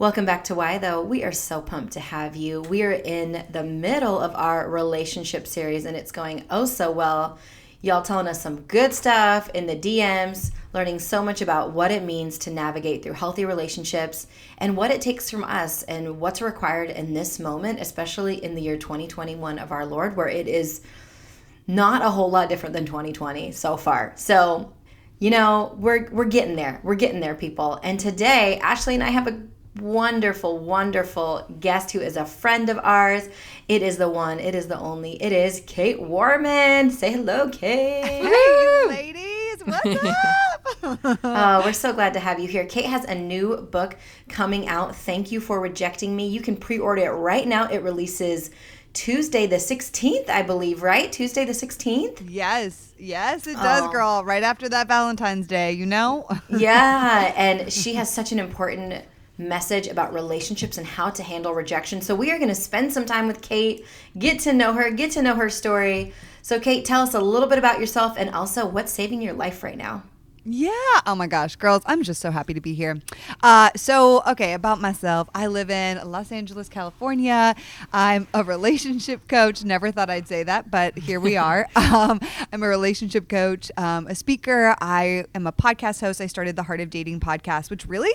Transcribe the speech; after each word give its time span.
Welcome 0.00 0.26
back 0.26 0.44
to 0.44 0.54
Why 0.54 0.78
Though. 0.78 1.02
We 1.02 1.24
are 1.24 1.32
so 1.32 1.60
pumped 1.60 1.94
to 1.94 2.00
have 2.00 2.36
you. 2.36 2.60
We 2.60 2.84
are 2.84 2.92
in 2.92 3.44
the 3.50 3.64
middle 3.64 4.20
of 4.20 4.32
our 4.36 4.70
relationship 4.70 5.44
series 5.44 5.86
and 5.86 5.96
it's 5.96 6.12
going 6.12 6.44
oh 6.50 6.66
so 6.66 6.92
well. 6.92 7.36
Y'all 7.82 8.02
telling 8.02 8.28
us 8.28 8.40
some 8.40 8.60
good 8.60 8.94
stuff 8.94 9.50
in 9.54 9.66
the 9.66 9.74
DMs, 9.74 10.52
learning 10.72 11.00
so 11.00 11.20
much 11.20 11.42
about 11.42 11.72
what 11.72 11.90
it 11.90 12.04
means 12.04 12.38
to 12.38 12.50
navigate 12.50 13.02
through 13.02 13.14
healthy 13.14 13.44
relationships 13.44 14.28
and 14.58 14.76
what 14.76 14.92
it 14.92 15.00
takes 15.00 15.32
from 15.32 15.42
us 15.42 15.82
and 15.82 16.20
what's 16.20 16.40
required 16.40 16.90
in 16.90 17.12
this 17.12 17.40
moment, 17.40 17.80
especially 17.80 18.36
in 18.44 18.54
the 18.54 18.62
year 18.62 18.76
2021 18.76 19.58
of 19.58 19.72
our 19.72 19.84
Lord, 19.84 20.16
where 20.16 20.28
it 20.28 20.46
is 20.46 20.80
not 21.66 22.02
a 22.02 22.10
whole 22.10 22.30
lot 22.30 22.48
different 22.48 22.72
than 22.72 22.86
2020 22.86 23.50
so 23.50 23.76
far. 23.76 24.12
So, 24.14 24.72
you 25.18 25.30
know, 25.30 25.76
we're 25.76 26.08
we're 26.12 26.24
getting 26.24 26.54
there. 26.54 26.78
We're 26.84 26.94
getting 26.94 27.18
there, 27.18 27.34
people. 27.34 27.80
And 27.82 27.98
today, 27.98 28.60
Ashley 28.60 28.94
and 28.94 29.02
I 29.02 29.10
have 29.10 29.26
a 29.26 29.42
wonderful, 29.80 30.58
wonderful 30.58 31.46
guest 31.60 31.92
who 31.92 32.00
is 32.00 32.16
a 32.16 32.24
friend 32.24 32.68
of 32.68 32.78
ours. 32.82 33.28
It 33.68 33.82
is 33.82 33.96
the 33.96 34.08
one, 34.08 34.40
it 34.40 34.54
is 34.54 34.68
the 34.68 34.78
only, 34.78 35.22
it 35.22 35.32
is 35.32 35.60
Kait 35.62 36.00
Warman. 36.00 36.90
Say 36.90 37.12
hello, 37.12 37.48
Kait. 37.48 38.04
Hey, 38.04 38.84
ladies, 38.88 39.62
what's 39.64 40.04
up? 40.04 40.54
uh, 41.24 41.62
we're 41.64 41.72
so 41.72 41.92
glad 41.92 42.14
to 42.14 42.20
have 42.20 42.38
you 42.38 42.48
here. 42.48 42.64
Kait 42.64 42.84
has 42.84 43.04
a 43.04 43.14
new 43.14 43.56
book 43.56 43.96
coming 44.28 44.68
out. 44.68 44.94
Thank 44.94 45.32
you 45.32 45.40
for 45.40 45.60
rejecting 45.60 46.14
me. 46.14 46.28
You 46.28 46.40
can 46.40 46.56
pre 46.56 46.78
order 46.78 47.06
it 47.06 47.10
right 47.10 47.46
now. 47.46 47.68
It 47.68 47.82
releases. 47.82 48.50
Tuesday 48.94 49.46
the 49.46 49.56
16th, 49.56 50.28
I 50.28 50.42
believe, 50.42 50.82
right? 50.82 51.12
Tuesday 51.12 51.44
the 51.44 51.52
16th? 51.52 52.26
Yes, 52.26 52.94
yes, 52.98 53.46
it 53.46 53.54
does, 53.54 53.82
oh. 53.82 53.92
girl. 53.92 54.24
Right 54.24 54.42
after 54.42 54.68
that 54.70 54.88
Valentine's 54.88 55.46
Day, 55.46 55.72
you 55.72 55.86
know? 55.86 56.26
yeah, 56.48 57.32
and 57.36 57.72
she 57.72 57.94
has 57.94 58.12
such 58.12 58.32
an 58.32 58.40
important 58.40 59.04
message 59.38 59.86
about 59.86 60.12
relationships 60.12 60.76
and 60.76 60.86
how 60.86 61.10
to 61.10 61.22
handle 61.22 61.54
rejection. 61.54 62.02
So 62.02 62.14
we 62.14 62.30
are 62.30 62.38
going 62.38 62.48
to 62.48 62.54
spend 62.54 62.92
some 62.92 63.06
time 63.06 63.26
with 63.26 63.40
Kait, 63.40 63.86
get 64.18 64.40
to 64.40 64.52
know 64.52 64.72
her, 64.72 64.90
get 64.90 65.12
to 65.12 65.22
know 65.22 65.36
her 65.36 65.48
story. 65.48 66.12
So 66.42 66.58
Kait, 66.58 66.84
tell 66.84 67.02
us 67.02 67.14
a 67.14 67.20
little 67.20 67.48
bit 67.48 67.58
about 67.58 67.78
yourself 67.78 68.16
and 68.18 68.30
also 68.30 68.66
what's 68.66 68.92
saving 68.92 69.22
your 69.22 69.34
life 69.34 69.62
right 69.62 69.78
now. 69.78 70.02
Yeah. 70.50 70.70
Oh 71.06 71.14
my 71.14 71.26
gosh, 71.26 71.56
girls, 71.56 71.82
I'm 71.84 72.02
just 72.02 72.22
so 72.22 72.30
happy 72.30 72.54
to 72.54 72.60
be 72.60 72.72
here. 72.72 72.98
Uh, 73.42 73.70
so, 73.76 74.22
okay, 74.26 74.54
about 74.54 74.80
myself. 74.80 75.28
I 75.34 75.46
live 75.46 75.68
in 75.68 76.00
Los 76.10 76.32
Angeles, 76.32 76.70
California. 76.70 77.54
I'm 77.92 78.26
a 78.32 78.42
relationship 78.42 79.28
coach. 79.28 79.62
Never 79.62 79.92
thought 79.92 80.08
I'd 80.08 80.26
say 80.26 80.44
that, 80.44 80.70
but 80.70 80.96
here 80.96 81.20
we 81.20 81.36
are. 81.36 81.68
um, 81.76 82.18
I'm 82.50 82.62
a 82.62 82.68
relationship 82.68 83.28
coach, 83.28 83.70
um, 83.76 84.06
a 84.06 84.14
speaker. 84.14 84.74
I 84.80 85.26
am 85.34 85.46
a 85.46 85.52
podcast 85.52 86.00
host. 86.00 86.22
I 86.22 86.26
started 86.26 86.56
the 86.56 86.62
Heart 86.62 86.80
of 86.80 86.88
Dating 86.88 87.20
podcast, 87.20 87.68
which 87.68 87.86
really 87.86 88.12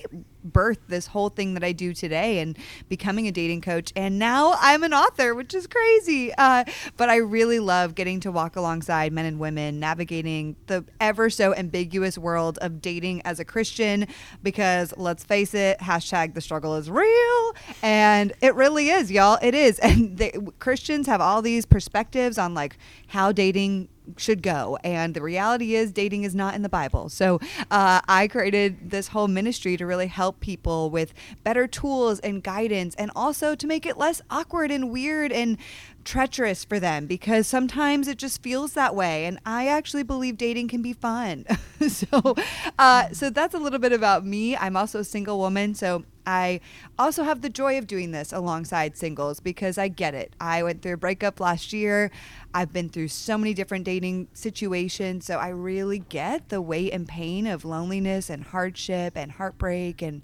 birthed 0.49 0.88
this 0.88 1.08
whole 1.08 1.30
thing 1.30 1.53
that 1.53 1.63
I 1.63 1.72
do 1.72 1.94
today 1.94 2.39
and 2.39 2.58
becoming 2.89 3.27
a 3.27 3.31
dating 3.31 3.61
coach. 3.61 3.91
And 3.95 4.19
now 4.19 4.55
I'm 4.59 4.83
an 4.83 4.94
author, 4.94 5.36
which 5.36 5.53
is 5.53 5.67
crazy. 5.67 6.33
Uh, 6.38 6.66
but 6.97 7.09
I 7.09 7.17
really 7.17 7.59
love 7.59 7.95
getting 7.95 8.19
to 8.22 8.31
walk 8.31 8.55
alongside 8.55 9.14
men 9.14 9.25
and 9.25 9.39
women 9.39 9.80
navigating 9.80 10.55
the 10.67 10.86
ever 10.99 11.30
so 11.30 11.54
ambiguous 11.55 12.17
world 12.17 12.58
of 12.61 12.81
dating 12.81 13.21
as 13.23 13.39
a 13.39 13.45
Christian 13.45 14.08
because 14.42 14.93
let's 14.98 15.23
face 15.23 15.54
it, 15.54 15.80
hashtag 15.80 16.33
the 16.33 16.42
struggle 16.42 16.75
is 16.75 16.89
real. 16.89 17.55
And 17.81 18.33
it 18.42 18.55
really 18.55 18.89
is, 18.89 19.11
y'all. 19.11 19.39
It 19.42 19.55
is. 19.55 19.80
And 19.93 20.17
they, 20.17 20.31
Christians 20.58 21.05
have 21.05 21.21
all 21.21 21.43
these 21.43 21.67
perspectives 21.67 22.39
on 22.39 22.55
like 22.55 22.77
how 23.08 23.31
dating 23.31 23.89
should 24.17 24.41
go. 24.41 24.77
And 24.83 25.14
the 25.14 25.21
reality 25.21 25.75
is, 25.75 25.91
dating 25.91 26.23
is 26.23 26.36
not 26.36 26.55
in 26.55 26.61
the 26.61 26.69
Bible. 26.69 27.09
So 27.09 27.39
uh, 27.71 28.02
I 28.08 28.27
created 28.27 28.89
this 28.91 29.09
whole 29.09 29.27
ministry 29.27 29.77
to 29.77 29.86
really 29.86 30.08
help 30.08 30.39
people 30.39 30.89
with 30.89 31.14
better 31.43 31.67
tools 31.67 32.19
and 32.19 32.43
guidance, 32.43 32.95
and 32.95 33.11
also 33.15 33.55
to 33.55 33.67
make 33.67 33.86
it 33.86 33.97
less 33.97 34.21
awkward 34.30 34.71
and 34.71 34.92
weird 34.92 35.31
and 35.31 35.58
treacherous 36.03 36.65
for 36.65 36.80
them 36.80 37.05
because 37.05 37.47
sometimes 37.47 38.08
it 38.08 38.17
just 38.17 38.43
feels 38.43 38.73
that 38.73 38.93
way 38.93 39.25
and 39.25 39.39
i 39.45 39.67
actually 39.67 40.03
believe 40.03 40.37
dating 40.37 40.67
can 40.67 40.81
be 40.81 40.92
fun 40.92 41.45
so 41.87 42.36
uh, 42.77 43.09
so 43.11 43.30
that's 43.30 43.55
a 43.55 43.58
little 43.58 43.80
bit 43.80 43.93
about 43.93 44.25
me 44.25 44.55
i'm 44.58 44.75
also 44.75 44.99
a 44.99 45.03
single 45.03 45.37
woman 45.39 45.73
so 45.73 46.03
I 46.26 46.61
also 46.98 47.23
have 47.23 47.42
the 47.42 47.50
joy 47.50 47.78
of 47.78 47.88
doing 47.88 48.11
this 48.11 48.32
alongside 48.32 48.98
singles 48.98 49.39
because 49.39 49.78
I 49.78 49.88
get 49.88 50.14
it. 50.14 50.36
I 50.39 50.64
went 50.64 50.82
through 50.82 50.94
a 50.94 50.98
breakup 50.98 51.39
last 51.39 51.73
year. 51.73 52.11
I've 52.54 52.72
been 52.72 52.89
through 52.89 53.10
so 53.10 53.38
many 53.38 53.54
different 53.54 53.86
dating 53.86 54.28
situations. 54.34 55.26
So 55.26 55.38
I 55.38 55.50
really 55.50 56.00
get 56.00 56.50
the 56.50 56.61
weight 56.61 56.94
and 56.94 57.08
pain 57.08 57.48
of 57.48 57.66
loneliness 57.66 58.30
and 58.30 58.44
hardship 58.44 59.17
and 59.17 59.32
heartbreak 59.32 60.02
and 60.02 60.22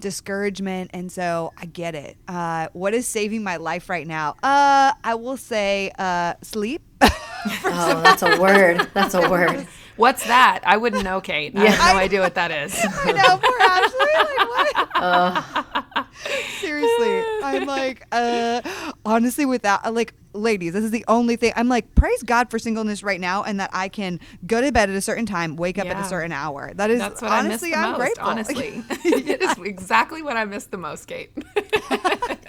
discouragement. 0.00 0.90
And 0.94 1.10
so 1.10 1.52
I 1.56 1.66
get 1.66 1.94
it. 1.94 2.16
Uh, 2.26 2.68
what 2.72 2.94
is 2.94 3.06
saving 3.06 3.42
my 3.42 3.56
life 3.56 3.88
right 3.88 4.06
now? 4.06 4.36
Uh, 4.42 4.92
I 5.02 5.14
will 5.14 5.36
say 5.36 5.92
uh, 5.98 6.34
sleep. 6.42 6.82
oh, 7.02 8.00
that's 8.02 8.22
a 8.22 8.40
word. 8.40 8.88
That's 8.94 9.14
a 9.14 9.28
word. 9.28 9.66
What's 9.98 10.26
that? 10.28 10.60
I 10.64 10.76
wouldn't 10.76 11.02
know, 11.02 11.20
Kait. 11.20 11.56
I 11.56 11.66
have 11.66 11.94
no 11.94 12.00
I, 12.00 12.04
idea 12.04 12.20
what 12.20 12.36
that 12.36 12.50
is. 12.52 12.72
I 13.04 13.12
know, 13.12 13.36
poor 13.36 13.58
Ashley. 13.60 14.14
Like, 14.56 14.94
what? 14.94 15.02
Uh. 15.02 15.64
Seriously. 16.60 17.24
I'm 17.42 17.66
like, 17.66 18.06
uh, 18.12 18.62
honestly, 19.04 19.44
without, 19.44 19.92
like, 19.92 20.14
ladies, 20.38 20.72
this 20.72 20.84
is 20.84 20.90
the 20.90 21.04
only 21.08 21.36
thing. 21.36 21.52
I'm 21.56 21.68
like, 21.68 21.94
praise 21.94 22.22
God 22.22 22.50
for 22.50 22.58
singleness 22.58 23.02
right 23.02 23.20
now 23.20 23.42
and 23.42 23.60
that 23.60 23.70
I 23.72 23.88
can 23.88 24.20
go 24.46 24.60
to 24.60 24.72
bed 24.72 24.90
at 24.90 24.96
a 24.96 25.00
certain 25.00 25.26
time, 25.26 25.56
wake 25.56 25.78
up 25.78 25.86
yeah. 25.86 25.98
at 25.98 26.04
a 26.04 26.08
certain 26.08 26.32
hour. 26.32 26.72
That 26.74 26.90
is 26.90 26.98
That's 26.98 27.22
what 27.22 27.30
honestly, 27.30 27.74
I 27.74 27.88
am 27.88 27.96
grateful. 27.96 28.26
Honestly, 28.26 28.82
it 28.90 29.42
is 29.42 29.58
exactly 29.58 30.22
what 30.22 30.36
I 30.36 30.44
miss 30.44 30.66
the 30.66 30.78
most, 30.78 31.08
Kait. 31.08 31.28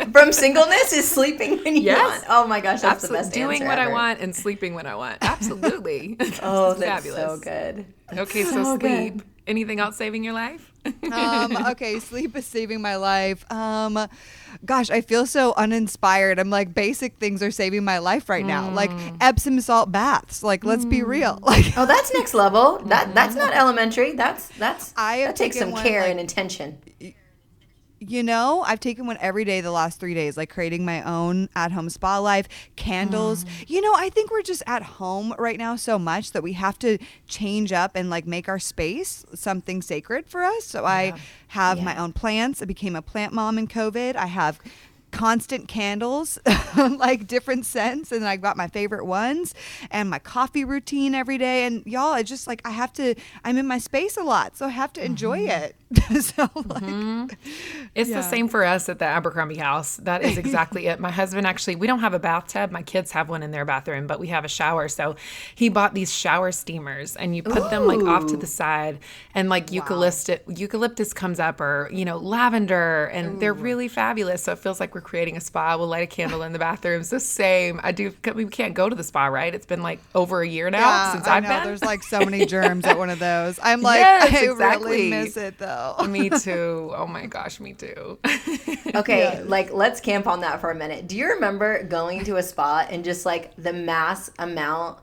From 0.13 0.31
singleness 0.31 0.93
is 0.93 1.09
sleeping 1.09 1.63
when 1.63 1.75
you 1.75 1.83
yes. 1.83 2.21
want. 2.21 2.25
Oh 2.29 2.47
my 2.47 2.61
gosh, 2.61 2.81
that's 2.81 3.03
Absolutely. 3.03 3.17
the 3.17 3.23
best 3.23 3.33
thing. 3.33 3.43
Doing 3.43 3.67
what 3.67 3.79
ever. 3.79 3.89
I 3.89 3.93
want 3.93 4.19
and 4.19 4.35
sleeping 4.35 4.73
when 4.73 4.87
I 4.87 4.95
want. 4.95 5.17
Absolutely. 5.21 6.17
oh, 6.41 6.73
that's 6.73 7.05
fabulous. 7.05 7.19
so 7.19 7.37
good. 7.37 7.85
Okay, 8.17 8.43
so, 8.43 8.63
so 8.63 8.77
sleep. 8.79 9.17
Good. 9.17 9.23
Anything 9.47 9.79
else 9.79 9.97
saving 9.97 10.23
your 10.23 10.33
life? 10.33 10.68
Um, 11.11 11.57
okay, 11.71 11.99
sleep 11.99 12.35
is 12.35 12.45
saving 12.45 12.81
my 12.81 12.95
life. 12.95 13.49
Um, 13.51 14.07
gosh, 14.65 14.89
I 14.89 15.01
feel 15.01 15.25
so 15.25 15.53
uninspired. 15.55 16.39
I'm 16.39 16.49
like, 16.49 16.73
basic 16.73 17.17
things 17.17 17.43
are 17.43 17.51
saving 17.51 17.83
my 17.83 17.99
life 17.99 18.29
right 18.29 18.45
now, 18.45 18.69
mm. 18.69 18.75
like 18.75 18.91
Epsom 19.21 19.59
salt 19.61 19.91
baths. 19.91 20.43
Like, 20.43 20.63
let's 20.63 20.85
mm. 20.85 20.89
be 20.89 21.03
real. 21.03 21.39
Like, 21.49 21.73
oh, 21.77 21.87
that's 21.87 22.13
next 22.13 22.35
level. 22.35 22.77
That 22.85 23.15
that's 23.15 23.35
not 23.35 23.53
elementary. 23.55 24.13
That's 24.13 24.49
that's 24.49 24.93
I 24.95 25.21
that 25.25 25.35
takes 25.35 25.57
some 25.57 25.73
care 25.73 26.01
like, 26.01 26.11
and 26.11 26.19
intention 26.19 26.77
you 27.99 28.23
know, 28.23 28.61
I've 28.61 28.79
taken 28.79 29.05
one 29.05 29.17
every 29.19 29.43
day 29.43 29.61
the 29.61 29.71
last 29.71 29.99
three 29.99 30.13
days, 30.13 30.37
like 30.37 30.49
creating 30.49 30.85
my 30.85 31.03
own 31.03 31.49
at 31.55 31.71
home 31.71 31.89
spa 31.89 32.17
life, 32.19 32.47
candles. 32.75 33.43
Mm. 33.43 33.49
You 33.67 33.81
know, 33.81 33.93
I 33.95 34.09
think 34.09 34.31
we're 34.31 34.41
just 34.41 34.63
at 34.65 34.83
home 34.83 35.33
right 35.37 35.57
now 35.57 35.75
so 35.75 35.99
much 35.99 36.31
that 36.31 36.41
we 36.41 36.53
have 36.53 36.79
to 36.79 36.97
change 37.27 37.71
up 37.73 37.91
and 37.95 38.09
like 38.09 38.25
make 38.25 38.47
our 38.47 38.59
space 38.59 39.25
something 39.33 39.81
sacred 39.81 40.27
for 40.27 40.43
us. 40.43 40.65
So 40.65 40.81
yeah. 40.81 40.87
I 40.87 41.13
have 41.49 41.79
yeah. 41.79 41.83
my 41.83 41.97
own 41.97 42.13
plants. 42.13 42.61
I 42.61 42.65
became 42.65 42.95
a 42.95 43.01
plant 43.01 43.33
mom 43.33 43.57
in 43.57 43.67
COVID. 43.67 44.15
I 44.15 44.27
have 44.27 44.59
constant 45.11 45.67
candles, 45.67 46.39
like 46.77 47.27
different 47.27 47.65
scents, 47.65 48.11
and 48.11 48.27
I 48.27 48.37
got 48.37 48.57
my 48.57 48.67
favorite 48.67 49.05
ones, 49.05 49.53
and 49.91 50.09
my 50.09 50.19
coffee 50.19 50.65
routine 50.65 51.15
every 51.15 51.37
day. 51.37 51.65
And 51.65 51.85
y'all, 51.85 52.13
I 52.13 52.23
just 52.23 52.47
like 52.47 52.61
I 52.65 52.71
have 52.71 52.93
to. 52.93 53.15
I'm 53.43 53.57
in 53.57 53.67
my 53.67 53.77
space 53.77 54.17
a 54.17 54.23
lot, 54.23 54.57
so 54.57 54.65
I 54.65 54.69
have 54.69 54.93
to 54.93 55.03
enjoy 55.03 55.39
mm-hmm. 55.39 55.63
it. 55.63 55.75
so 56.23 56.43
like, 56.43 56.83
mm-hmm. 56.83 57.25
it's 57.95 58.09
yeah. 58.09 58.17
the 58.17 58.21
same 58.21 58.47
for 58.47 58.63
us 58.63 58.89
at 58.89 58.99
the 58.99 59.05
Abercrombie 59.05 59.57
house. 59.57 59.97
That 59.97 60.23
is 60.23 60.37
exactly 60.37 60.85
it. 60.85 60.99
My 60.99 61.09
husband 61.09 61.47
actually, 61.47 61.75
we 61.75 61.87
don't 61.87 61.99
have 61.99 62.13
a 62.13 62.19
bathtub. 62.19 62.69
My 62.71 62.83
kids 62.83 63.11
have 63.11 63.27
one 63.27 63.41
in 63.41 63.51
their 63.51 63.65
bathroom, 63.65 64.05
but 64.05 64.19
we 64.19 64.27
have 64.27 64.45
a 64.45 64.47
shower. 64.47 64.87
So 64.87 65.15
he 65.55 65.69
bought 65.69 65.95
these 65.95 66.13
shower 66.13 66.51
steamers, 66.51 67.15
and 67.15 67.35
you 67.35 67.41
put 67.41 67.63
Ooh. 67.63 67.69
them 67.69 67.87
like 67.87 68.01
off 68.01 68.27
to 68.27 68.37
the 68.37 68.47
side, 68.47 68.99
and 69.33 69.49
like 69.49 69.71
eucalyptus 69.71 70.39
eucalyptus 70.47 71.13
comes 71.13 71.39
up, 71.39 71.59
or 71.59 71.89
you 71.91 72.05
know 72.05 72.17
lavender, 72.17 73.05
and 73.07 73.35
Ooh. 73.35 73.39
they're 73.39 73.53
really 73.53 73.87
fabulous. 73.87 74.43
So 74.43 74.51
it 74.51 74.59
feels 74.59 74.79
like 74.79 74.93
we're 74.93 74.98
creating 75.01 75.37
a 75.37 75.41
spa. 75.41 75.77
We'll 75.77 75.87
light 75.87 76.03
a 76.03 76.07
candle 76.07 76.43
in 76.43 76.53
the 76.53 76.59
bathrooms. 76.59 77.09
The 77.09 77.19
same. 77.19 77.79
I 77.83 77.91
do. 77.91 78.13
We 78.33 78.45
can't 78.45 78.73
go 78.73 78.89
to 78.89 78.95
the 78.95 79.03
spa, 79.03 79.25
right? 79.27 79.53
It's 79.53 79.65
been 79.65 79.81
like 79.81 79.99
over 80.15 80.41
a 80.41 80.47
year 80.47 80.69
now 80.69 80.79
Yeah, 80.79 81.11
since 81.13 81.27
I 81.27 81.37
I've 81.37 81.43
know. 81.43 81.49
been. 81.49 81.63
There's 81.65 81.83
like 81.83 82.03
so 82.03 82.19
many 82.25 82.45
germs 82.45 82.85
at 82.85 82.97
one 82.97 83.09
of 83.09 83.19
those. 83.19 83.59
I'm 83.61 83.81
like, 83.81 83.99
Yes, 83.99 84.33
I 84.33 84.51
exactly. 84.51 84.91
really 84.91 85.09
miss 85.09 85.37
it 85.37 85.57
though. 85.57 85.95
me 86.09 86.29
too. 86.39 86.91
Oh 86.95 87.07
my 87.07 87.25
gosh, 87.25 87.59
me 87.59 87.73
too. 87.73 88.17
Okay, 88.95 89.43
like 89.43 89.71
let's 89.71 90.01
camp 90.01 90.25
on 90.27 90.41
that 90.41 90.59
for 90.61 90.71
a 90.71 90.75
minute. 90.75 91.07
Do 91.07 91.15
you 91.15 91.27
remember 91.27 91.83
going 91.83 92.23
to 92.25 92.37
a 92.37 92.43
spa 92.43 92.87
and 92.89 93.03
just 93.03 93.25
like 93.25 93.55
the 93.55 93.71
mass 93.73 94.31
amount 94.39 94.97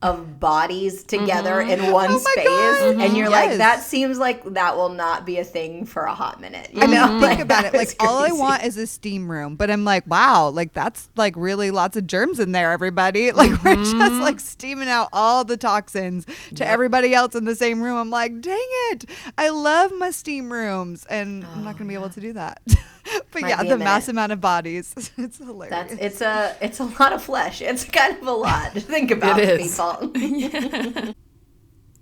of 0.00 0.38
bodies 0.38 1.02
together 1.02 1.60
in 1.60 1.90
one 1.90 2.08
Oh 2.10 2.20
my 2.22 2.30
space? 2.30 2.46
God. 2.46 3.00
And 3.00 3.16
you're 3.16 3.28
Yes. 3.28 3.48
like, 3.48 3.58
that 3.58 3.82
seems 3.82 4.16
like 4.16 4.44
that 4.54 4.76
will 4.76 4.90
not 4.90 5.26
be 5.26 5.38
a 5.38 5.44
thing 5.44 5.86
for 5.86 6.04
a 6.04 6.14
hot 6.14 6.40
minute. 6.40 6.70
You 6.72 6.82
I 6.82 6.86
mean, 6.86 6.94
know, 6.94 7.18
think 7.20 7.40
about 7.40 7.64
it. 7.64 7.74
Like 7.74 7.88
is 7.88 7.96
all 7.98 8.18
I 8.18 8.30
want 8.30 8.62
is 8.62 8.76
a 8.76 8.86
steam 8.86 9.28
room, 9.28 9.56
but 9.56 9.72
I'm 9.72 9.84
like, 9.84 10.06
wow, 10.06 10.50
like 10.50 10.72
that's 10.72 11.08
like 11.16 11.34
really 11.36 11.72
lots 11.72 11.96
of 11.96 12.06
germs 12.06 12.38
in 12.38 12.52
there. 12.52 12.70
Everybody, 12.70 13.32
like 13.32 13.50
we're 13.64 13.74
Mm-hmm. 13.74 13.98
just 13.98 14.20
like 14.20 14.38
steaming 14.38 14.88
out 14.88 15.08
all 15.12 15.44
the 15.44 15.56
toxins 15.56 16.26
to 16.54 16.64
everybody 16.66 17.12
else 17.12 17.34
in 17.34 17.44
the 17.44 17.56
same 17.56 17.82
room. 17.82 17.96
I'm 17.96 18.10
like, 18.10 18.40
dang 18.40 18.56
it, 18.90 19.04
I 19.36 19.48
love 19.48 19.92
my 19.98 20.10
steam 20.12 20.52
rooms, 20.52 21.06
and 21.10 21.44
I'm 21.44 21.64
not 21.64 21.76
gonna 21.76 21.88
be 21.88 21.94
able 21.94 22.10
to 22.10 22.20
do 22.20 22.32
that. 22.34 22.62
but 23.30 23.42
Might 23.42 23.48
yeah, 23.48 23.62
the 23.62 23.78
mass 23.78 24.08
amount 24.08 24.32
of 24.32 24.40
bodies, 24.40 24.94
it's 25.16 25.38
hilarious. 25.38 25.70
That's 25.70 25.92
it's 25.94 26.20
a 26.20 26.56
it's 26.60 26.80
a 26.80 26.84
lot 26.84 27.12
of 27.12 27.22
flesh. 27.22 27.60
It's 27.62 27.84
kind 27.84 28.16
of 28.16 28.26
a 28.26 28.32
lot 28.32 28.74
to 28.74 28.80
think 28.80 29.10
about. 29.10 29.38
It 29.40 29.60
is. 29.60 29.80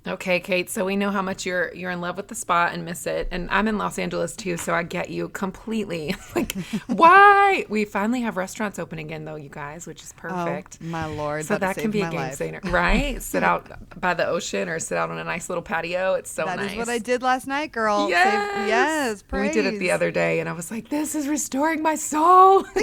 Okay, 0.06 0.41
Kait. 0.41 0.69
So 0.69 0.85
we 0.85 0.94
know 0.94 1.11
how 1.11 1.23
much 1.23 1.44
you're 1.44 1.75
you're 1.75 1.91
in 1.91 2.00
love 2.00 2.17
with 2.17 2.29
the 2.29 2.35
spot 2.35 2.73
and 2.73 2.85
miss 2.85 3.06
it, 3.06 3.29
and 3.31 3.50
I'm 3.50 3.67
in 3.67 3.76
Los 3.76 3.99
Angeles 3.99 4.37
too, 4.37 4.56
so 4.56 4.73
I 4.75 4.82
get 4.85 5.11
you 5.11 5.29
completely. 5.31 6.14
like, 6.37 6.53
why? 6.87 7.67
We 7.69 7.85
finally 7.85 8.20
have 8.20 8.37
restaurants 8.37 8.79
open 8.79 8.99
again, 8.99 9.25
though, 9.25 9.35
you 9.37 9.49
guys, 9.49 9.87
which 9.87 10.03
is 10.03 10.14
oh, 10.17 10.20
perfect. 10.20 10.79
Oh, 10.81 10.87
my 10.87 11.06
lord, 11.06 11.44
So 11.44 11.58
that 11.58 11.76
can 11.76 11.91
be 11.91 12.03
a 12.03 12.11
game 12.11 12.31
changer, 12.37 12.61
right? 12.64 13.20
sit 13.20 13.43
out 13.43 13.69
by 13.99 14.14
the 14.14 14.26
ocean 14.26 14.69
or 14.69 14.79
sit 14.79 14.97
out 14.97 15.11
on 15.11 15.19
a 15.19 15.25
nice 15.25 15.49
little 15.49 15.62
patio. 15.62 16.14
It's 16.14 16.31
so 16.31 16.44
That 16.44 16.56
nice. 16.56 16.67
That 16.67 16.73
is 16.73 16.79
what 16.79 16.88
I 16.88 16.99
did 16.99 17.23
last 17.23 17.47
night, 17.47 17.73
girl. 17.73 18.09
Save- 18.09 18.14
Yes, 18.17 18.69
yes, 18.69 19.25
we 19.32 19.50
did 19.50 19.67
it 19.67 19.79
the 19.79 19.91
other 19.91 20.11
day, 20.11 20.41
and 20.41 20.49
I 20.49 20.52
was 20.52 20.70
like, 20.70 20.88
"This 20.88 21.14
is 21.14 21.29
restoring 21.29 21.82
my 21.82 21.94
soul." 21.94 22.64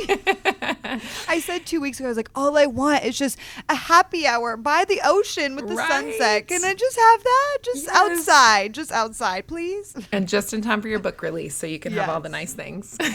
I 1.28 1.42
said 1.44 1.66
two 1.66 1.80
weeks 1.82 2.00
ago, 2.00 2.08
I 2.08 2.10
was 2.10 2.18
like, 2.18 2.30
all 2.36 2.58
I 2.58 2.66
want 2.66 3.04
is 3.04 3.18
just 3.18 3.38
a 3.70 3.76
happy 3.76 4.28
hour 4.28 4.58
by 4.58 4.86
the 4.86 5.02
ocean 5.04 5.56
with 5.56 5.68
the 5.68 5.76
sunset. 5.76 6.20
Right. 6.20 6.48
Can 6.48 6.64
I 6.64 6.74
just 6.74 6.98
have 6.98 7.13
that? 7.22 7.58
Just 7.64 7.86
Yes. 7.86 7.96
outside, 7.96 8.74
just 8.74 8.92
outside, 8.92 9.48
please. 9.48 9.96
and 10.12 10.28
just 10.28 10.54
in 10.54 10.62
time 10.62 10.82
for 10.82 10.88
your 10.88 11.00
book 11.00 11.22
release 11.22 11.56
so 11.56 11.68
you 11.68 11.80
can 11.80 11.94
have 11.94 12.10
all 12.10 12.22
the 12.22 12.30
nice 12.30 12.54
things. 12.54 12.98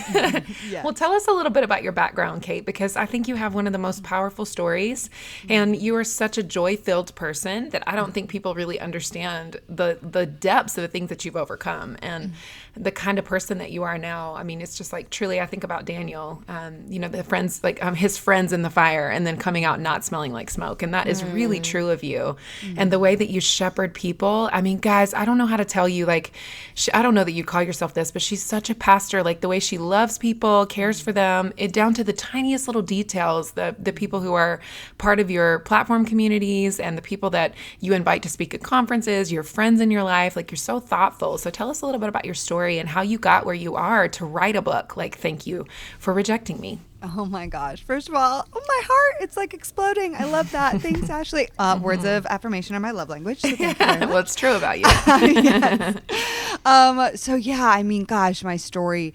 Yes. 0.68 0.84
Well, 0.84 0.92
tell 0.92 1.12
us 1.12 1.26
a 1.26 1.32
little 1.32 1.50
bit 1.52 1.64
about 1.64 1.82
your 1.82 1.92
background, 1.92 2.42
Kait, 2.42 2.64
because 2.66 2.96
I 2.96 3.06
think 3.06 3.26
you 3.28 3.36
have 3.36 3.54
one 3.54 3.66
of 3.66 3.72
the 3.72 3.78
most 3.78 4.02
powerful 4.02 4.44
stories 4.44 5.08
and 5.48 5.74
you 5.76 5.94
are 5.96 6.04
such 6.04 6.36
a 6.36 6.42
joy-filled 6.42 7.14
person 7.14 7.70
that 7.70 7.82
I 7.86 7.96
don't 7.96 8.12
think 8.12 8.28
people 8.28 8.54
really 8.54 8.78
understand 8.78 9.60
the 9.68 9.98
the 10.02 10.26
depths 10.26 10.76
of 10.76 10.82
the 10.82 10.88
things 10.88 11.08
that 11.08 11.24
you've 11.24 11.36
overcome 11.36 11.96
and 12.02 12.32
the 12.80 12.92
kind 12.92 13.18
of 13.18 13.24
person 13.24 13.58
that 13.58 13.70
you 13.70 13.82
are 13.82 13.98
now. 13.98 14.34
I 14.34 14.42
mean, 14.42 14.60
it's 14.60 14.76
just 14.76 14.92
like 14.92 15.10
truly 15.10 15.40
I 15.40 15.46
think 15.46 15.64
about 15.64 15.84
Daniel, 15.84 16.42
um, 16.48 16.84
you 16.88 16.98
know, 16.98 17.08
the 17.08 17.24
friends 17.24 17.62
like 17.64 17.84
um, 17.84 17.94
his 17.94 18.16
friends 18.16 18.52
in 18.52 18.62
the 18.62 18.70
fire 18.70 19.08
and 19.08 19.26
then 19.26 19.36
coming 19.36 19.64
out 19.64 19.80
not 19.80 20.04
smelling 20.04 20.32
like 20.32 20.50
smoke 20.50 20.82
and 20.82 20.94
that 20.94 21.08
is 21.08 21.24
really 21.24 21.60
true 21.60 21.90
of 21.90 22.04
you. 22.04 22.36
And 22.76 22.92
the 22.92 22.98
way 22.98 23.14
that 23.16 23.30
you 23.30 23.40
shepherd 23.40 23.94
people, 23.94 24.48
I 24.52 24.60
mean, 24.60 24.78
guys, 24.78 25.12
I 25.12 25.24
don't 25.24 25.38
know 25.38 25.46
how 25.46 25.56
to 25.56 25.64
tell 25.64 25.88
you 25.88 26.06
like 26.06 26.32
sh 26.74 26.88
I 26.94 27.02
don't 27.02 27.14
know 27.14 27.24
that 27.24 27.32
you 27.32 27.44
call 27.44 27.62
yourself 27.62 27.94
this, 27.94 28.10
but 28.10 28.22
she's 28.22 28.42
such 28.42 28.70
a 28.70 28.74
pastor 28.74 29.22
like 29.22 29.40
the 29.40 29.48
way 29.48 29.58
she 29.58 29.78
loves 29.78 30.18
people, 30.18 30.66
cares 30.66 31.00
for 31.00 31.12
them, 31.12 31.52
it 31.56 31.72
down 31.72 31.94
to 31.94 32.04
the 32.04 32.12
tiniest 32.12 32.68
little 32.68 32.82
details, 32.82 33.52
the 33.52 33.74
the 33.78 33.92
people 33.92 34.20
who 34.20 34.34
are 34.34 34.60
part 34.98 35.18
of 35.20 35.30
your 35.30 35.60
platform 35.60 36.04
communities 36.04 36.78
and 36.78 36.96
the 36.96 37.02
people 37.02 37.30
that 37.30 37.54
you 37.80 37.92
invite 37.92 38.22
to 38.22 38.28
speak 38.28 38.54
at 38.54 38.62
conferences, 38.62 39.32
your 39.32 39.42
friends 39.42 39.80
in 39.80 39.90
your 39.90 40.04
life, 40.04 40.36
like 40.36 40.50
you're 40.50 40.56
so 40.56 40.78
thoughtful. 40.78 41.38
So 41.38 41.50
tell 41.50 41.70
us 41.70 41.82
a 41.82 41.86
little 41.86 42.00
bit 42.00 42.08
about 42.08 42.24
your 42.24 42.34
story 42.34 42.67
and 42.76 42.88
how 42.88 43.02
you 43.02 43.18
got 43.18 43.46
where 43.46 43.54
you 43.54 43.76
are 43.76 44.08
to 44.08 44.24
write 44.26 44.56
a 44.56 44.62
book 44.62 44.96
like 44.96 45.16
Thank 45.16 45.46
You 45.46 45.64
for 45.98 46.12
Rejecting 46.12 46.60
Me. 46.60 46.80
Oh 47.02 47.24
my 47.24 47.46
gosh. 47.46 47.84
First 47.84 48.08
of 48.08 48.14
all, 48.14 48.46
oh 48.52 48.62
my 48.66 48.82
heart, 48.84 49.22
it's 49.22 49.36
like 49.36 49.54
exploding. 49.54 50.16
I 50.16 50.24
love 50.24 50.50
that. 50.50 50.78
Thanks, 50.82 51.08
Ashley. 51.08 51.48
Uh, 51.56 51.78
words 51.80 52.04
of 52.04 52.26
affirmation 52.26 52.74
are 52.74 52.80
my 52.80 52.90
love 52.90 53.08
language. 53.08 53.40
So 53.40 53.54
thank 53.54 53.78
you 53.78 53.86
well, 54.08 54.18
it's 54.18 54.34
true 54.34 54.56
about 54.56 54.80
you. 54.80 54.86
um 56.64 57.16
so 57.16 57.34
yeah 57.34 57.68
i 57.68 57.82
mean 57.82 58.04
gosh 58.04 58.42
my 58.42 58.56
story 58.56 59.14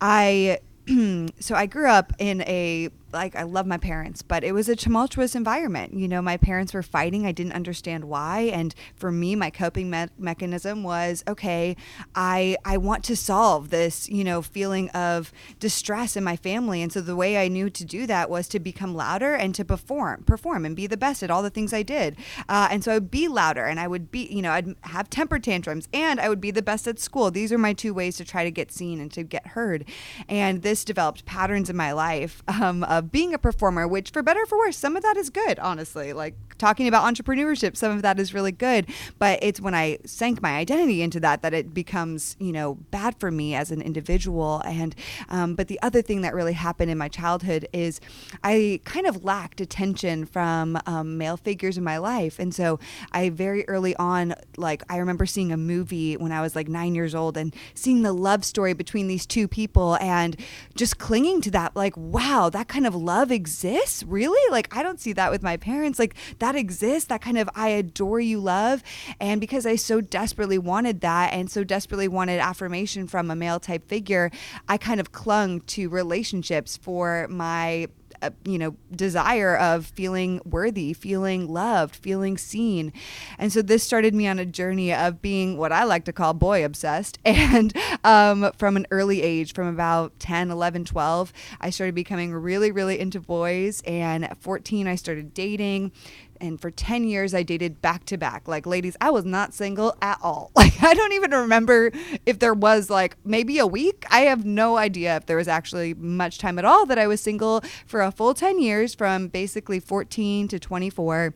i 0.00 0.58
so 1.40 1.54
i 1.54 1.66
grew 1.66 1.88
up 1.88 2.12
in 2.18 2.42
a 2.42 2.88
like 3.12 3.36
I 3.36 3.42
love 3.42 3.66
my 3.66 3.78
parents, 3.78 4.22
but 4.22 4.44
it 4.44 4.52
was 4.52 4.68
a 4.68 4.76
tumultuous 4.76 5.34
environment. 5.34 5.94
You 5.94 6.08
know, 6.08 6.20
my 6.20 6.36
parents 6.36 6.74
were 6.74 6.82
fighting. 6.82 7.26
I 7.26 7.32
didn't 7.32 7.52
understand 7.52 8.04
why, 8.04 8.50
and 8.52 8.74
for 8.94 9.12
me, 9.12 9.34
my 9.36 9.50
coping 9.50 9.90
me- 9.90 10.08
mechanism 10.18 10.82
was 10.82 11.24
okay. 11.28 11.76
I 12.14 12.56
I 12.64 12.76
want 12.76 13.04
to 13.04 13.16
solve 13.16 13.70
this, 13.70 14.08
you 14.08 14.24
know, 14.24 14.42
feeling 14.42 14.90
of 14.90 15.32
distress 15.58 16.16
in 16.16 16.24
my 16.24 16.36
family, 16.36 16.82
and 16.82 16.92
so 16.92 17.00
the 17.00 17.16
way 17.16 17.38
I 17.38 17.48
knew 17.48 17.70
to 17.70 17.84
do 17.84 18.06
that 18.06 18.28
was 18.30 18.48
to 18.48 18.60
become 18.60 18.94
louder 18.94 19.34
and 19.34 19.54
to 19.54 19.64
perform, 19.64 20.24
perform, 20.24 20.64
and 20.64 20.76
be 20.76 20.86
the 20.86 20.96
best 20.96 21.22
at 21.22 21.30
all 21.30 21.42
the 21.42 21.50
things 21.50 21.72
I 21.72 21.82
did. 21.82 22.16
Uh, 22.48 22.68
and 22.70 22.82
so 22.82 22.92
I 22.92 22.94
would 22.94 23.10
be 23.10 23.28
louder, 23.28 23.64
and 23.64 23.80
I 23.80 23.88
would 23.88 24.10
be, 24.10 24.26
you 24.26 24.42
know, 24.42 24.52
I'd 24.52 24.74
have 24.82 25.10
temper 25.10 25.38
tantrums, 25.38 25.88
and 25.92 26.20
I 26.20 26.28
would 26.28 26.40
be 26.40 26.50
the 26.50 26.62
best 26.62 26.86
at 26.86 26.98
school. 26.98 27.30
These 27.30 27.52
are 27.52 27.58
my 27.58 27.72
two 27.72 27.94
ways 27.94 28.16
to 28.16 28.24
try 28.24 28.44
to 28.44 28.50
get 28.50 28.72
seen 28.72 29.00
and 29.00 29.12
to 29.12 29.22
get 29.22 29.48
heard. 29.48 29.84
And 30.28 30.62
this 30.62 30.84
developed 30.84 31.24
patterns 31.24 31.70
in 31.70 31.76
my 31.76 31.92
life 31.92 32.42
um, 32.48 32.84
of 32.84 33.05
being 33.10 33.34
a 33.34 33.38
performer, 33.38 33.86
which 33.86 34.10
for 34.10 34.22
better 34.22 34.42
or 34.42 34.46
for 34.46 34.58
worse, 34.58 34.76
some 34.76 34.96
of 34.96 35.02
that 35.02 35.16
is 35.16 35.30
good, 35.30 35.58
honestly. 35.58 36.12
Like 36.12 36.34
talking 36.58 36.88
about 36.88 37.04
entrepreneurship, 37.12 37.76
some 37.76 37.92
of 37.92 38.02
that 38.02 38.18
is 38.18 38.34
really 38.34 38.52
good. 38.52 38.86
But 39.18 39.38
it's 39.42 39.60
when 39.60 39.74
I 39.74 39.98
sank 40.04 40.42
my 40.42 40.56
identity 40.56 41.02
into 41.02 41.20
that 41.20 41.42
that 41.42 41.54
it 41.54 41.74
becomes, 41.74 42.36
you 42.38 42.52
know, 42.52 42.74
bad 42.90 43.18
for 43.18 43.30
me 43.30 43.54
as 43.54 43.70
an 43.70 43.82
individual. 43.82 44.62
And 44.64 44.94
um, 45.28 45.54
but 45.54 45.68
the 45.68 45.80
other 45.82 46.02
thing 46.02 46.22
that 46.22 46.34
really 46.34 46.52
happened 46.52 46.90
in 46.90 46.98
my 46.98 47.08
childhood 47.08 47.68
is 47.72 48.00
I 48.42 48.80
kind 48.84 49.06
of 49.06 49.24
lacked 49.24 49.60
attention 49.60 50.26
from 50.26 50.78
um, 50.86 51.18
male 51.18 51.36
figures 51.36 51.78
in 51.78 51.84
my 51.84 51.98
life, 51.98 52.38
and 52.38 52.54
so 52.54 52.78
I 53.12 53.30
very 53.30 53.66
early 53.68 53.94
on, 53.96 54.34
like 54.56 54.82
I 54.88 54.98
remember 54.98 55.26
seeing 55.26 55.52
a 55.52 55.56
movie 55.56 56.16
when 56.16 56.32
I 56.32 56.40
was 56.40 56.56
like 56.56 56.68
nine 56.68 56.94
years 56.94 57.14
old 57.14 57.36
and 57.36 57.54
seeing 57.74 58.02
the 58.02 58.12
love 58.12 58.44
story 58.44 58.72
between 58.72 59.08
these 59.08 59.26
two 59.26 59.48
people 59.48 59.96
and 60.00 60.36
just 60.74 60.98
clinging 60.98 61.40
to 61.42 61.50
that, 61.52 61.76
like 61.76 61.96
wow, 61.96 62.50
that 62.50 62.68
kind 62.68 62.85
of 62.85 62.85
love 62.94 63.30
exists, 63.30 64.02
really? 64.04 64.50
Like 64.50 64.74
I 64.76 64.82
don't 64.82 65.00
see 65.00 65.12
that 65.14 65.30
with 65.30 65.42
my 65.42 65.56
parents, 65.56 65.98
like 65.98 66.14
that 66.38 66.56
exists, 66.56 67.08
that 67.08 67.20
kind 67.20 67.38
of 67.38 67.48
I 67.54 67.68
adore 67.68 68.20
you 68.20 68.38
love, 68.40 68.82
and 69.20 69.40
because 69.40 69.66
I 69.66 69.76
so 69.76 70.00
desperately 70.00 70.58
wanted 70.58 71.00
that 71.00 71.32
and 71.32 71.50
so 71.50 71.64
desperately 71.64 72.08
wanted 72.08 72.40
affirmation 72.40 73.06
from 73.06 73.30
a 73.30 73.36
male 73.36 73.60
type 73.60 73.88
figure, 73.88 74.30
I 74.68 74.76
kind 74.78 75.00
of 75.00 75.12
clung 75.12 75.60
to 75.62 75.88
relationships 75.88 76.76
for 76.76 77.26
my 77.28 77.88
uh, 78.26 78.30
you 78.44 78.58
know 78.58 78.76
desire 78.94 79.56
of 79.56 79.86
feeling 79.86 80.40
worthy 80.44 80.92
feeling 80.92 81.48
loved 81.48 81.96
feeling 81.96 82.36
seen. 82.36 82.92
And 83.38 83.52
so 83.52 83.62
this 83.62 83.82
started 83.82 84.14
me 84.14 84.26
on 84.26 84.38
a 84.38 84.46
journey 84.46 84.92
of 84.92 85.22
being 85.22 85.56
what 85.56 85.72
i 85.72 85.84
like 85.84 86.04
to 86.04 86.12
call 86.12 86.34
boy 86.34 86.64
obsessed. 86.64 87.18
And 87.46 87.76
um, 88.02 88.50
from 88.56 88.76
an 88.76 88.86
early 88.90 89.22
age 89.22 89.52
from 89.52 89.68
about 89.68 90.18
10 90.18 90.50
11 90.50 90.84
12 90.84 91.32
i 91.60 91.70
started 91.70 91.94
becoming 91.94 92.32
really 92.34 92.70
really 92.70 92.98
into 92.98 93.20
boys. 93.20 93.82
And 93.86 94.24
at 94.24 94.38
14 94.38 94.88
i 94.88 94.94
started 94.94 95.34
dating 95.34 95.92
and 96.40 96.60
for 96.60 96.70
10 96.70 97.04
years 97.04 97.34
i 97.34 97.42
dated 97.42 97.80
back 97.82 98.04
to 98.06 98.16
back. 98.16 98.46
Like 98.48 98.66
ladies 98.66 98.96
i 99.00 99.10
was 99.10 99.24
not 99.24 99.54
single 99.54 99.96
at 100.02 100.18
all. 100.22 100.50
Like 100.56 100.82
i 100.82 100.94
don't 100.94 101.12
even 101.12 101.30
remember 101.30 101.90
if 102.26 102.38
there 102.38 102.54
was 102.54 102.90
like 102.90 103.16
maybe 103.24 103.58
a 103.58 103.66
week. 103.66 104.04
I 104.10 104.20
have 104.22 104.44
no 104.44 104.76
idea 104.76 105.16
if 105.16 105.26
there 105.26 105.36
was 105.36 105.48
actually 105.48 105.94
much 105.94 106.38
time 106.38 106.58
at 106.58 106.64
all 106.64 106.86
that 106.86 106.98
i 106.98 107.06
was 107.06 107.20
single 107.20 107.62
for 107.86 108.00
a 108.02 108.10
full 108.10 108.34
10 108.34 108.60
years 108.60 108.94
from 108.94 109.28
basically 109.28 109.80
14 109.80 110.48
to 110.48 110.58
24 110.58 111.34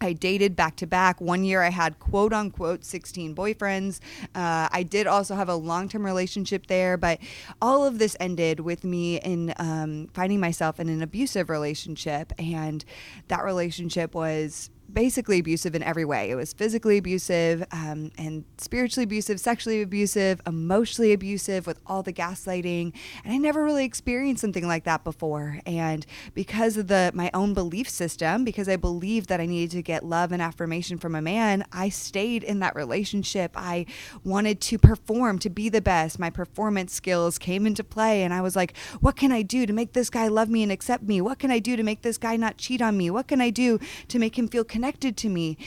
I 0.00 0.12
dated 0.12 0.56
back 0.56 0.76
to 0.76 0.86
back. 0.86 1.20
One 1.20 1.44
year 1.44 1.62
I 1.62 1.70
had 1.70 1.98
quote 1.98 2.32
unquote 2.32 2.84
16 2.84 3.34
boyfriends. 3.34 4.00
Uh, 4.34 4.68
I 4.72 4.82
did 4.82 5.06
also 5.06 5.34
have 5.34 5.48
a 5.48 5.54
long 5.54 5.88
term 5.88 6.04
relationship 6.04 6.66
there, 6.66 6.96
but 6.96 7.18
all 7.60 7.84
of 7.86 7.98
this 7.98 8.16
ended 8.18 8.60
with 8.60 8.84
me 8.84 9.18
in 9.20 9.54
um, 9.58 10.08
finding 10.14 10.40
myself 10.40 10.80
in 10.80 10.88
an 10.88 11.02
abusive 11.02 11.50
relationship. 11.50 12.32
And 12.38 12.84
that 13.28 13.44
relationship 13.44 14.14
was 14.14 14.70
basically 14.92 15.38
abusive 15.38 15.74
in 15.74 15.82
every 15.82 16.04
way. 16.04 16.30
It 16.30 16.34
was 16.34 16.52
physically 16.52 16.98
abusive 16.98 17.64
um, 17.72 18.10
and 18.18 18.44
spiritually 18.58 19.04
abusive, 19.04 19.40
sexually 19.40 19.82
abusive, 19.82 20.40
emotionally 20.46 21.12
abusive 21.12 21.66
with 21.66 21.78
all 21.86 22.02
the 22.02 22.12
gaslighting. 22.12 22.92
And 23.24 23.32
I 23.32 23.36
never 23.36 23.64
really 23.64 23.84
experienced 23.84 24.40
something 24.40 24.66
like 24.66 24.84
that 24.84 25.04
before. 25.04 25.60
And 25.64 26.04
because 26.34 26.76
of 26.76 26.88
the 26.88 27.10
my 27.14 27.30
own 27.32 27.54
belief 27.54 27.88
system, 27.88 28.44
because 28.44 28.68
I 28.68 28.76
believed 28.76 29.28
that 29.28 29.40
I 29.40 29.46
needed 29.46 29.70
to 29.76 29.82
get 29.82 30.04
love 30.04 30.32
and 30.32 30.42
affirmation 30.42 30.98
from 30.98 31.14
a 31.14 31.22
man, 31.22 31.64
I 31.72 31.88
stayed 31.88 32.42
in 32.42 32.58
that 32.60 32.74
relationship. 32.74 33.52
I 33.54 33.86
wanted 34.24 34.60
to 34.62 34.78
perform, 34.78 35.38
to 35.40 35.50
be 35.50 35.68
the 35.68 35.80
best. 35.80 36.18
My 36.18 36.30
performance 36.30 36.92
skills 36.92 37.38
came 37.38 37.66
into 37.66 37.84
play. 37.84 38.22
And 38.22 38.34
I 38.34 38.40
was 38.40 38.56
like, 38.56 38.76
what 39.00 39.16
can 39.16 39.32
I 39.32 39.42
do 39.42 39.66
to 39.66 39.72
make 39.72 39.92
this 39.92 40.10
guy 40.10 40.28
love 40.28 40.48
me 40.48 40.62
and 40.62 40.72
accept 40.72 41.04
me? 41.04 41.20
What 41.20 41.38
can 41.38 41.50
I 41.50 41.58
do 41.58 41.76
to 41.76 41.82
make 41.82 42.02
this 42.02 42.18
guy 42.18 42.36
not 42.36 42.56
cheat 42.58 42.82
on 42.82 42.96
me? 42.96 43.10
What 43.10 43.28
can 43.28 43.40
I 43.40 43.50
do 43.50 43.78
to 44.08 44.18
make 44.18 44.36
him 44.38 44.48
feel 44.48 44.64
connected? 44.64 44.79
Connected 44.80 45.14
to 45.14 45.28
me. 45.28 45.58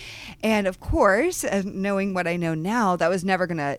And 0.41 0.65
of 0.65 0.79
course, 0.79 1.43
uh, 1.43 1.61
knowing 1.63 2.15
what 2.15 2.25
I 2.25 2.35
know 2.35 2.55
now, 2.55 2.95
that 2.95 3.11
was 3.11 3.23
never 3.23 3.45
going 3.45 3.57
to 3.57 3.77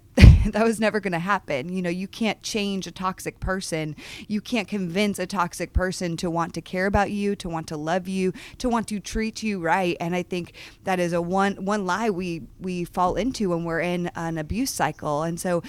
that 0.53 0.63
was 0.63 0.79
never 0.79 1.01
going 1.01 1.13
to 1.13 1.19
happen. 1.19 1.71
You 1.71 1.83
know, 1.83 1.91
you 1.91 2.07
can't 2.07 2.41
change 2.43 2.87
a 2.87 2.93
toxic 2.93 3.41
person. 3.41 3.97
You 4.29 4.41
can't 4.41 4.69
convince 4.69 5.19
a 5.19 5.27
toxic 5.27 5.73
person 5.73 6.17
to 6.19 6.31
want 6.31 6.55
to 6.55 6.61
care 6.61 6.87
about 6.87 7.11
you, 7.11 7.35
to 7.37 7.49
want 7.49 7.67
to 7.69 7.77
love 7.77 8.07
you, 8.07 8.33
to 8.59 8.69
want 8.69 8.87
to 8.89 9.01
treat 9.01 9.43
you 9.43 9.59
right. 9.61 9.97
And 9.99 10.15
I 10.15 10.23
think 10.23 10.53
that 10.85 11.01
is 11.01 11.13
a 11.13 11.21
one 11.21 11.65
one 11.65 11.85
lie 11.85 12.11
we 12.11 12.43
we 12.61 12.85
fall 12.85 13.17
into 13.17 13.49
when 13.51 13.65
we're 13.65 13.81
in 13.81 14.13
an 14.15 14.39
abuse 14.39 14.71
cycle. 14.71 15.25
And 15.25 15.41
so 15.41 15.65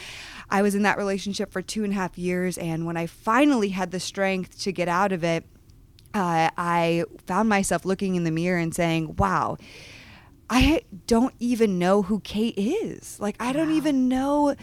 I 0.51 0.61
was 0.61 0.75
in 0.75 0.83
that 0.83 0.99
relationship 0.99 1.51
for 1.51 1.63
two 1.63 1.83
and 1.83 1.91
a 1.91 1.95
half 1.95 2.19
years 2.19 2.59
and 2.59 2.85
when 2.85 2.97
I 2.97 3.07
finally 3.07 3.69
had 3.69 3.89
the 3.89 3.99
strength 3.99 4.59
to 4.61 4.71
get 4.71 4.87
out 4.87 5.11
of 5.11 5.23
it, 5.23 5.43
uh, 6.15 6.49
I 6.57 7.03
found 7.27 7.49
myself 7.49 7.83
looking 7.83 8.15
in 8.15 8.23
the 8.23 8.31
mirror 8.31 8.57
and 8.57 8.73
saying, 8.73 9.17
wow, 9.17 9.57
I 10.49 10.83
don't 11.07 11.35
even 11.39 11.77
know 11.77 12.03
who 12.03 12.21
Kait 12.21 12.53
is. 12.55 13.19
Like, 13.19 13.35
I 13.37 13.51
don't 13.51 13.69
wow. 13.69 13.75
even 13.75 14.07
know 14.07 14.55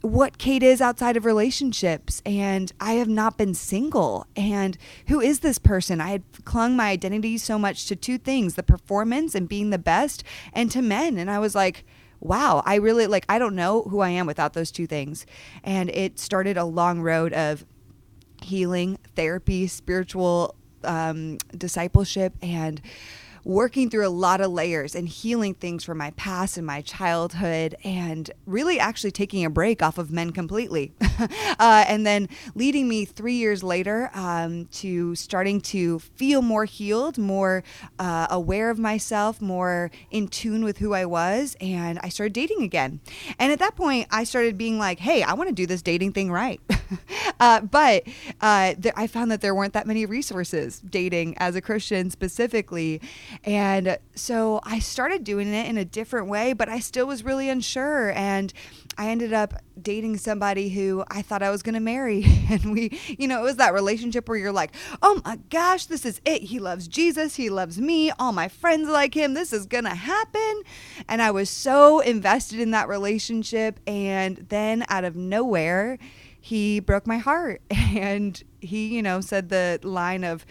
what 0.00 0.38
Kait 0.38 0.62
is 0.64 0.80
outside 0.80 1.16
of 1.16 1.24
relationships. 1.24 2.20
And 2.26 2.72
I 2.80 2.94
have 2.94 3.08
not 3.08 3.38
been 3.38 3.54
single. 3.54 4.26
And 4.34 4.76
who 5.06 5.20
is 5.20 5.40
this 5.40 5.58
person? 5.58 6.00
I 6.00 6.08
had 6.10 6.24
clung 6.44 6.74
my 6.74 6.88
identity 6.88 7.38
so 7.38 7.56
much 7.56 7.86
to 7.86 7.94
two 7.94 8.18
things 8.18 8.56
the 8.56 8.62
performance 8.64 9.36
and 9.36 9.48
being 9.48 9.70
the 9.70 9.78
best, 9.78 10.24
and 10.52 10.72
to 10.72 10.82
men. 10.82 11.18
And 11.18 11.30
I 11.30 11.38
was 11.38 11.54
like, 11.54 11.84
wow, 12.18 12.62
I 12.66 12.74
really 12.74 13.06
like, 13.06 13.26
I 13.28 13.38
don't 13.38 13.54
know 13.54 13.82
who 13.82 14.00
I 14.00 14.10
am 14.10 14.26
without 14.26 14.54
those 14.54 14.72
two 14.72 14.88
things. 14.88 15.24
And 15.62 15.88
it 15.90 16.18
started 16.18 16.56
a 16.56 16.64
long 16.64 17.00
road 17.00 17.32
of 17.32 17.64
healing, 18.42 18.98
therapy, 19.14 19.66
spiritual 19.66 20.56
um, 20.84 21.38
discipleship 21.56 22.32
and 22.42 22.80
working 23.44 23.90
through 23.90 24.06
a 24.06 24.10
lot 24.10 24.40
of 24.40 24.50
layers 24.50 24.94
and 24.94 25.08
healing 25.08 25.54
things 25.54 25.84
from 25.84 25.98
my 25.98 26.10
past 26.12 26.56
and 26.56 26.66
my 26.66 26.80
childhood 26.82 27.74
and 27.84 28.30
really 28.46 28.78
actually 28.78 29.10
taking 29.10 29.44
a 29.44 29.50
break 29.50 29.82
off 29.82 29.98
of 29.98 30.10
men 30.10 30.30
completely. 30.30 30.92
uh, 31.58 31.84
and 31.86 32.06
then 32.06 32.28
leading 32.54 32.88
me 32.88 33.04
three 33.04 33.34
years 33.34 33.62
later 33.62 34.10
um, 34.14 34.66
to 34.66 35.14
starting 35.14 35.60
to 35.60 35.98
feel 35.98 36.42
more 36.42 36.64
healed, 36.64 37.18
more 37.18 37.62
uh, 37.98 38.26
aware 38.30 38.70
of 38.70 38.78
myself, 38.78 39.40
more 39.40 39.90
in 40.10 40.28
tune 40.28 40.64
with 40.64 40.78
who 40.78 40.94
I 40.94 41.04
was. 41.04 41.56
And 41.60 41.98
I 42.02 42.08
started 42.08 42.32
dating 42.32 42.62
again. 42.62 43.00
And 43.38 43.52
at 43.52 43.58
that 43.58 43.76
point, 43.76 44.06
I 44.10 44.24
started 44.24 44.56
being 44.58 44.78
like, 44.78 44.98
hey, 44.98 45.22
I 45.22 45.34
want 45.34 45.48
to 45.48 45.54
do 45.54 45.66
this 45.66 45.82
dating 45.82 46.12
thing 46.12 46.30
right. 46.30 46.60
uh, 47.40 47.60
but 47.60 48.04
uh, 48.40 48.74
th- 48.74 48.94
I 48.96 49.06
found 49.06 49.30
that 49.30 49.40
there 49.40 49.54
weren't 49.54 49.72
that 49.74 49.86
many 49.86 50.06
resources 50.06 50.80
dating 50.80 51.36
as 51.38 51.56
a 51.56 51.60
Christian 51.60 52.10
specifically. 52.10 53.00
And 53.44 53.98
so 54.14 54.60
I 54.62 54.78
started 54.78 55.24
doing 55.24 55.52
it 55.52 55.66
in 55.66 55.78
a 55.78 55.84
different 55.84 56.28
way, 56.28 56.52
but 56.52 56.68
I 56.68 56.80
still 56.80 57.06
was 57.06 57.24
really 57.24 57.48
unsure. 57.48 58.12
And 58.12 58.52
I 58.98 59.08
ended 59.08 59.32
up 59.32 59.54
dating 59.80 60.18
somebody 60.18 60.68
who 60.68 61.04
I 61.08 61.22
thought 61.22 61.42
I 61.42 61.50
was 61.50 61.62
going 61.62 61.74
to 61.74 61.80
marry. 61.80 62.24
And 62.50 62.72
we, 62.72 62.98
you 63.06 63.28
know, 63.28 63.38
it 63.40 63.44
was 63.44 63.56
that 63.56 63.72
relationship 63.72 64.28
where 64.28 64.36
you're 64.36 64.50
like, 64.50 64.74
oh 65.02 65.22
my 65.24 65.36
gosh, 65.50 65.86
this 65.86 66.04
is 66.04 66.20
it. 66.24 66.42
He 66.42 66.58
loves 66.58 66.88
Jesus. 66.88 67.36
He 67.36 67.48
loves 67.48 67.78
me. 67.78 68.10
All 68.18 68.32
my 68.32 68.48
friends 68.48 68.88
like 68.88 69.14
him. 69.14 69.34
This 69.34 69.52
is 69.52 69.66
going 69.66 69.84
to 69.84 69.94
happen. 69.94 70.62
And 71.08 71.22
I 71.22 71.30
was 71.30 71.48
so 71.48 72.00
invested 72.00 72.58
in 72.58 72.72
that 72.72 72.88
relationship. 72.88 73.78
And 73.86 74.46
then 74.48 74.84
out 74.88 75.04
of 75.04 75.14
nowhere, 75.14 75.96
he 76.40 76.80
broke 76.80 77.06
my 77.06 77.18
heart. 77.18 77.62
And 77.90 78.42
he, 78.60 78.88
you 78.88 79.02
know, 79.02 79.20
said 79.20 79.48
the 79.48 79.80
line 79.82 80.22
of, 80.24 80.46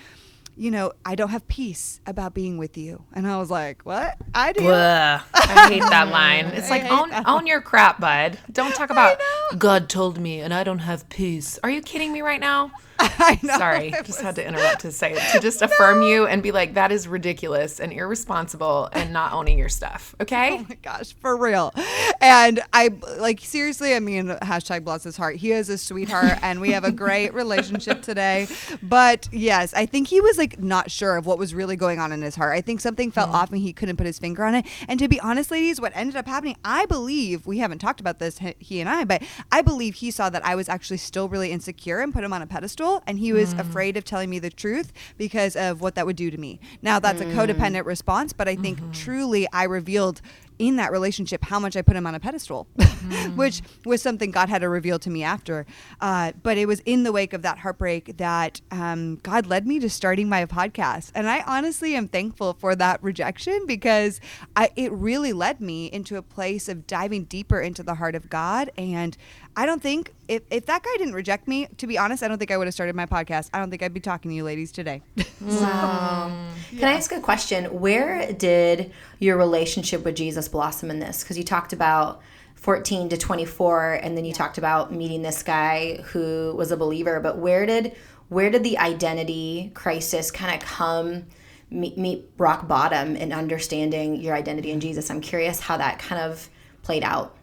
you 0.60 0.72
know, 0.72 0.92
I 1.06 1.16
don't 1.16 1.30
have 1.30 1.48
peace 1.48 2.02
about 2.06 2.34
being 2.34 2.58
with 2.58 2.78
you. 2.78 3.06
And 3.14 3.26
I 3.26 3.38
was 3.38 3.50
like, 3.50 3.84
what? 3.84 4.18
I 4.36 4.52
do. 4.52 4.60
Blah. 4.60 5.22
I 5.34 5.70
hate 5.70 5.82
that 5.84 6.10
line. 6.10 6.48
It's 6.48 6.70
like, 6.70 6.84
own, 6.92 7.12
own 7.26 7.48
your 7.48 7.62
crap, 7.62 8.02
bud. 8.02 8.38
Don't 8.52 8.76
talk 8.76 8.90
about 8.90 9.18
God 9.58 9.88
told 9.88 10.20
me 10.20 10.42
and 10.42 10.54
I 10.54 10.66
don't 10.66 10.80
have 10.80 11.08
peace. 11.08 11.58
Are 11.64 11.70
you 11.70 11.82
kidding 11.82 12.12
me 12.12 12.22
right 12.22 12.42
now? 12.42 12.72
I 13.20 13.40
know. 13.42 13.58
Sorry, 13.58 13.92
just 13.92 14.08
was... 14.08 14.20
had 14.20 14.36
to 14.36 14.46
interrupt 14.46 14.82
to 14.82 14.92
say 14.92 15.14
it, 15.14 15.22
to 15.32 15.40
just 15.40 15.62
affirm 15.62 16.02
no. 16.02 16.08
you 16.08 16.28
and 16.28 16.44
be 16.44 16.52
like, 16.52 16.74
that 16.74 16.92
is 16.92 17.08
ridiculous 17.08 17.80
and 17.80 17.94
irresponsible 17.94 18.90
and 18.92 19.14
not 19.14 19.32
owning 19.32 19.58
your 19.58 19.70
stuff. 19.70 20.16
Okay. 20.20 20.58
Oh 20.60 20.66
my 20.68 20.76
gosh, 20.82 21.14
for 21.14 21.38
real. 21.38 21.74
And 22.20 22.60
I 22.74 22.90
like 23.18 23.40
seriously, 23.40 23.96
I 23.96 24.02
mean, 24.02 24.28
hashtag 24.28 24.84
bless 24.84 25.04
his 25.04 25.16
heart. 25.16 25.38
He 25.38 25.52
is 25.52 25.70
a 25.70 25.78
sweetheart 25.78 26.40
and 26.42 26.60
we 26.60 26.72
have 26.72 26.84
a 26.84 26.92
great 26.92 27.34
relationship 27.34 28.02
today. 28.10 28.48
But 28.84 29.30
yes, 29.32 29.74
I 29.74 29.86
think 29.86 30.10
he 30.10 30.20
was 30.20 30.38
like 30.38 30.60
not 30.60 30.92
sure 30.92 31.16
of 31.16 31.26
what 31.26 31.38
was 31.38 31.54
really 31.54 31.78
going 31.78 32.00
on 32.00 32.12
in 32.12 32.22
his 32.22 32.36
heart. 32.36 32.54
I 32.54 32.62
think 32.62 32.82
something 32.82 33.12
felt 33.12 33.30
off 33.30 33.52
and 33.52 33.62
he 33.62 33.72
couldn't 33.72 33.96
put 33.96 34.08
his 34.08 34.20
finger 34.20 34.44
on 34.44 34.56
it. 34.56 34.66
And 34.90 35.00
to 35.00 35.08
be 35.08 35.22
honest, 35.22 35.52
ladies, 35.52 35.80
what 35.80 35.94
ended 35.96 36.18
up 36.18 36.28
happening, 36.28 36.58
I 36.66 36.86
believe 36.86 37.48
we 37.48 37.60
haven't 37.60 37.80
talked 37.80 38.02
about 38.02 38.20
this, 38.20 38.40
he 38.60 38.82
and 38.82 38.90
I, 38.90 39.06
but 39.06 39.24
I 39.52 39.62
believe 39.62 39.96
he 39.96 40.12
saw 40.12 40.30
that 40.30 40.46
I 40.46 40.56
was 40.56 40.68
actually 40.68 40.98
still 40.98 41.30
really 41.30 41.52
insecure 41.52 42.00
and 42.00 42.14
put 42.14 42.24
him 42.24 42.34
on 42.34 42.42
a 42.42 42.48
pedestal 42.48 42.89
and 43.08 43.20
he 43.20 43.34
was 43.34 43.54
mm. 43.54 43.60
afraid 43.60 43.98
of 43.98 44.04
telling 44.04 44.30
me 44.30 44.40
the 44.40 44.50
truth 44.50 44.92
because 45.18 45.56
of 45.56 45.82
what 45.82 45.96
that 45.96 46.06
would 46.06 46.16
do 46.16 46.30
to 46.32 46.38
me. 46.38 46.60
Now 46.82 47.00
that's 47.00 47.22
mm. 47.22 47.32
a 47.32 47.36
codependent 47.36 47.86
response, 47.86 48.34
but 48.34 48.48
I 48.48 48.56
think 48.56 48.80
mm-hmm. 48.80 48.92
truly 48.92 49.48
I 49.52 49.64
revealed 49.64 50.22
in 50.60 50.76
that 50.76 50.92
relationship 50.92 51.44
how 51.46 51.58
much 51.60 51.76
I 51.76 51.82
put 51.82 51.96
him 51.96 52.06
on 52.06 52.14
a 52.14 52.20
pedestal, 52.20 52.68
mm. 52.78 53.36
which 53.36 53.62
was 53.86 54.02
something 54.02 54.30
God 54.30 54.50
had 54.50 54.60
to 54.60 54.70
reveal 54.70 55.00
to 55.00 55.10
me 55.10 55.24
after. 55.24 55.66
Uh, 56.02 56.34
but 56.44 56.58
it 56.58 56.68
was 56.68 56.82
in 56.82 57.04
the 57.04 57.12
wake 57.12 57.34
of 57.34 57.42
that 57.42 57.58
heartbreak 57.60 58.18
that 58.18 58.62
um, 58.70 59.16
God 59.24 59.48
led 59.48 59.66
me 59.66 59.80
to 59.80 59.90
starting 59.90 60.28
my 60.30 60.46
podcast. 60.46 61.12
And 61.16 61.30
I 61.30 61.42
honestly 61.48 61.96
am 61.96 62.08
thankful 62.10 62.54
for 62.54 62.76
that 62.76 63.02
rejection 63.02 63.66
because 63.66 64.20
I, 64.56 64.70
it 64.76 64.92
really 64.92 65.34
led 65.34 65.62
me 65.62 65.88
into 65.88 66.18
a 66.18 66.22
place 66.22 66.68
of 66.68 66.86
diving 66.86 67.24
deeper 67.24 67.62
into 67.62 67.82
the 67.82 67.96
heart 67.96 68.16
of 68.16 68.30
God. 68.30 68.70
And 68.78 69.16
I 69.56 69.66
don't 69.66 69.82
think 69.82 70.14
if, 70.28 70.44
if 70.52 70.66
that 70.68 70.84
guy 70.84 70.96
didn't 70.98 71.16
reject 71.16 71.48
me, 71.48 71.68
to 71.78 71.88
be 71.88 71.98
honest, 71.98 72.22
I 72.22 72.28
don't 72.28 72.38
think 72.38 72.52
I 72.52 72.58
would 72.58 72.68
have 72.68 72.74
started 72.74 72.96
my 72.96 73.06
podcast. 73.06 73.50
I 73.54 73.60
don't 73.60 73.70
think 73.70 73.82
I'd 73.82 73.94
be 73.94 74.00
talking 74.00 74.30
to 74.30 74.36
you 74.36 74.44
ladies 74.44 74.72
today. 74.72 75.02
Wow. 75.42 76.50
Can 76.72 76.84
I 76.84 76.94
ask 76.94 77.14
a 77.14 77.22
question? 77.22 77.66
Where 77.80 78.34
did 78.34 78.92
your 79.20 79.38
relationship 79.38 80.04
with 80.04 80.16
Jesus 80.16 80.48
blossom 80.48 80.90
in 80.90 81.00
this? 81.00 81.24
Because 81.24 81.38
you 81.38 81.44
talked 81.44 81.74
about 81.74 82.22
14 82.56 83.10
to 83.10 83.18
24 83.18 84.00
and 84.04 84.18
then 84.18 84.26
you 84.26 84.32
yeah. 84.32 84.38
talked 84.38 84.58
about 84.58 84.92
meeting 84.92 85.22
this 85.22 85.44
guy 85.44 85.98
who 86.08 86.54
was 86.58 86.72
a 86.72 86.78
believer, 86.78 87.20
but 87.20 87.38
where 87.38 87.66
did 87.66 87.96
where 88.30 88.52
did 88.52 88.64
the 88.64 88.78
identity 88.78 89.72
crisis 89.74 90.30
kind 90.30 90.54
of 90.54 90.62
come 90.62 91.26
meet, 91.72 91.98
meet 91.98 92.30
rock 92.38 92.68
bottom 92.68 93.16
in 93.16 93.34
understanding 93.34 94.18
your 94.18 94.36
identity 94.36 94.72
in 94.72 94.80
Jesus? 94.80 95.10
I'm 95.10 95.22
curious 95.22 95.60
how 95.60 95.78
that 95.78 96.00
kind 96.00 96.22
of 96.22 96.48
played 96.84 97.04
out. 97.04 97.36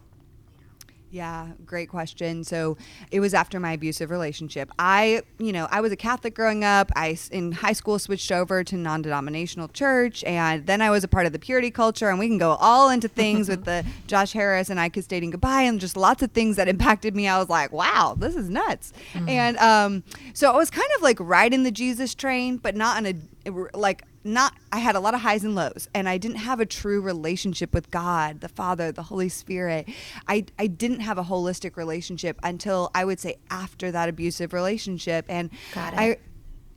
Yeah, 1.16 1.48
great 1.64 1.88
question. 1.88 2.44
So 2.44 2.76
it 3.10 3.20
was 3.20 3.32
after 3.32 3.58
my 3.58 3.72
abusive 3.72 4.10
relationship. 4.10 4.70
I, 4.78 5.22
you 5.38 5.50
know, 5.50 5.66
I 5.70 5.80
was 5.80 5.90
a 5.90 5.96
Catholic 5.96 6.34
growing 6.34 6.62
up. 6.62 6.92
I, 6.94 7.16
in 7.30 7.52
high 7.52 7.72
school, 7.72 7.98
switched 7.98 8.30
over 8.30 8.62
to 8.62 8.76
non 8.76 9.00
denominational 9.00 9.68
church. 9.68 10.22
And 10.24 10.66
then 10.66 10.82
I 10.82 10.90
was 10.90 11.04
a 11.04 11.08
part 11.08 11.24
of 11.24 11.32
the 11.32 11.38
purity 11.38 11.70
culture. 11.70 12.10
And 12.10 12.18
we 12.18 12.28
can 12.28 12.36
go 12.36 12.50
all 12.60 12.90
into 12.90 13.08
things 13.08 13.48
with 13.48 13.64
the 13.70 13.82
Josh 14.06 14.34
Harris 14.34 14.68
and 14.68 14.78
I 14.78 14.90
Kissed 14.90 15.08
Dating 15.08 15.30
Goodbye 15.30 15.62
and 15.62 15.80
just 15.80 15.96
lots 15.96 16.22
of 16.22 16.32
things 16.32 16.56
that 16.56 16.68
impacted 16.68 17.16
me. 17.16 17.28
I 17.28 17.38
was 17.38 17.48
like, 17.48 17.72
wow, 17.72 18.14
this 18.18 18.36
is 18.36 18.50
nuts. 18.50 18.92
Mm-hmm. 19.14 19.28
And 19.30 19.56
um, 19.56 20.04
so 20.34 20.52
I 20.52 20.56
was 20.58 20.68
kind 20.68 20.90
of 20.96 21.02
like 21.02 21.16
riding 21.18 21.62
the 21.62 21.70
Jesus 21.70 22.14
train, 22.14 22.58
but 22.58 22.76
not 22.76 23.02
in 23.02 23.22
a, 23.46 23.50
like, 23.74 24.02
not 24.26 24.54
I 24.72 24.78
had 24.78 24.96
a 24.96 25.00
lot 25.00 25.14
of 25.14 25.20
highs 25.20 25.44
and 25.44 25.54
lows 25.54 25.88
and 25.94 26.08
I 26.08 26.18
didn't 26.18 26.38
have 26.38 26.60
a 26.60 26.66
true 26.66 27.00
relationship 27.00 27.72
with 27.72 27.90
God, 27.90 28.40
the 28.40 28.48
Father, 28.48 28.92
the 28.92 29.04
Holy 29.04 29.28
Spirit. 29.28 29.88
I 30.28 30.46
I 30.58 30.66
didn't 30.66 31.00
have 31.00 31.18
a 31.18 31.24
holistic 31.24 31.76
relationship 31.76 32.38
until 32.42 32.90
I 32.94 33.04
would 33.04 33.20
say 33.20 33.36
after 33.50 33.90
that 33.92 34.08
abusive 34.08 34.52
relationship 34.52 35.26
and 35.28 35.50
I 35.98 36.18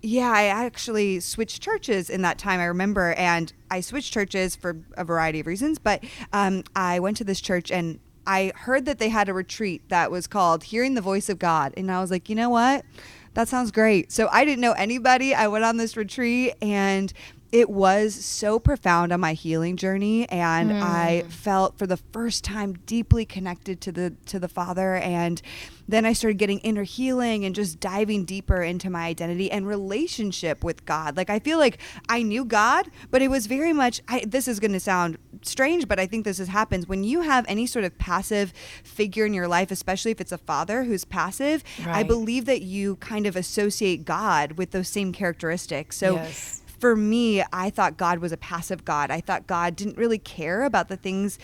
yeah, 0.01 0.31
I 0.31 0.45
actually 0.45 1.19
switched 1.19 1.61
churches 1.61 2.09
in 2.09 2.21
that 2.21 2.37
time. 2.37 2.59
I 2.59 2.65
remember, 2.65 3.13
and 3.13 3.51
I 3.69 3.81
switched 3.81 4.13
churches 4.13 4.55
for 4.55 4.77
a 4.93 5.03
variety 5.03 5.41
of 5.41 5.47
reasons. 5.47 5.77
But 5.77 6.03
um, 6.31 6.63
I 6.75 6.99
went 6.99 7.17
to 7.17 7.23
this 7.23 7.41
church, 7.41 7.69
and 7.71 7.99
I 8.25 8.53
heard 8.55 8.85
that 8.85 8.99
they 8.99 9.09
had 9.09 9.27
a 9.27 9.33
retreat 9.33 9.89
that 9.89 10.09
was 10.11 10.27
called 10.27 10.63
"Hearing 10.65 10.93
the 10.93 11.01
Voice 11.01 11.29
of 11.29 11.39
God," 11.39 11.73
and 11.75 11.91
I 11.91 11.99
was 11.99 12.11
like, 12.11 12.29
you 12.29 12.35
know 12.35 12.49
what? 12.49 12.85
That 13.33 13.47
sounds 13.47 13.71
great. 13.71 14.11
So 14.11 14.27
I 14.31 14.45
didn't 14.45 14.61
know 14.61 14.71
anybody. 14.73 15.35
I 15.35 15.47
went 15.47 15.65
on 15.65 15.77
this 15.77 15.97
retreat, 15.97 16.53
and 16.61 17.11
it 17.51 17.69
was 17.69 18.13
so 18.13 18.59
profound 18.59 19.11
on 19.11 19.19
my 19.19 19.33
healing 19.33 19.75
journey 19.75 20.29
and 20.29 20.71
mm. 20.71 20.81
I 20.81 21.23
felt 21.29 21.77
for 21.77 21.87
the 21.87 21.97
first 21.97 22.43
time 22.43 22.73
deeply 22.85 23.25
connected 23.25 23.81
to 23.81 23.91
the 23.91 24.13
to 24.27 24.39
the 24.39 24.47
Father 24.47 24.95
and 24.95 25.41
then 25.87 26.05
I 26.05 26.13
started 26.13 26.37
getting 26.37 26.59
inner 26.59 26.83
healing 26.83 27.45
and 27.45 27.55
just 27.55 27.79
diving 27.79 28.23
deeper 28.23 28.61
into 28.61 28.91
my 28.91 29.05
identity 29.07 29.49
and 29.51 29.65
relationship 29.65 30.63
with 30.63 30.85
God. 30.85 31.17
Like 31.17 31.31
I 31.31 31.39
feel 31.39 31.57
like 31.57 31.79
I 32.07 32.21
knew 32.21 32.45
God, 32.45 32.91
but 33.09 33.23
it 33.23 33.29
was 33.29 33.47
very 33.47 33.73
much 33.73 34.01
I, 34.07 34.23
this 34.27 34.47
is 34.47 34.59
going 34.59 34.73
to 34.73 34.79
sound 34.79 35.17
strange, 35.41 35.87
but 35.87 35.99
I 35.99 36.05
think 36.05 36.25
this 36.25 36.39
is, 36.39 36.49
happens 36.49 36.87
when 36.87 37.03
you 37.03 37.21
have 37.21 37.45
any 37.47 37.65
sort 37.65 37.85
of 37.85 37.97
passive 37.97 38.53
figure 38.83 39.25
in 39.25 39.33
your 39.33 39.47
life, 39.47 39.71
especially 39.71 40.11
if 40.11 40.21
it's 40.21 40.31
a 40.31 40.37
father 40.37 40.83
who's 40.83 41.05
passive. 41.05 41.63
Right. 41.79 41.95
I 41.95 42.03
believe 42.03 42.45
that 42.45 42.61
you 42.61 42.97
kind 42.97 43.25
of 43.25 43.35
associate 43.35 44.05
God 44.05 44.53
with 44.53 44.69
those 44.69 44.87
same 44.87 45.11
characteristics. 45.11 45.97
So 45.97 46.15
yes 46.15 46.58
for 46.79 46.95
me, 46.95 47.43
I 47.51 47.69
thought 47.69 47.97
God 47.97 48.19
was 48.19 48.31
a 48.31 48.37
passive 48.37 48.85
God. 48.85 49.11
I 49.11 49.21
thought 49.21 49.47
God 49.47 49.75
didn't 49.75 49.97
really 49.97 50.17
care 50.17 50.63
about 50.63 50.87
the 50.87 50.97
things 50.97 51.37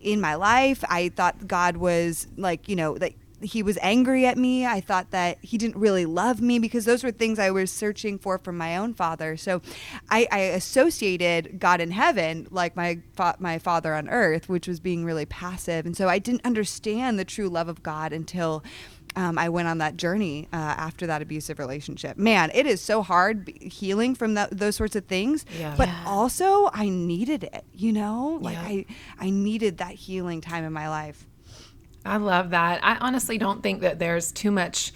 in 0.00 0.20
my 0.20 0.34
life. 0.34 0.82
I 0.88 1.10
thought 1.10 1.46
God 1.46 1.76
was 1.76 2.26
like, 2.36 2.68
you 2.68 2.76
know, 2.76 2.96
that 2.98 3.12
he 3.40 3.62
was 3.62 3.78
angry 3.82 4.26
at 4.26 4.36
me. 4.36 4.66
I 4.66 4.80
thought 4.80 5.10
that 5.12 5.38
he 5.42 5.58
didn't 5.58 5.76
really 5.76 6.06
love 6.06 6.40
me 6.40 6.58
because 6.58 6.84
those 6.84 7.04
were 7.04 7.12
things 7.12 7.38
I 7.38 7.50
was 7.50 7.70
searching 7.70 8.18
for 8.18 8.38
from 8.38 8.56
my 8.56 8.76
own 8.76 8.94
father. 8.94 9.36
So 9.36 9.62
I, 10.10 10.26
I 10.32 10.38
associated 10.40 11.60
God 11.60 11.80
in 11.80 11.92
heaven 11.92 12.48
like 12.50 12.74
my 12.74 13.00
fa- 13.14 13.36
my 13.38 13.58
father 13.58 13.94
on 13.94 14.08
earth, 14.08 14.48
which 14.48 14.66
was 14.66 14.80
being 14.80 15.04
really 15.04 15.26
passive. 15.26 15.86
And 15.86 15.96
so 15.96 16.08
I 16.08 16.18
didn't 16.18 16.44
understand 16.44 17.18
the 17.18 17.24
true 17.24 17.48
love 17.48 17.68
of 17.68 17.82
God 17.82 18.12
until 18.12 18.64
um, 19.16 19.38
I 19.38 19.48
went 19.48 19.68
on 19.68 19.78
that 19.78 19.96
journey 19.96 20.48
uh, 20.52 20.56
after 20.56 21.06
that 21.06 21.22
abusive 21.22 21.58
relationship. 21.58 22.16
Man, 22.16 22.50
it 22.54 22.66
is 22.66 22.80
so 22.80 23.02
hard 23.02 23.48
healing 23.60 24.14
from 24.14 24.34
that, 24.34 24.56
those 24.56 24.76
sorts 24.76 24.96
of 24.96 25.06
things. 25.06 25.44
Yeah. 25.58 25.74
But 25.76 25.88
yeah. 25.88 26.04
also, 26.06 26.70
I 26.72 26.88
needed 26.88 27.44
it. 27.44 27.64
You 27.74 27.92
know, 27.92 28.38
like 28.40 28.56
yeah. 28.56 28.62
I 28.62 28.86
I 29.18 29.30
needed 29.30 29.78
that 29.78 29.92
healing 29.92 30.40
time 30.40 30.64
in 30.64 30.72
my 30.72 30.88
life. 30.88 31.26
I 32.04 32.16
love 32.16 32.50
that. 32.50 32.80
I 32.82 32.96
honestly 32.96 33.38
don't 33.38 33.62
think 33.62 33.82
that 33.82 33.98
there's 33.98 34.32
too 34.32 34.50
much 34.50 34.92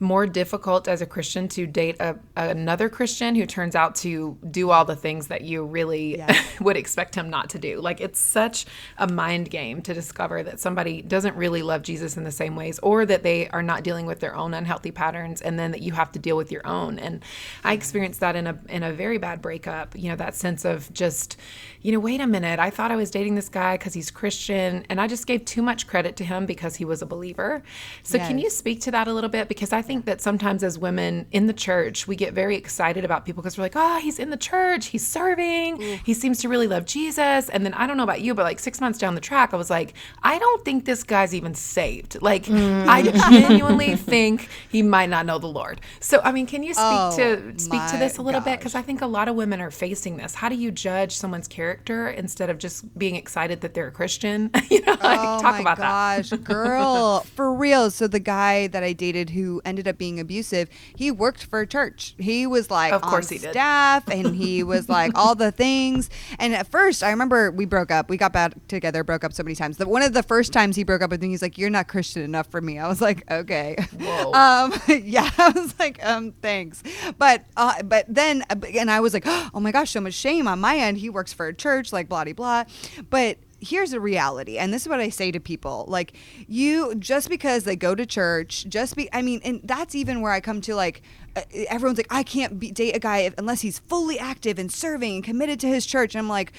more 0.00 0.26
difficult 0.26 0.88
as 0.88 1.00
a 1.00 1.06
Christian 1.06 1.48
to 1.48 1.66
date 1.66 1.96
a, 2.00 2.16
another 2.36 2.88
Christian 2.88 3.34
who 3.34 3.46
turns 3.46 3.74
out 3.74 3.94
to 3.96 4.36
do 4.50 4.70
all 4.70 4.84
the 4.84 4.96
things 4.96 5.28
that 5.28 5.42
you 5.42 5.64
really 5.64 6.18
yes. 6.18 6.44
would 6.60 6.76
expect 6.76 7.14
him 7.14 7.30
not 7.30 7.50
to 7.50 7.58
do. 7.58 7.80
Like 7.80 8.00
it's 8.00 8.18
such 8.18 8.66
a 8.98 9.06
mind 9.06 9.50
game 9.50 9.82
to 9.82 9.94
discover 9.94 10.42
that 10.42 10.60
somebody 10.60 11.02
doesn't 11.02 11.36
really 11.36 11.62
love 11.62 11.82
Jesus 11.82 12.16
in 12.16 12.24
the 12.24 12.32
same 12.32 12.56
ways 12.56 12.78
or 12.80 13.06
that 13.06 13.22
they 13.22 13.48
are 13.48 13.62
not 13.62 13.84
dealing 13.84 14.06
with 14.06 14.20
their 14.20 14.34
own 14.34 14.54
unhealthy 14.54 14.90
patterns 14.90 15.40
and 15.40 15.58
then 15.58 15.70
that 15.70 15.82
you 15.82 15.92
have 15.92 16.12
to 16.12 16.18
deal 16.18 16.36
with 16.36 16.50
your 16.50 16.66
own. 16.66 16.98
And 16.98 17.24
I 17.62 17.72
experienced 17.72 18.20
that 18.20 18.36
in 18.36 18.46
a 18.46 18.58
in 18.68 18.82
a 18.82 18.92
very 18.92 19.18
bad 19.18 19.40
breakup, 19.40 19.96
you 19.96 20.08
know, 20.08 20.16
that 20.16 20.34
sense 20.34 20.64
of 20.64 20.92
just 20.92 21.36
you 21.84 21.92
know, 21.92 22.00
wait 22.00 22.22
a 22.22 22.26
minute, 22.26 22.58
I 22.58 22.70
thought 22.70 22.90
I 22.90 22.96
was 22.96 23.10
dating 23.10 23.34
this 23.34 23.50
guy 23.50 23.76
because 23.76 23.92
he's 23.92 24.10
Christian, 24.10 24.86
and 24.88 24.98
I 24.98 25.06
just 25.06 25.26
gave 25.26 25.44
too 25.44 25.60
much 25.60 25.86
credit 25.86 26.16
to 26.16 26.24
him 26.24 26.46
because 26.46 26.76
he 26.76 26.86
was 26.86 27.02
a 27.02 27.06
believer. 27.06 27.62
So, 28.02 28.16
yes. 28.16 28.26
can 28.26 28.38
you 28.38 28.48
speak 28.48 28.80
to 28.82 28.90
that 28.92 29.06
a 29.06 29.12
little 29.12 29.28
bit? 29.28 29.48
Because 29.48 29.70
I 29.70 29.82
think 29.84 30.04
that 30.06 30.20
sometimes 30.20 30.64
as 30.64 30.78
women 30.78 31.26
in 31.30 31.46
the 31.46 31.52
church, 31.52 32.08
we 32.08 32.16
get 32.16 32.34
very 32.34 32.56
excited 32.56 33.04
about 33.04 33.24
people 33.24 33.42
because 33.42 33.56
we're 33.56 33.64
like, 33.64 33.76
oh, 33.76 34.00
he's 34.00 34.18
in 34.18 34.30
the 34.30 34.36
church, 34.36 34.86
he's 34.86 35.06
serving, 35.06 35.78
mm. 35.78 36.00
he 36.04 36.14
seems 36.14 36.40
to 36.40 36.48
really 36.48 36.66
love 36.66 36.84
Jesus. 36.84 37.48
And 37.48 37.64
then 37.64 37.74
I 37.74 37.86
don't 37.86 37.96
know 37.96 38.02
about 38.02 38.20
you, 38.20 38.34
but 38.34 38.42
like 38.42 38.58
six 38.58 38.80
months 38.80 38.98
down 38.98 39.14
the 39.14 39.20
track, 39.20 39.54
I 39.54 39.56
was 39.56 39.70
like, 39.70 39.94
I 40.22 40.38
don't 40.38 40.64
think 40.64 40.84
this 40.84 41.04
guy's 41.04 41.34
even 41.34 41.54
saved. 41.54 42.20
Like, 42.20 42.46
mm. 42.46 42.86
I 42.88 43.02
genuinely 43.30 43.94
think 43.96 44.48
he 44.68 44.82
might 44.82 45.10
not 45.10 45.26
know 45.26 45.38
the 45.38 45.46
Lord. 45.46 45.80
So, 46.00 46.20
I 46.24 46.32
mean, 46.32 46.46
can 46.46 46.62
you 46.62 46.74
speak 46.74 46.84
oh, 46.84 47.16
to 47.16 47.58
speak 47.58 47.86
to 47.90 47.96
this 47.98 48.18
a 48.18 48.22
little 48.22 48.40
gosh. 48.40 48.52
bit? 48.52 48.58
Because 48.58 48.74
I 48.74 48.82
think 48.82 49.02
a 49.02 49.06
lot 49.06 49.28
of 49.28 49.36
women 49.36 49.60
are 49.60 49.70
facing 49.70 50.16
this. 50.16 50.34
How 50.34 50.48
do 50.48 50.56
you 50.56 50.72
judge 50.72 51.14
someone's 51.16 51.46
character? 51.46 52.14
instead 52.24 52.48
of 52.48 52.58
just 52.58 52.98
being 52.98 53.16
excited 53.16 53.60
that 53.60 53.74
they're 53.74 53.88
a 53.88 53.92
Christian. 53.92 54.50
you 54.70 54.80
know, 54.80 54.92
like, 54.92 55.20
oh 55.20 55.40
talk 55.40 55.60
about 55.60 55.76
gosh, 55.76 56.30
that. 56.30 56.42
girl, 56.42 57.20
for 57.20 57.52
real. 57.52 57.90
So 57.90 58.06
the 58.06 58.18
guy 58.18 58.66
that 58.68 58.82
I 58.82 58.92
dated 58.92 59.30
who 59.30 59.60
ended 59.64 59.73
up 59.86 59.98
being 59.98 60.20
abusive, 60.20 60.68
he 60.96 61.10
worked 61.10 61.44
for 61.44 61.60
a 61.60 61.66
church. 61.66 62.14
He 62.18 62.46
was 62.46 62.70
like 62.70 62.92
of 62.92 63.02
course 63.02 63.28
he 63.28 63.38
staff 63.38 64.06
did. 64.06 64.14
and 64.26 64.36
he 64.36 64.62
was 64.72 64.88
like 64.88 65.12
all 65.16 65.34
the 65.34 65.52
things. 65.52 66.10
And 66.38 66.54
at 66.54 66.66
first, 66.68 67.02
I 67.02 67.10
remember 67.10 67.50
we 67.50 67.64
broke 67.64 67.90
up. 67.90 68.08
We 68.08 68.16
got 68.16 68.32
back 68.32 68.54
together, 68.68 69.04
broke 69.04 69.24
up 69.24 69.32
so 69.32 69.42
many 69.42 69.54
times. 69.54 69.76
The, 69.76 69.86
one 69.88 70.02
of 70.02 70.12
the 70.12 70.22
first 70.22 70.52
times 70.52 70.76
he 70.76 70.84
broke 70.84 71.02
up 71.02 71.10
with 71.10 71.22
me, 71.22 71.28
he's 71.28 71.42
like, 71.42 71.58
"You're 71.58 71.70
not 71.70 71.88
Christian 71.88 72.22
enough 72.22 72.50
for 72.50 72.60
me." 72.60 72.78
I 72.78 72.88
was 72.88 73.00
like, 73.00 73.30
"Okay." 73.30 73.76
Um, 74.34 74.72
yeah, 74.88 75.30
I 75.38 75.50
was 75.50 75.78
like, 75.78 76.04
um, 76.04 76.32
thanks. 76.42 76.82
But 77.18 77.44
uh, 77.56 77.82
but 77.82 78.04
then, 78.08 78.42
and 78.76 78.90
I 78.90 79.00
was 79.00 79.14
like, 79.14 79.24
"Oh 79.26 79.60
my 79.60 79.72
gosh, 79.72 79.90
so 79.90 80.00
much 80.00 80.14
shame 80.14 80.46
on 80.48 80.60
my 80.60 80.76
end." 80.76 80.98
He 80.98 81.08
works 81.08 81.32
for 81.32 81.46
a 81.46 81.54
church, 81.54 81.92
like 81.92 82.08
blah, 82.08 82.24
blah, 82.24 82.32
blah. 82.32 82.64
But 83.10 83.38
here's 83.60 83.92
a 83.92 84.00
reality 84.00 84.58
and 84.58 84.72
this 84.72 84.82
is 84.82 84.88
what 84.88 85.00
i 85.00 85.08
say 85.08 85.30
to 85.30 85.40
people 85.40 85.84
like 85.88 86.12
you 86.48 86.94
just 86.96 87.28
because 87.28 87.64
they 87.64 87.76
go 87.76 87.94
to 87.94 88.04
church 88.04 88.66
just 88.68 88.96
be 88.96 89.08
i 89.12 89.22
mean 89.22 89.40
and 89.44 89.60
that's 89.64 89.94
even 89.94 90.20
where 90.20 90.32
i 90.32 90.40
come 90.40 90.60
to 90.60 90.74
like 90.74 91.02
uh, 91.36 91.42
everyone's 91.68 91.98
like 91.98 92.06
i 92.10 92.22
can't 92.22 92.58
be, 92.58 92.70
date 92.70 92.94
a 92.94 92.98
guy 92.98 93.30
unless 93.38 93.60
he's 93.60 93.78
fully 93.78 94.18
active 94.18 94.58
and 94.58 94.70
serving 94.70 95.16
and 95.16 95.24
committed 95.24 95.58
to 95.60 95.68
his 95.68 95.86
church 95.86 96.14
and 96.14 96.20
i'm 96.20 96.28
like 96.28 96.52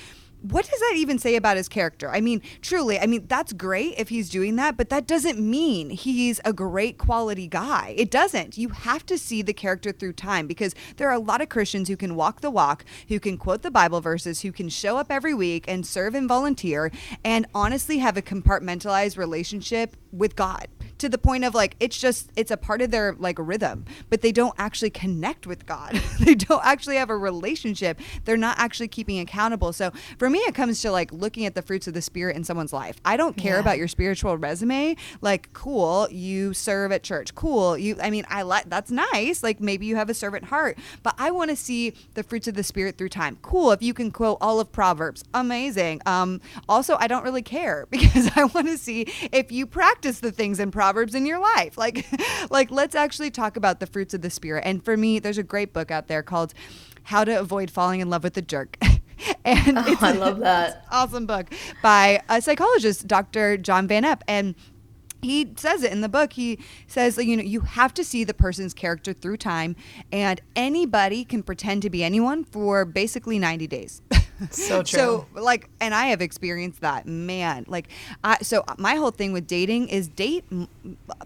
what 0.51 0.69
does 0.69 0.79
that 0.79 0.93
even 0.95 1.17
say 1.17 1.36
about 1.36 1.58
his 1.58 1.67
character? 1.67 2.10
I 2.10 2.21
mean, 2.21 2.41
truly, 2.62 2.99
I 2.99 3.08
mean, 3.08 3.25
that's 3.27 3.53
great 3.53 3.95
if 3.97 4.10
he's 4.10 4.29
doing 4.29 4.55
that, 4.58 4.77
but 4.77 4.89
that 4.89 5.08
doesn't 5.08 5.39
mean 5.39 5.89
he's 5.89 6.39
a 6.45 6.53
great 6.53 6.97
quality 6.97 7.47
guy. 7.47 7.95
It 7.97 8.12
doesn't. 8.12 8.58
You 8.58 8.69
have 8.69 9.05
to 9.08 9.17
see 9.17 9.41
the 9.41 9.53
character 9.53 9.91
through 9.91 10.13
time 10.13 10.47
because 10.47 10.75
there 10.97 11.10
are 11.10 11.13
a 11.13 11.19
lot 11.19 11.41
of 11.41 11.49
Christians 11.49 11.88
who 11.88 11.97
can 11.97 12.15
walk 12.15 12.41
the 12.41 12.51
walk, 12.51 12.86
who 13.08 13.19
can 13.19 13.38
quote 13.38 13.62
the 13.62 13.71
Bible 13.71 14.01
verses, 14.01 14.41
who 14.41 14.51
can 14.51 14.69
show 14.69 14.97
up 14.97 15.12
every 15.12 15.34
week 15.34 15.65
and 15.67 15.86
serve 15.86 16.15
and 16.15 16.27
volunteer 16.27 16.91
and 17.23 17.45
honestly 17.53 17.99
have 17.99 18.17
a 18.17 18.21
compartmentalized 18.21 19.17
relationship 19.17 19.95
with 20.12 20.36
God 20.36 20.67
to 20.97 21.10
the 21.10 21.17
point 21.17 21.43
of 21.43 21.53
like 21.53 21.75
it's 21.79 21.97
just 21.97 22.31
it's 22.36 22.51
a 22.51 22.58
part 22.58 22.81
of 22.81 22.91
their 22.91 23.15
like 23.19 23.38
rhythm 23.39 23.86
but 24.10 24.21
they 24.21 24.31
don't 24.31 24.53
actually 24.58 24.89
connect 24.89 25.45
with 25.45 25.65
god. 25.65 26.01
They 26.25 26.34
don't 26.34 26.63
actually 26.65 26.95
have 26.95 27.10
a 27.10 27.17
relationship. 27.17 27.99
They're 28.23 28.38
not 28.38 28.58
actually 28.58 28.88
keeping 28.88 29.19
accountable. 29.19 29.73
So 29.73 29.91
for 30.17 30.29
me 30.29 30.39
it 30.39 30.55
comes 30.55 30.81
to 30.81 30.91
like 30.91 31.12
looking 31.12 31.45
at 31.45 31.53
the 31.53 31.62
fruits 31.62 31.88
of 31.88 31.93
the 31.93 32.01
spirit 32.01 32.36
in 32.36 32.43
someone's 32.43 32.73
life. 32.73 32.95
I 33.03 33.17
don't 33.17 33.36
care 33.36 33.55
yeah. 33.55 33.60
about 33.60 33.77
your 33.77 33.88
spiritual 33.88 34.38
resume. 34.38 34.95
Like 35.21 35.51
cool 35.53 36.08
you 36.10 36.53
serve 36.53 36.91
at 36.91 37.03
church. 37.03 37.36
Cool 37.36 37.77
you 37.77 37.97
i 38.01 38.10
mean 38.10 38.25
i 38.29 38.41
like 38.41 38.69
that's 38.69 38.91
nice. 38.91 39.43
Like 39.43 39.60
maybe 39.60 39.86
you 39.86 39.97
have 39.97 40.10
a 40.10 40.13
servant 40.13 40.45
heart 40.45 40.77
but 41.03 41.13
i 41.17 41.31
want 41.31 41.49
to 41.49 41.55
see 41.55 41.93
the 42.13 42.23
fruits 42.23 42.47
of 42.47 42.55
the 42.55 42.63
spirit 42.63 42.97
through 42.97 43.10
time. 43.10 43.38
Cool 43.41 43.71
if 43.71 43.84
you 43.84 43.93
can 43.93 44.12
quote 44.12 44.38
all 44.41 44.60
of 44.60 44.71
proverbs. 44.71 45.23
Amazing. 45.34 46.01
Um 46.05 46.41
also 46.69 46.95
i 46.99 47.08
don't 47.08 47.23
really 47.23 47.43
care 47.43 47.86
because 47.91 48.31
i 48.36 48.45
want 48.45 48.67
to 48.67 48.77
see 48.77 49.05
if 49.31 49.51
you 49.51 49.65
practice 49.65 50.21
the 50.21 50.31
things 50.31 50.60
in 50.60 50.71
proverbs 50.71 50.85
proverbs 50.86 51.15
in 51.15 51.26
your 51.26 51.39
life. 51.39 51.78
Like 51.86 52.06
like 52.50 52.71
let's 52.71 52.95
actually 52.95 53.30
talk 53.30 53.58
about 53.58 53.80
the 53.80 53.86
fruits 53.86 54.13
of 54.13 54.21
the 54.21 54.30
spirit. 54.30 54.63
And 54.65 54.84
for 54.84 54.98
me, 54.98 55.19
there's 55.19 55.38
a 55.38 55.43
great 55.43 55.71
book 55.71 55.91
out 55.91 56.08
there 56.08 56.24
called 56.24 56.54
How 57.04 57.24
to 57.24 57.39
Avoid 57.39 57.69
Falling 57.69 58.00
in 58.00 58.10
Love 58.10 58.24
with 58.24 58.36
a 58.38 58.41
Jerk. 58.41 58.78
and 59.45 59.78
oh, 59.78 59.98
I 60.02 60.13
love 60.13 60.39
that. 60.39 60.86
awesome 60.91 61.28
book 61.28 61.54
by 61.84 62.21
a 62.28 62.41
psychologist, 62.41 63.08
Dr. 63.08 63.58
John 63.58 63.88
Van 63.88 64.04
Epp. 64.04 64.21
And 64.28 64.56
he 65.21 65.52
says 65.58 65.84
it 65.84 65.91
in 65.91 66.02
the 66.02 66.10
book. 66.10 66.34
He 66.34 66.60
says, 66.88 67.17
you 67.17 67.38
know, 67.38 67.43
you 67.43 67.62
have 67.62 67.93
to 67.95 68.04
see 68.04 68.24
the 68.24 68.34
person's 68.34 68.74
character 68.74 69.13
through 69.13 69.38
time, 69.38 69.76
and 70.12 70.41
anybody 70.56 71.24
can 71.24 71.43
pretend 71.43 71.82
to 71.84 71.89
be 71.89 72.04
anyone 72.04 72.43
for 72.43 72.86
basically 72.86 73.38
90 73.38 73.67
days. 73.67 74.02
So 74.52 74.84
true. 74.84 75.00
So 75.00 75.28
like, 75.34 75.69
and 75.80 75.93
I 75.93 76.08
have 76.08 76.21
experienced 76.21 76.82
that, 76.82 77.06
man. 77.06 77.65
Like, 77.67 77.89
I 78.24 78.38
so 78.41 78.63
my 78.78 78.95
whole 78.95 79.12
thing 79.12 79.34
with 79.34 79.48
dating 79.48 79.89
is 79.89 80.08
date, 80.08 80.45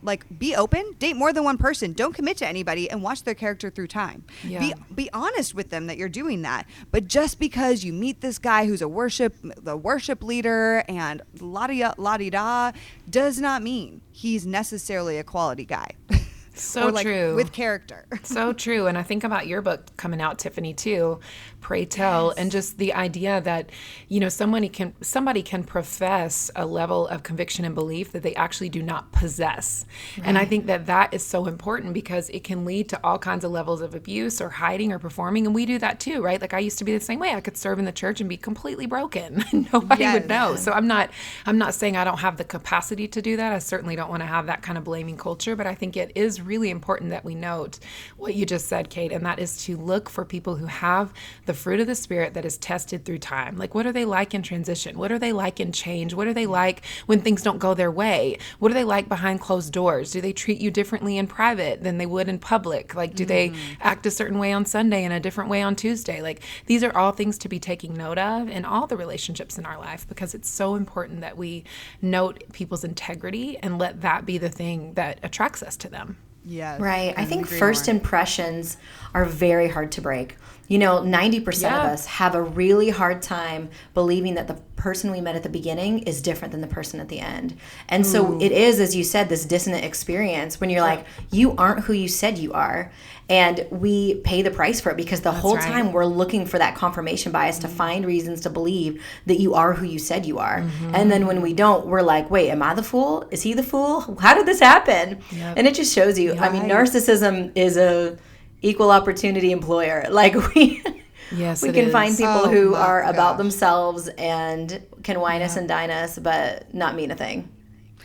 like, 0.02 0.26
be 0.38 0.56
open, 0.56 0.96
date 1.00 1.16
more 1.16 1.34
than 1.34 1.44
one 1.44 1.58
person. 1.58 1.94
Don't 1.94 2.14
commit 2.14 2.38
to 2.38 2.48
anybody, 2.48 2.90
and 2.90 3.02
watch 3.02 3.24
their 3.24 3.36
character 3.36 3.70
through 3.70 3.88
time. 3.88 4.24
Yeah. 4.44 4.60
Be 4.60 4.74
be 4.94 5.10
honest 5.12 5.54
with 5.56 5.70
them 5.70 5.88
that 5.88 5.98
you're 5.98 6.10
doing 6.10 6.42
that. 6.44 6.66
But 6.92 7.08
just 7.08 7.40
because 7.40 7.84
you 7.84 7.94
meet 7.94 8.22
this 8.22 8.40
guy 8.40 8.66
who's 8.66 8.82
a 8.82 8.88
worship 8.88 9.36
the 9.42 9.78
worship 9.78 10.24
leader 10.24 10.84
and 10.88 11.22
la 11.40 11.68
di 11.68 12.30
da, 12.30 12.72
does 13.10 13.40
not 13.40 13.62
mean 13.64 14.02
he's 14.12 14.46
necessarily 14.46 15.18
a 15.18 15.24
quality 15.24 15.66
guy. 15.66 15.92
So 16.60 16.88
like 16.88 17.06
true. 17.06 17.36
With 17.36 17.52
character. 17.52 18.06
so 18.24 18.54
true. 18.54 18.88
And 18.88 18.98
I 18.98 19.04
think 19.04 19.24
about 19.24 19.48
your 19.48 19.62
book 19.62 19.96
coming 19.98 20.22
out, 20.22 20.40
Tiffany, 20.40 20.74
too. 20.74 21.20
Pray 21.62 21.86
tell. 21.86 22.28
Yes. 22.28 22.38
And 22.38 22.52
just 22.52 22.78
the 22.78 22.94
idea 22.94 23.42
that, 23.42 23.70
you 24.08 24.20
know, 24.20 24.30
somebody 24.30 24.70
can 24.70 24.94
somebody 25.02 25.44
can 25.44 25.64
profess 25.64 26.50
a 26.56 26.66
level 26.66 27.08
of 27.08 27.24
conviction 27.24 27.66
and 27.66 27.76
belief 27.76 28.12
that 28.14 28.24
they 28.24 28.34
actually 28.36 28.70
do 28.70 28.82
not 28.82 29.12
possess. 29.12 29.86
Right. 30.18 30.28
And 30.28 30.38
I 30.38 30.46
think 30.46 30.68
that 30.68 30.86
that 30.86 31.14
is 31.14 31.26
so 31.26 31.46
important 31.46 31.94
because 31.94 32.30
it 32.30 32.44
can 32.44 32.66
lead 32.66 32.90
to 32.90 33.00
all 33.04 33.20
kinds 33.20 33.44
of 33.44 33.52
levels 33.52 33.82
of 33.82 33.94
abuse 33.96 34.40
or 34.42 34.50
hiding 34.50 34.92
or 34.92 35.00
performing. 35.00 35.46
And 35.46 35.54
we 35.54 35.66
do 35.66 35.78
that 35.80 36.00
too, 36.00 36.22
right? 36.22 36.40
Like 36.40 36.54
I 36.54 36.60
used 36.60 36.78
to 36.80 36.86
be 36.86 36.94
the 36.94 37.04
same 37.04 37.20
way. 37.20 37.34
I 37.34 37.42
could 37.42 37.58
serve 37.58 37.80
in 37.80 37.86
the 37.86 37.92
church 37.92 38.20
and 38.20 38.30
be 38.30 38.38
completely 38.38 38.86
broken. 38.86 39.44
Nobody 39.74 40.04
yes. 40.04 40.14
would 40.14 40.30
know. 40.30 40.56
So 40.56 40.72
I'm 40.72 40.88
not 40.88 41.10
I'm 41.46 41.58
not 41.58 41.74
saying 41.74 41.98
I 41.98 42.04
don't 42.04 42.20
have 42.20 42.38
the 42.38 42.44
capacity 42.44 43.08
to 43.10 43.22
do 43.22 43.38
that. 43.38 43.54
I 43.54 43.60
certainly 43.60 43.96
don't 43.96 44.10
want 44.10 44.22
to 44.22 44.28
have 44.28 44.46
that 44.48 44.62
kind 44.62 44.78
of 44.78 44.84
blaming 44.84 45.18
culture, 45.18 45.56
but 45.56 45.68
I 45.68 45.76
think 45.76 45.98
it 45.98 46.12
is 46.16 46.42
really 46.50 46.72
important 46.72 47.12
that 47.12 47.24
we 47.24 47.36
note 47.36 47.80
what 48.18 48.36
you 48.36 48.46
just 48.46 48.68
said, 48.68 48.90
Kait, 48.90 49.16
and 49.16 49.26
that 49.26 49.40
is 49.40 49.64
to 49.66 49.78
look 49.78 50.10
for 50.10 50.26
people 50.26 50.56
who 50.56 50.66
have 50.66 51.14
the 51.46 51.54
fruit 51.54 51.80
of 51.80 51.88
the 51.88 51.96
Spirit 51.96 52.34
that 52.34 52.44
is 52.44 52.58
tested 52.58 53.06
through 53.06 53.20
time. 53.20 53.56
Like, 53.56 53.76
what 53.76 53.86
are 53.86 53.92
they 53.92 54.04
like 54.04 54.34
in 54.34 54.42
transition? 54.42 54.98
What 54.98 55.12
are 55.12 55.20
they 55.20 55.32
like 55.32 55.60
in 55.60 55.72
change? 55.72 56.14
What 56.14 56.28
are 56.28 56.34
they 56.34 56.48
like 56.48 56.84
when 57.06 57.22
things 57.22 57.44
don't 57.44 57.60
go 57.60 57.74
their 57.74 57.92
way? 57.92 58.40
What 58.58 58.72
are 58.72 58.74
they 58.74 58.84
like 58.84 59.08
behind 59.08 59.40
closed 59.40 59.72
doors? 59.72 60.12
Do 60.12 60.22
they 60.22 60.34
treat 60.34 60.60
you 60.60 60.72
differently 60.72 61.18
in 61.18 61.28
private 61.28 61.84
than 61.84 62.00
they 62.00 62.08
would 62.08 62.28
in 62.28 62.40
public? 62.40 62.96
Like, 62.96 63.14
do 63.14 63.26
mm. 63.26 63.28
they 63.28 63.54
act 63.80 64.06
a 64.06 64.12
certain 64.12 64.40
way 64.40 64.52
on 64.52 64.66
Sunday 64.66 65.04
and 65.04 65.14
a 65.14 65.20
different 65.20 65.50
way 65.50 65.62
on 65.62 65.76
Tuesday? 65.76 66.22
Like, 66.22 66.42
these 66.66 66.84
are 66.84 66.98
all 66.98 67.12
things 67.12 67.38
to 67.38 67.50
be 67.50 67.60
taking 67.60 67.94
note 67.94 68.18
of 68.18 68.50
in 68.50 68.66
all 68.66 68.88
the 68.88 68.98
relationships 68.98 69.58
in 69.58 69.66
our 69.66 69.78
life 69.78 70.08
because 70.08 70.34
it's 70.34 70.50
so 70.50 70.74
important 70.76 71.22
that 71.22 71.38
we 71.38 71.64
note 72.02 72.44
people's 72.54 72.84
integrity 72.84 73.58
and 73.58 73.78
let 73.78 74.02
that 74.02 74.26
be 74.26 74.38
the 74.38 74.50
thing 74.50 74.94
that 74.96 75.20
attracts 75.22 75.62
us 75.62 75.78
to 75.78 75.90
them. 75.90 76.18
Yes. 76.46 76.80
Right. 76.80 77.14
I 77.18 77.26
think 77.26 77.48
first 77.48 77.88
more. 77.88 77.96
impressions 77.96 78.78
are 79.14 79.26
very 79.26 79.70
hard 79.70 79.92
to 79.94 80.02
break. 80.02 80.38
You 80.70 80.78
know, 80.78 81.02
90% 81.02 81.62
yeah. 81.62 81.80
of 81.80 81.92
us 81.92 82.06
have 82.06 82.36
a 82.36 82.42
really 82.42 82.90
hard 82.90 83.22
time 83.22 83.70
believing 83.94 84.36
that 84.36 84.48
the 84.48 84.54
person 84.76 85.12
we 85.12 85.20
met 85.20 85.36
at 85.36 85.44
the 85.44 85.50
beginning 85.50 86.00
is 86.00 86.22
different 86.22 86.52
than 86.52 86.62
the 86.62 86.68
person 86.68 87.00
at 87.00 87.10
the 87.10 87.20
end. 87.20 87.58
And 87.90 88.06
Ooh. 88.06 88.10
so 88.10 88.40
it 88.40 88.52
is, 88.52 88.80
as 88.80 88.96
you 88.96 89.04
said, 89.04 89.30
this 89.30 89.46
dissonant 89.46 89.84
experience 89.84 90.62
when 90.62 90.70
you're 90.70 90.82
like, 90.82 91.06
you 91.32 91.56
aren't 91.58 91.82
who 91.82 91.94
you 91.94 92.08
said 92.08 92.38
you 92.38 92.54
are. 92.54 92.92
And 93.28 93.68
we 93.70 94.16
pay 94.16 94.42
the 94.42 94.50
price 94.50 94.82
for 94.82 94.92
it 94.92 94.98
because 94.98 95.22
the 95.22 95.32
That's 95.32 95.42
whole 95.42 95.56
right. 95.56 95.64
time 95.64 95.92
we're 95.92 96.06
looking 96.06 96.46
for 96.46 96.58
that 96.58 96.76
confirmation 96.76 97.32
bias 97.32 97.60
mm-hmm. 97.60 97.68
to 97.68 97.76
find 97.76 98.06
reasons 98.06 98.42
to 98.42 98.50
believe 98.50 99.04
that 99.28 99.40
you 99.40 99.54
are 99.54 99.74
who 99.74 99.86
you 99.86 100.00
said 100.00 100.26
you 100.26 100.40
are. 100.40 100.62
Mm-hmm. 100.62 100.96
And 100.96 101.12
then 101.12 101.28
when 101.28 101.42
we 101.42 101.54
don't, 101.54 101.86
we're 101.86 102.02
like, 102.02 102.32
wait, 102.32 102.50
am 102.50 102.64
I 102.64 102.74
the 102.74 102.84
fool? 102.84 103.28
Is 103.30 103.44
he 103.44 103.54
the 103.54 103.64
fool? 103.64 104.02
How 104.20 104.34
did 104.34 104.46
this 104.46 104.60
happen? 104.60 105.22
Yep. 105.32 105.58
And 105.58 105.68
it 105.68 105.76
just 105.76 105.94
shows 105.94 106.18
you. 106.18 106.34
I 106.36 106.50
mean, 106.50 106.64
narcissism 106.64 107.52
is 107.56 107.78
a 107.78 108.18
equal 108.62 108.92
opportunity 108.92 109.52
employer. 109.52 110.06
Like 110.10 110.36
we 110.54 110.84
Yes, 111.32 111.62
we 111.62 111.72
can 111.72 111.86
is. 111.86 111.92
find 111.92 112.16
people 112.16 112.46
oh, 112.46 112.50
who 112.50 112.74
are 112.74 113.02
gosh. 113.02 113.14
about 113.14 113.38
themselves 113.38 114.08
and 114.18 114.82
can 115.04 115.20
wine 115.20 115.42
us 115.42 115.58
and 115.58 115.68
dine 115.68 115.92
us, 115.92 116.18
but 116.18 116.74
not 116.74 116.96
mean 116.96 117.12
a 117.12 117.16
thing. 117.16 117.48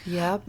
Yep. 0.05 0.43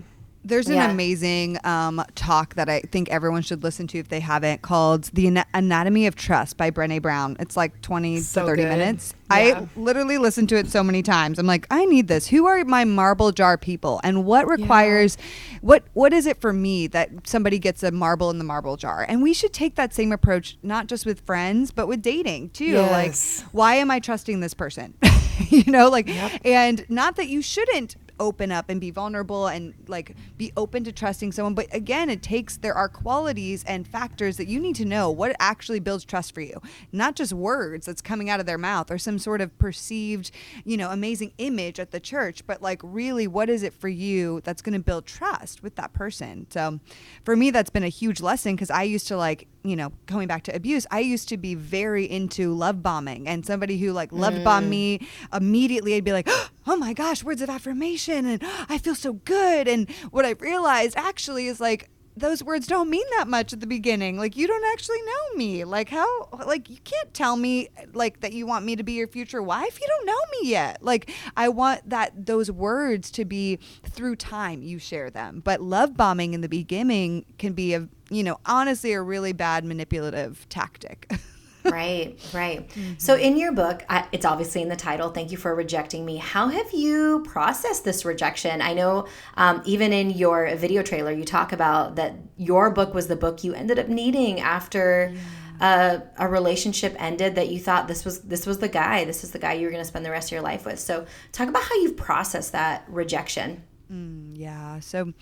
There's 0.45 0.67
an 0.67 0.75
yeah. 0.75 0.91
amazing 0.91 1.57
um, 1.63 2.03
talk 2.13 2.53
that 2.53 2.69
I 2.69 2.81
think 2.81 3.09
everyone 3.09 3.41
should 3.41 3.63
listen 3.63 3.87
to 3.87 3.97
if 3.97 4.09
they 4.09 4.19
haven't 4.19 4.61
called 4.61 5.05
The 5.05 5.43
Anatomy 5.55 6.05
of 6.05 6.15
Trust 6.15 6.55
by 6.55 6.69
Brene 6.69 7.01
Brown. 7.01 7.35
It's 7.39 7.57
like 7.57 7.81
20 7.81 8.19
so 8.19 8.41
to 8.41 8.47
30 8.47 8.61
good. 8.61 8.69
minutes. 8.69 9.15
Yeah. 9.31 9.35
I 9.35 9.67
literally 9.75 10.19
listened 10.19 10.49
to 10.49 10.55
it 10.57 10.67
so 10.67 10.83
many 10.83 11.01
times. 11.01 11.39
I'm 11.39 11.47
like, 11.47 11.65
I 11.71 11.85
need 11.85 12.07
this. 12.07 12.27
Who 12.27 12.45
are 12.45 12.63
my 12.63 12.85
marble 12.85 13.31
jar 13.31 13.57
people? 13.57 13.99
And 14.03 14.23
what 14.23 14.47
requires, 14.47 15.17
yeah. 15.19 15.57
what 15.61 15.83
what 15.93 16.13
is 16.13 16.27
it 16.27 16.39
for 16.39 16.53
me 16.53 16.85
that 16.87 17.27
somebody 17.27 17.57
gets 17.57 17.81
a 17.81 17.89
marble 17.89 18.29
in 18.29 18.37
the 18.37 18.43
marble 18.43 18.77
jar? 18.77 19.03
And 19.09 19.23
we 19.23 19.33
should 19.33 19.51
take 19.51 19.73
that 19.75 19.95
same 19.95 20.11
approach, 20.11 20.59
not 20.61 20.85
just 20.85 21.07
with 21.07 21.21
friends, 21.21 21.71
but 21.71 21.87
with 21.87 22.03
dating 22.03 22.51
too. 22.51 22.65
Yes. 22.65 23.41
Like, 23.41 23.51
why 23.51 23.75
am 23.75 23.89
I 23.89 23.99
trusting 23.99 24.41
this 24.41 24.53
person? 24.53 24.93
you 25.49 25.63
know, 25.71 25.89
like, 25.89 26.07
yep. 26.07 26.39
and 26.45 26.85
not 26.87 27.15
that 27.15 27.27
you 27.27 27.41
shouldn't 27.41 27.95
open 28.19 28.51
up 28.51 28.69
and 28.69 28.79
be 28.81 28.91
vulnerable 28.91 29.47
and 29.47 29.73
like 29.87 30.15
be 30.37 30.51
open 30.57 30.83
to 30.83 30.91
trusting 30.91 31.31
someone. 31.31 31.55
But 31.55 31.67
again, 31.73 32.09
it 32.09 32.21
takes, 32.21 32.57
there 32.57 32.73
are 32.73 32.89
qualities 32.89 33.63
and 33.65 33.87
factors 33.87 34.37
that 34.37 34.47
you 34.47 34.59
need 34.59 34.75
to 34.77 34.85
know 34.85 35.09
what 35.09 35.35
actually 35.39 35.79
builds 35.79 36.05
trust 36.05 36.33
for 36.33 36.41
you, 36.41 36.61
not 36.91 37.15
just 37.15 37.33
words 37.33 37.85
that's 37.85 38.01
coming 38.01 38.29
out 38.29 38.39
of 38.39 38.45
their 38.45 38.57
mouth 38.57 38.91
or 38.91 38.97
some 38.97 39.19
sort 39.19 39.41
of 39.41 39.57
perceived, 39.57 40.31
you 40.63 40.77
know, 40.77 40.91
amazing 40.91 41.33
image 41.37 41.79
at 41.79 41.91
the 41.91 41.99
church, 41.99 42.45
but 42.47 42.61
like 42.61 42.81
really, 42.83 43.27
what 43.27 43.49
is 43.49 43.63
it 43.63 43.73
for 43.73 43.89
you 43.89 44.41
that's 44.43 44.61
going 44.61 44.73
to 44.73 44.79
build 44.79 45.05
trust 45.05 45.63
with 45.63 45.75
that 45.75 45.93
person? 45.93 46.47
So 46.49 46.79
for 47.23 47.35
me, 47.35 47.51
that's 47.51 47.69
been 47.69 47.83
a 47.83 47.89
huge 47.89 48.21
lesson 48.21 48.55
because 48.55 48.69
I 48.69 48.83
used 48.83 49.07
to 49.07 49.17
like, 49.17 49.47
you 49.65 49.75
know, 49.75 49.91
going 50.05 50.27
back 50.27 50.43
to 50.43 50.55
abuse, 50.55 50.85
I 50.91 50.99
used 50.99 51.29
to 51.29 51.37
be 51.37 51.55
very 51.55 52.09
into 52.09 52.53
love 52.53 52.83
bombing 52.83 53.27
and 53.27 53.45
somebody 53.45 53.77
who 53.77 53.91
like 53.91 54.11
loved 54.11 54.37
mm. 54.37 54.67
me 54.67 55.07
immediately, 55.33 55.95
I'd 55.95 56.03
be 56.03 56.13
like, 56.13 56.29
oh 56.67 56.77
my 56.77 56.93
gosh, 56.93 57.23
words 57.23 57.41
of 57.41 57.49
affirmation 57.49 58.25
and 58.25 58.41
I 58.69 58.77
feel 58.77 58.95
so 58.95 59.13
good. 59.13 59.67
And 59.67 59.89
what 60.11 60.25
I 60.25 60.31
realized 60.31 60.95
actually 60.97 61.47
is 61.47 61.59
like, 61.59 61.89
those 62.17 62.43
words 62.43 62.67
don't 62.67 62.89
mean 62.89 63.05
that 63.17 63.27
much 63.27 63.51
at 63.53 63.59
the 63.59 63.67
beginning. 63.67 64.17
Like 64.17 64.37
you 64.37 64.47
don't 64.47 64.65
actually 64.71 65.01
know 65.01 65.37
me. 65.37 65.63
Like 65.65 65.89
how 65.89 66.29
like 66.45 66.69
you 66.69 66.77
can't 66.83 67.13
tell 67.13 67.35
me 67.35 67.69
like 67.93 68.21
that 68.21 68.33
you 68.33 68.45
want 68.45 68.65
me 68.65 68.75
to 68.75 68.83
be 68.83 68.93
your 68.93 69.07
future 69.07 69.41
wife. 69.41 69.79
You 69.79 69.87
don't 69.87 70.05
know 70.05 70.21
me 70.41 70.49
yet. 70.49 70.81
Like 70.81 71.11
I 71.35 71.49
want 71.49 71.89
that 71.89 72.25
those 72.25 72.49
words 72.49 73.11
to 73.11 73.25
be 73.25 73.59
through 73.83 74.15
time 74.15 74.61
you 74.61 74.79
share 74.79 75.09
them. 75.09 75.41
But 75.43 75.61
love 75.61 75.97
bombing 75.97 76.33
in 76.33 76.41
the 76.41 76.49
beginning 76.49 77.25
can 77.37 77.53
be 77.53 77.73
a 77.73 77.87
you 78.09 78.23
know, 78.23 78.39
honestly 78.45 78.93
a 78.93 79.01
really 79.01 79.33
bad 79.33 79.65
manipulative 79.65 80.47
tactic. 80.49 81.11
right, 81.65 82.17
right. 82.33 82.67
Mm-hmm. 82.69 82.93
So, 82.97 83.15
in 83.15 83.37
your 83.37 83.51
book, 83.51 83.83
I, 83.89 84.07
it's 84.11 84.25
obviously 84.25 84.61
in 84.61 84.69
the 84.69 84.75
title. 84.75 85.09
Thank 85.09 85.31
you 85.31 85.37
for 85.37 85.53
rejecting 85.53 86.05
me. 86.05 86.17
How 86.17 86.47
have 86.47 86.71
you 86.71 87.23
processed 87.27 87.83
this 87.83 88.05
rejection? 88.05 88.61
I 88.61 88.73
know 88.73 89.07
um, 89.35 89.61
even 89.65 89.93
in 89.93 90.11
your 90.11 90.55
video 90.55 90.81
trailer, 90.83 91.11
you 91.11 91.25
talk 91.25 91.51
about 91.51 91.95
that 91.95 92.15
your 92.37 92.69
book 92.71 92.93
was 92.93 93.07
the 93.07 93.15
book 93.15 93.43
you 93.43 93.53
ended 93.53 93.79
up 93.79 93.87
needing 93.87 94.39
after. 94.39 95.11
Yeah. 95.13 95.21
Uh, 95.57 96.01
a 96.17 96.27
relationship 96.27 96.93
ended 96.99 97.35
that 97.35 97.47
you 97.47 97.61
thought 97.61 97.87
this 97.87 98.03
was 98.03 98.19
this 98.23 98.45
was 98.45 98.59
the 98.59 98.67
guy 98.67 99.05
this 99.05 99.23
is 99.23 99.31
the 99.31 99.39
guy 99.39 99.53
you 99.53 99.65
were 99.65 99.71
going 99.71 99.81
to 99.81 99.87
spend 99.87 100.05
the 100.05 100.11
rest 100.11 100.27
of 100.27 100.33
your 100.33 100.41
life 100.41 100.65
with 100.65 100.77
so 100.77 101.05
talk 101.31 101.47
about 101.47 101.63
how 101.63 101.73
you've 101.75 101.95
processed 101.95 102.51
that 102.51 102.83
rejection 102.89 103.63
mm, 103.89 104.37
yeah 104.37 104.77
so 104.81 105.13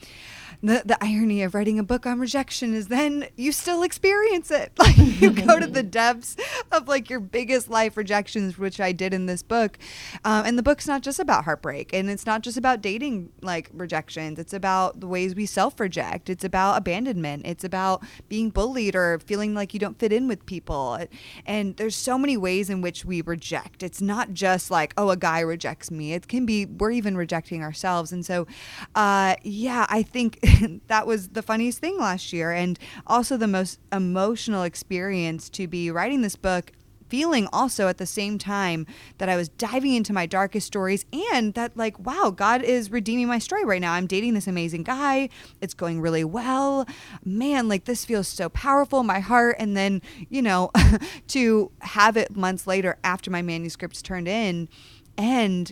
the, 0.61 0.81
the 0.85 0.97
irony 1.01 1.43
of 1.43 1.53
writing 1.53 1.79
a 1.79 1.83
book 1.83 2.05
on 2.05 2.19
rejection 2.19 2.73
is 2.73 2.87
then 2.87 3.27
you 3.35 3.51
still 3.51 3.83
experience 3.83 4.51
it. 4.51 4.71
Like 4.83 4.97
you 5.21 5.31
go 5.31 5.59
to 5.59 5.67
the 5.67 5.81
depths 5.83 6.35
of 6.71 6.89
like 6.89 7.09
your 7.09 7.21
biggest 7.21 7.69
life 7.69 7.95
rejections, 7.95 8.57
which 8.57 8.81
I 8.81 8.91
did 8.91 9.13
in 9.13 9.27
this 9.27 9.41
book. 9.41 9.77
Um, 10.25 10.45
and 10.45 10.57
the 10.57 10.63
book's 10.63 10.87
not 10.87 11.01
just 11.01 11.19
about 11.19 11.45
heartbreak 11.45 11.93
and 11.93 12.09
it's 12.09 12.25
not 12.25 12.41
just 12.41 12.57
about 12.57 12.81
dating 12.81 13.31
like 13.41 13.69
rejections. 13.73 14.39
It's 14.39 14.53
about 14.53 14.99
the 14.99 15.07
ways 15.07 15.35
we 15.35 15.45
self 15.45 15.79
reject. 15.79 16.29
It's 16.29 16.43
about 16.43 16.77
abandonment. 16.77 17.45
It's 17.45 17.63
about 17.63 18.03
being 18.27 18.49
bullied 18.49 18.95
or 18.95 19.19
feeling 19.19 19.53
like 19.53 19.73
you 19.73 19.79
don't 19.79 19.97
fit 19.97 20.11
in 20.11 20.27
with 20.27 20.45
people. 20.45 20.99
And 21.45 21.77
there's 21.77 21.95
so 21.95 22.17
many 22.17 22.35
ways 22.35 22.69
in 22.69 22.81
which 22.81 23.05
we 23.05 23.21
reject. 23.21 23.83
It's 23.83 24.01
not 24.01 24.33
just 24.33 24.69
like, 24.69 24.93
oh, 24.97 25.09
a 25.09 25.17
guy 25.17 25.39
rejects 25.39 25.91
me. 25.91 26.13
It 26.13 26.27
can 26.27 26.45
be, 26.45 26.65
we're 26.65 26.91
even 26.91 27.15
rejecting 27.15 27.63
ourselves. 27.63 28.11
And 28.11 28.25
so, 28.25 28.47
uh, 28.95 29.35
yeah, 29.43 29.85
I 29.89 30.03
think 30.03 30.32
that 30.87 31.07
was 31.07 31.29
the 31.29 31.41
funniest 31.41 31.79
thing 31.79 31.97
last 31.97 32.33
year 32.33 32.51
and 32.51 32.79
also 33.07 33.37
the 33.37 33.47
most 33.47 33.79
emotional 33.91 34.63
experience 34.63 35.49
to 35.49 35.67
be 35.67 35.91
writing 35.91 36.21
this 36.21 36.35
book 36.35 36.71
feeling 37.13 37.47
also 37.53 37.87
at 37.87 37.99
the 37.99 38.07
same 38.07 38.39
time 38.39 38.87
that 39.19 39.29
I 39.29 39.35
was 39.35 39.47
diving 39.47 39.93
into 39.93 40.13
my 40.13 40.25
darkest 40.25 40.65
stories 40.65 41.05
and 41.31 41.53
that 41.53 41.77
like 41.77 41.99
wow 41.99 42.33
God 42.35 42.63
is 42.63 42.89
redeeming 42.89 43.27
my 43.27 43.37
story 43.37 43.63
right 43.63 43.79
now. 43.81 43.93
I'm 43.93 44.07
dating 44.07 44.33
this 44.33 44.47
amazing 44.47 44.81
guy. 44.81 45.29
It's 45.61 45.75
going 45.75 46.01
really 46.01 46.23
well. 46.23 46.87
Man 47.23 47.67
like 47.69 47.85
this 47.85 48.03
feels 48.03 48.27
so 48.27 48.49
powerful 48.49 49.03
my 49.03 49.19
heart. 49.19 49.57
And 49.59 49.77
then 49.77 50.01
you 50.29 50.41
know 50.41 50.71
to 51.27 51.71
have 51.81 52.17
it 52.17 52.35
months 52.35 52.65
later 52.65 52.97
after 53.03 53.29
my 53.29 53.43
manuscript's 53.43 54.01
turned 54.01 54.27
in 54.27 54.67
and 55.15 55.71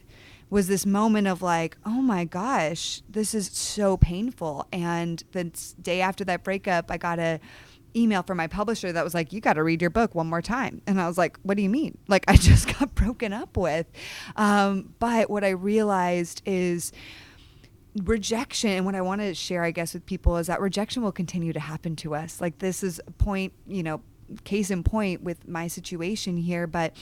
was 0.52 0.68
this 0.68 0.86
moment 0.86 1.28
of 1.28 1.42
like, 1.42 1.78
oh 1.86 2.02
my 2.02 2.26
gosh, 2.26 3.02
this 3.10 3.34
is 3.34 3.48
so 3.48 3.98
painful. 3.98 4.68
And 4.72 5.24
the 5.32 5.46
day 5.82 6.02
after 6.02 6.24
that 6.26 6.44
breakup, 6.44 6.92
I 6.92 6.98
got 6.98 7.18
a 7.18 7.40
email 7.96 8.22
from 8.22 8.38
my 8.38 8.48
publisher 8.48 8.92
that 8.92 9.04
was 9.04 9.14
like, 9.14 9.34
you 9.34 9.42
got 9.42 9.54
to 9.54 9.64
read 9.64 9.82
your 9.82 9.90
book 9.90 10.14
one 10.14 10.28
more 10.28 10.42
time. 10.42 10.82
And 10.86 11.00
I 11.00 11.08
was 11.08 11.18
like, 11.18 11.38
what 11.44 11.56
do 11.58 11.64
you 11.64 11.70
mean? 11.70 11.98
Like, 12.08 12.26
I 12.28 12.36
just 12.36 12.68
got 12.80 12.94
broken 12.94 13.32
up 13.32 13.56
with. 13.56 13.88
Um, 14.36 14.94
but 15.00 15.30
what 15.30 15.46
I 15.46 15.50
realized 15.50 16.42
is, 16.46 16.92
rejection 18.06 18.70
and 18.70 18.86
what 18.86 18.96
i 18.96 19.02
want 19.02 19.20
to 19.20 19.36
share 19.36 19.66
i 19.66 19.72
guess 19.72 19.94
with 19.94 20.06
people 20.06 20.38
is 20.38 20.48
that 20.48 20.62
rejection 20.62 21.04
will 21.04 21.12
continue 21.12 21.52
to 21.52 21.60
happen 21.60 21.94
to 21.94 22.16
us 22.16 22.40
like 22.40 22.58
this 22.60 22.84
is 22.84 23.02
a 23.06 23.12
point 23.12 23.52
you 23.68 23.84
know 23.84 24.02
case 24.46 24.72
in 24.72 24.82
point 24.82 25.22
with 25.22 25.46
my 25.46 25.68
situation 25.68 26.38
here 26.38 26.68
but 26.68 26.96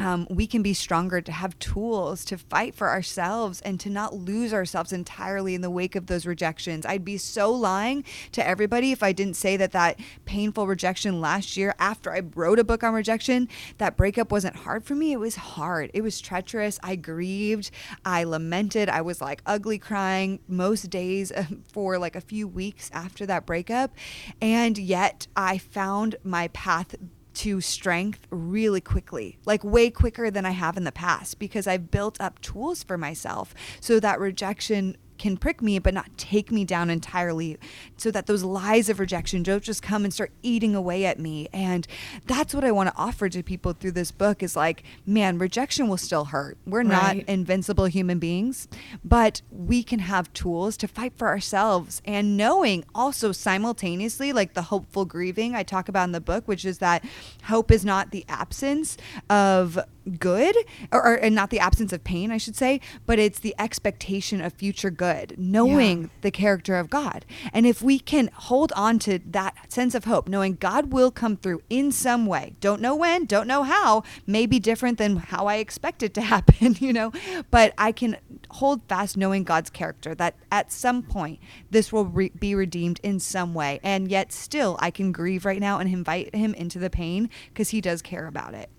um, 0.00 0.26
we 0.30 0.46
can 0.46 0.62
be 0.62 0.74
stronger 0.74 1.20
to 1.20 1.32
have 1.32 1.58
tools 1.58 2.24
to 2.26 2.38
fight 2.38 2.74
for 2.74 2.88
ourselves 2.90 3.60
and 3.62 3.78
to 3.80 3.90
not 3.90 4.14
lose 4.14 4.52
ourselves 4.52 4.92
entirely 4.92 5.54
in 5.54 5.60
the 5.60 5.70
wake 5.70 5.94
of 5.96 6.06
those 6.06 6.26
rejections. 6.26 6.86
I'd 6.86 7.04
be 7.04 7.18
so 7.18 7.52
lying 7.52 8.04
to 8.32 8.46
everybody 8.46 8.92
if 8.92 9.02
I 9.02 9.12
didn't 9.12 9.34
say 9.34 9.56
that 9.56 9.72
that 9.72 9.98
painful 10.24 10.66
rejection 10.66 11.20
last 11.20 11.56
year 11.56 11.74
after 11.78 12.12
I 12.12 12.22
wrote 12.34 12.58
a 12.58 12.64
book 12.64 12.82
on 12.82 12.94
rejection, 12.94 13.48
that 13.78 13.96
breakup 13.96 14.32
wasn't 14.32 14.56
hard 14.56 14.84
for 14.84 14.94
me. 14.94 15.12
It 15.12 15.20
was 15.20 15.36
hard. 15.36 15.90
It 15.94 16.02
was 16.02 16.20
treacherous. 16.20 16.78
I 16.82 16.96
grieved. 16.96 17.70
I 18.04 18.24
lamented. 18.24 18.88
I 18.88 19.00
was 19.02 19.20
like 19.20 19.42
ugly 19.46 19.78
crying 19.78 20.40
most 20.48 20.90
days 20.90 21.32
uh, 21.32 21.44
for 21.72 21.98
like 21.98 22.16
a 22.16 22.20
few 22.20 22.48
weeks 22.48 22.90
after 22.92 23.26
that 23.26 23.46
breakup. 23.46 23.92
And 24.40 24.76
yet 24.78 25.26
I 25.36 25.58
found 25.58 26.16
my 26.24 26.48
path 26.48 26.94
to 27.34 27.60
strength 27.60 28.26
really 28.30 28.80
quickly, 28.80 29.38
like 29.44 29.62
way 29.64 29.90
quicker 29.90 30.30
than 30.30 30.46
I 30.46 30.50
have 30.50 30.76
in 30.76 30.84
the 30.84 30.92
past, 30.92 31.38
because 31.38 31.66
I've 31.66 31.90
built 31.90 32.20
up 32.20 32.40
tools 32.40 32.82
for 32.82 32.96
myself 32.96 33.54
so 33.80 34.00
that 34.00 34.20
rejection 34.20 34.96
can 35.24 35.38
prick 35.38 35.62
me, 35.62 35.78
but 35.78 35.94
not 35.94 36.10
take 36.18 36.52
me 36.52 36.66
down 36.66 36.90
entirely 36.90 37.58
so 37.96 38.10
that 38.10 38.26
those 38.26 38.42
lies 38.42 38.90
of 38.90 39.00
rejection 39.00 39.42
don't 39.42 39.62
just 39.62 39.82
come 39.82 40.04
and 40.04 40.12
start 40.12 40.30
eating 40.42 40.74
away 40.74 41.06
at 41.06 41.18
me. 41.18 41.48
And 41.50 41.86
that's 42.26 42.54
what 42.54 42.62
I 42.62 42.70
want 42.70 42.90
to 42.90 42.94
offer 42.94 43.30
to 43.30 43.42
people 43.42 43.72
through 43.72 43.92
this 43.92 44.10
book 44.10 44.42
is 44.42 44.54
like, 44.54 44.82
man, 45.06 45.38
rejection 45.38 45.88
will 45.88 45.96
still 45.96 46.26
hurt. 46.26 46.58
We're 46.66 46.82
not 46.82 47.16
invincible 47.16 47.86
human 47.86 48.18
beings, 48.18 48.68
but 49.02 49.40
we 49.50 49.82
can 49.82 50.00
have 50.00 50.30
tools 50.34 50.76
to 50.76 50.88
fight 50.88 51.14
for 51.16 51.28
ourselves 51.28 52.02
and 52.04 52.36
knowing 52.36 52.84
also 52.94 53.32
simultaneously, 53.32 54.30
like 54.34 54.52
the 54.52 54.60
hopeful 54.60 55.06
grieving 55.06 55.54
I 55.54 55.62
talk 55.62 55.88
about 55.88 56.04
in 56.04 56.12
the 56.12 56.20
book, 56.20 56.46
which 56.46 56.66
is 56.66 56.78
that 56.80 57.02
hope 57.44 57.70
is 57.70 57.82
not 57.82 58.10
the 58.10 58.26
absence 58.28 58.98
of 59.30 59.78
good 60.18 60.54
or, 60.92 61.04
or 61.04 61.14
and 61.14 61.34
not 61.34 61.50
the 61.50 61.58
absence 61.58 61.92
of 61.92 62.04
pain 62.04 62.30
i 62.30 62.36
should 62.36 62.56
say 62.56 62.80
but 63.06 63.18
it's 63.18 63.38
the 63.40 63.54
expectation 63.58 64.40
of 64.40 64.52
future 64.52 64.90
good 64.90 65.34
knowing 65.38 66.02
Yeah. 66.02 66.08
the 66.22 66.30
character 66.30 66.76
of 66.76 66.90
god. 66.90 67.24
And 67.52 67.66
if 67.66 67.82
we 67.82 67.98
can 67.98 68.28
hold 68.34 68.72
on 68.76 68.98
to 69.00 69.18
that 69.26 69.72
sense 69.72 69.94
of 69.94 70.04
hope 70.04 70.28
knowing 70.28 70.54
god 70.56 70.92
will 70.92 71.10
come 71.10 71.36
through 71.36 71.62
in 71.70 71.90
some 71.92 72.26
way 72.26 72.54
don't 72.60 72.80
know 72.80 72.94
when 72.94 73.24
don't 73.24 73.46
know 73.46 73.62
how 73.62 74.02
may 74.26 74.46
be 74.46 74.58
different 74.58 74.98
than 74.98 75.16
how 75.16 75.46
i 75.46 75.56
expect 75.56 76.02
it 76.02 76.12
to 76.14 76.20
happen 76.34 76.76
you 76.80 76.92
know 76.92 77.10
but 77.50 77.72
i 77.78 77.90
can 77.92 78.16
hold 78.50 78.82
fast 78.88 79.16
knowing 79.16 79.42
god's 79.42 79.70
character 79.70 80.14
that 80.14 80.34
at 80.52 80.70
some 80.70 81.02
point 81.02 81.38
this 81.70 81.92
will 81.92 82.04
re- 82.06 82.30
be 82.38 82.54
redeemed 82.54 83.00
in 83.02 83.18
some 83.18 83.54
way. 83.54 83.80
And 83.82 84.08
yet 84.10 84.32
still 84.32 84.76
i 84.80 84.90
can 84.90 85.12
grieve 85.12 85.44
right 85.44 85.60
now 85.60 85.78
and 85.78 85.92
invite 85.92 86.34
him 86.34 86.54
into 86.54 86.78
the 86.78 86.90
pain 86.90 87.30
because 87.48 87.70
he 87.70 87.80
does 87.80 88.02
care 88.02 88.26
about 88.26 88.54
it 88.54 88.70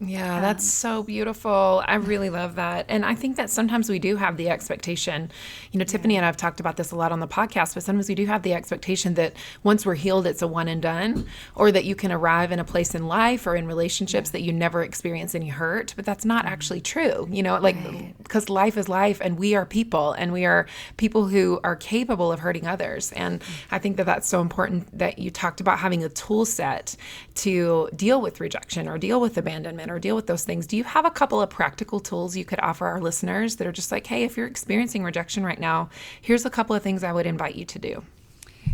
Yeah, 0.00 0.36
um, 0.36 0.42
that's 0.42 0.68
so 0.70 1.02
beautiful. 1.02 1.82
I 1.86 1.94
really 1.94 2.30
love 2.30 2.56
that. 2.56 2.86
And 2.88 3.04
I 3.04 3.14
think 3.14 3.36
that 3.36 3.48
sometimes 3.48 3.88
we 3.88 3.98
do 3.98 4.16
have 4.16 4.36
the 4.36 4.48
expectation, 4.50 5.30
you 5.70 5.78
know, 5.78 5.84
Tiffany 5.84 6.16
and 6.16 6.26
I've 6.26 6.36
talked 6.36 6.60
about 6.60 6.76
this 6.76 6.90
a 6.90 6.96
lot 6.96 7.12
on 7.12 7.20
the 7.20 7.28
podcast, 7.28 7.74
but 7.74 7.84
sometimes 7.84 8.08
we 8.08 8.14
do 8.14 8.26
have 8.26 8.42
the 8.42 8.54
expectation 8.54 9.14
that 9.14 9.34
once 9.62 9.86
we're 9.86 9.94
healed, 9.94 10.26
it's 10.26 10.42
a 10.42 10.48
one 10.48 10.66
and 10.68 10.82
done, 10.82 11.26
or 11.54 11.70
that 11.70 11.84
you 11.84 11.94
can 11.94 12.10
arrive 12.10 12.50
in 12.50 12.58
a 12.58 12.64
place 12.64 12.94
in 12.94 13.06
life 13.06 13.46
or 13.46 13.54
in 13.54 13.66
relationships 13.66 14.30
that 14.30 14.42
you 14.42 14.52
never 14.52 14.82
experience 14.82 15.34
any 15.34 15.48
hurt. 15.48 15.94
But 15.96 16.04
that's 16.04 16.24
not 16.24 16.44
actually 16.44 16.80
mm. 16.80 16.84
true, 16.84 17.28
you 17.30 17.42
know, 17.42 17.58
like 17.58 17.76
because 18.18 18.48
life 18.48 18.76
is 18.76 18.88
life 18.88 19.20
and 19.20 19.38
we 19.38 19.54
are 19.54 19.64
people 19.64 20.12
and 20.12 20.32
we 20.32 20.44
are 20.44 20.66
people 20.96 21.28
who 21.28 21.60
are 21.62 21.76
capable 21.76 22.32
of 22.32 22.40
hurting 22.40 22.66
others. 22.66 23.12
And 23.12 23.42
I 23.70 23.78
think 23.78 23.96
that 23.98 24.06
that's 24.06 24.28
so 24.28 24.40
important 24.40 24.98
that 24.98 25.18
you 25.20 25.30
talked 25.30 25.60
about 25.60 25.78
having 25.78 26.02
a 26.02 26.08
tool 26.08 26.44
set 26.44 26.96
to 27.36 27.88
deal 27.94 28.20
with 28.20 28.40
rejection 28.40 28.88
or 28.88 28.98
deal 28.98 29.20
with 29.20 29.38
abandonment 29.38 29.83
or 29.90 29.98
deal 29.98 30.16
with 30.16 30.26
those 30.26 30.44
things. 30.44 30.66
Do 30.66 30.76
you 30.76 30.84
have 30.84 31.04
a 31.04 31.10
couple 31.10 31.40
of 31.40 31.50
practical 31.50 32.00
tools 32.00 32.36
you 32.36 32.44
could 32.44 32.60
offer 32.60 32.86
our 32.86 33.00
listeners 33.00 33.56
that 33.56 33.66
are 33.66 33.72
just 33.72 33.92
like, 33.92 34.06
hey, 34.06 34.24
if 34.24 34.36
you're 34.36 34.46
experiencing 34.46 35.04
rejection 35.04 35.44
right 35.44 35.60
now, 35.60 35.90
here's 36.20 36.44
a 36.44 36.50
couple 36.50 36.74
of 36.76 36.82
things 36.82 37.04
I 37.04 37.12
would 37.12 37.26
invite 37.26 37.54
you 37.54 37.64
to 37.64 37.78
do? 37.78 38.04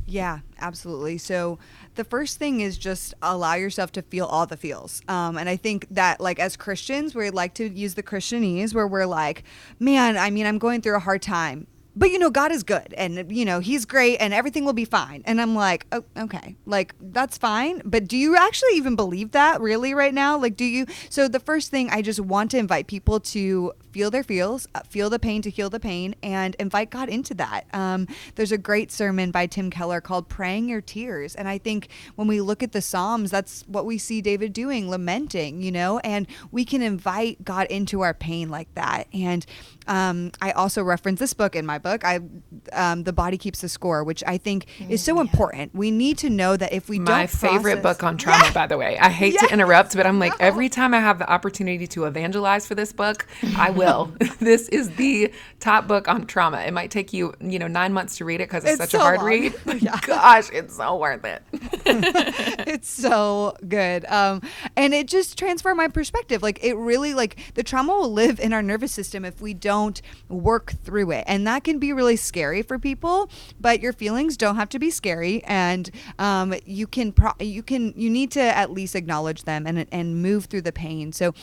Yeah, 0.06 0.40
absolutely. 0.58 1.18
So 1.18 1.58
the 1.94 2.04
first 2.04 2.38
thing 2.38 2.60
is 2.60 2.78
just 2.78 3.14
allow 3.22 3.54
yourself 3.54 3.92
to 3.92 4.02
feel 4.02 4.26
all 4.26 4.46
the 4.46 4.56
feels. 4.56 5.02
Um, 5.08 5.38
and 5.38 5.48
I 5.48 5.56
think 5.56 5.86
that, 5.90 6.20
like, 6.20 6.38
as 6.38 6.56
Christians, 6.56 7.14
we 7.14 7.30
like 7.30 7.54
to 7.54 7.68
use 7.68 7.94
the 7.94 8.02
Christianese 8.02 8.74
where 8.74 8.86
we're 8.86 9.06
like, 9.06 9.44
man, 9.78 10.16
I 10.16 10.30
mean, 10.30 10.46
I'm 10.46 10.58
going 10.58 10.80
through 10.80 10.96
a 10.96 11.00
hard 11.00 11.22
time. 11.22 11.66
But 12.00 12.10
you 12.12 12.18
know, 12.18 12.30
God 12.30 12.50
is 12.50 12.62
good 12.62 12.94
and 12.96 13.30
you 13.30 13.44
know, 13.44 13.60
He's 13.60 13.84
great 13.84 14.16
and 14.16 14.32
everything 14.32 14.64
will 14.64 14.72
be 14.72 14.86
fine. 14.86 15.22
And 15.26 15.38
I'm 15.38 15.54
like, 15.54 15.86
oh, 15.92 16.02
okay, 16.16 16.56
like 16.64 16.94
that's 16.98 17.36
fine. 17.36 17.82
But 17.84 18.08
do 18.08 18.16
you 18.16 18.36
actually 18.36 18.72
even 18.76 18.96
believe 18.96 19.32
that 19.32 19.60
really 19.60 19.92
right 19.92 20.14
now? 20.14 20.38
Like, 20.38 20.56
do 20.56 20.64
you? 20.64 20.86
So, 21.10 21.28
the 21.28 21.38
first 21.38 21.70
thing 21.70 21.90
I 21.90 22.00
just 22.00 22.18
want 22.18 22.52
to 22.52 22.58
invite 22.58 22.86
people 22.86 23.20
to 23.20 23.74
feel 23.92 24.10
their 24.10 24.22
feels, 24.22 24.66
uh, 24.74 24.80
feel 24.88 25.10
the 25.10 25.18
pain 25.18 25.42
to 25.42 25.50
heal 25.50 25.68
the 25.68 25.80
pain, 25.80 26.14
and 26.22 26.54
invite 26.58 26.90
God 26.90 27.08
into 27.08 27.34
that. 27.34 27.66
Um, 27.72 28.06
there's 28.36 28.52
a 28.52 28.58
great 28.58 28.90
sermon 28.90 29.30
by 29.30 29.46
Tim 29.46 29.70
Keller 29.70 30.00
called 30.00 30.28
Praying 30.28 30.68
Your 30.68 30.80
Tears. 30.80 31.34
And 31.34 31.48
I 31.48 31.58
think 31.58 31.88
when 32.16 32.28
we 32.28 32.40
look 32.40 32.62
at 32.62 32.72
the 32.72 32.80
Psalms, 32.80 33.30
that's 33.30 33.62
what 33.66 33.84
we 33.84 33.98
see 33.98 34.20
David 34.22 34.52
doing, 34.52 34.88
lamenting, 34.88 35.62
you 35.62 35.72
know, 35.72 35.98
and 36.00 36.26
we 36.50 36.64
can 36.64 36.82
invite 36.82 37.44
God 37.44 37.66
into 37.66 38.00
our 38.00 38.14
pain 38.14 38.48
like 38.48 38.72
that. 38.74 39.08
And 39.12 39.44
um, 39.90 40.30
I 40.40 40.52
also 40.52 40.82
reference 40.82 41.18
this 41.20 41.34
book 41.34 41.54
in 41.56 41.66
my 41.66 41.78
book, 41.78 42.04
I 42.04 42.20
um, 42.72 43.02
The 43.02 43.12
Body 43.12 43.36
Keeps 43.36 43.60
the 43.60 43.68
Score, 43.68 44.04
which 44.04 44.22
I 44.26 44.38
think 44.38 44.66
is 44.88 45.02
so 45.02 45.20
important. 45.20 45.74
We 45.74 45.90
need 45.90 46.16
to 46.18 46.30
know 46.30 46.56
that 46.56 46.72
if 46.72 46.88
we 46.88 46.98
My 47.00 47.04
don't 47.04 47.16
My 47.18 47.26
favorite 47.26 47.82
process- 47.82 47.98
book 47.98 48.04
on 48.04 48.16
trauma, 48.24 48.50
by 48.54 48.66
the 48.68 48.78
way. 48.78 48.96
I 48.98 49.08
hate 49.10 49.38
to 49.40 49.52
interrupt, 49.52 49.96
but 49.96 50.06
I'm 50.06 50.18
like, 50.20 50.32
every 50.40 50.68
time 50.68 50.94
I 50.94 51.00
have 51.00 51.18
the 51.18 51.28
opportunity 51.30 51.86
to 51.88 52.04
evangelize 52.04 52.66
for 52.66 52.74
this 52.76 52.92
book, 52.92 53.26
I 53.56 53.70
will. 53.70 54.12
this 54.38 54.68
is 54.68 54.90
the 54.92 55.32
top 55.58 55.88
book 55.88 56.06
on 56.08 56.26
trauma. 56.26 56.60
It 56.60 56.72
might 56.72 56.90
take 56.92 57.12
you, 57.12 57.34
you 57.40 57.58
know, 57.58 57.66
nine 57.66 57.92
months 57.92 58.16
to 58.18 58.24
read 58.24 58.40
it 58.40 58.48
because 58.48 58.62
it's, 58.64 58.74
It's 58.74 58.80
such 58.82 58.90
so 58.92 58.98
a 58.98 59.02
hard 59.02 59.18
long. 59.18 59.26
read. 59.26 59.54
Yeah. 59.82 59.98
Gosh, 60.06 60.50
it's 60.52 60.76
so 60.76 60.96
worth 60.96 61.24
it. 61.24 61.42
it's 62.68 62.88
so 62.88 63.56
good 63.66 64.04
um, 64.06 64.42
and 64.76 64.92
it 64.94 65.08
just 65.08 65.38
transformed 65.38 65.78
my 65.78 65.88
perspective 65.88 66.42
like 66.42 66.62
it 66.62 66.74
really 66.74 67.14
like 67.14 67.36
the 67.54 67.62
trauma 67.62 67.92
will 67.94 68.12
live 68.12 68.38
in 68.38 68.52
our 68.52 68.62
nervous 68.62 68.92
system 68.92 69.24
if 69.24 69.40
we 69.40 69.54
don't 69.54 69.79
work 70.28 70.72
through 70.84 71.10
it. 71.12 71.24
And 71.26 71.46
that 71.46 71.64
can 71.64 71.78
be 71.78 71.92
really 71.92 72.16
scary 72.16 72.62
for 72.62 72.78
people 72.78 73.30
but 73.60 73.80
your 73.80 73.92
feelings 73.92 74.36
don't 74.36 74.56
have 74.56 74.68
to 74.70 74.78
be 74.78 74.90
scary. 74.90 75.42
And 75.44 75.90
um, 76.18 76.54
you 76.64 76.86
can 76.86 77.12
pro- 77.12 77.32
you 77.38 77.62
can 77.62 77.92
you 77.96 78.10
need 78.10 78.30
to 78.32 78.40
at 78.40 78.70
least 78.70 78.94
acknowledge 78.94 79.44
them 79.44 79.66
and 79.66 79.86
and 79.92 80.22
move 80.22 80.46
through 80.46 80.62
the 80.62 80.72
pain. 80.72 81.12
So 81.12 81.34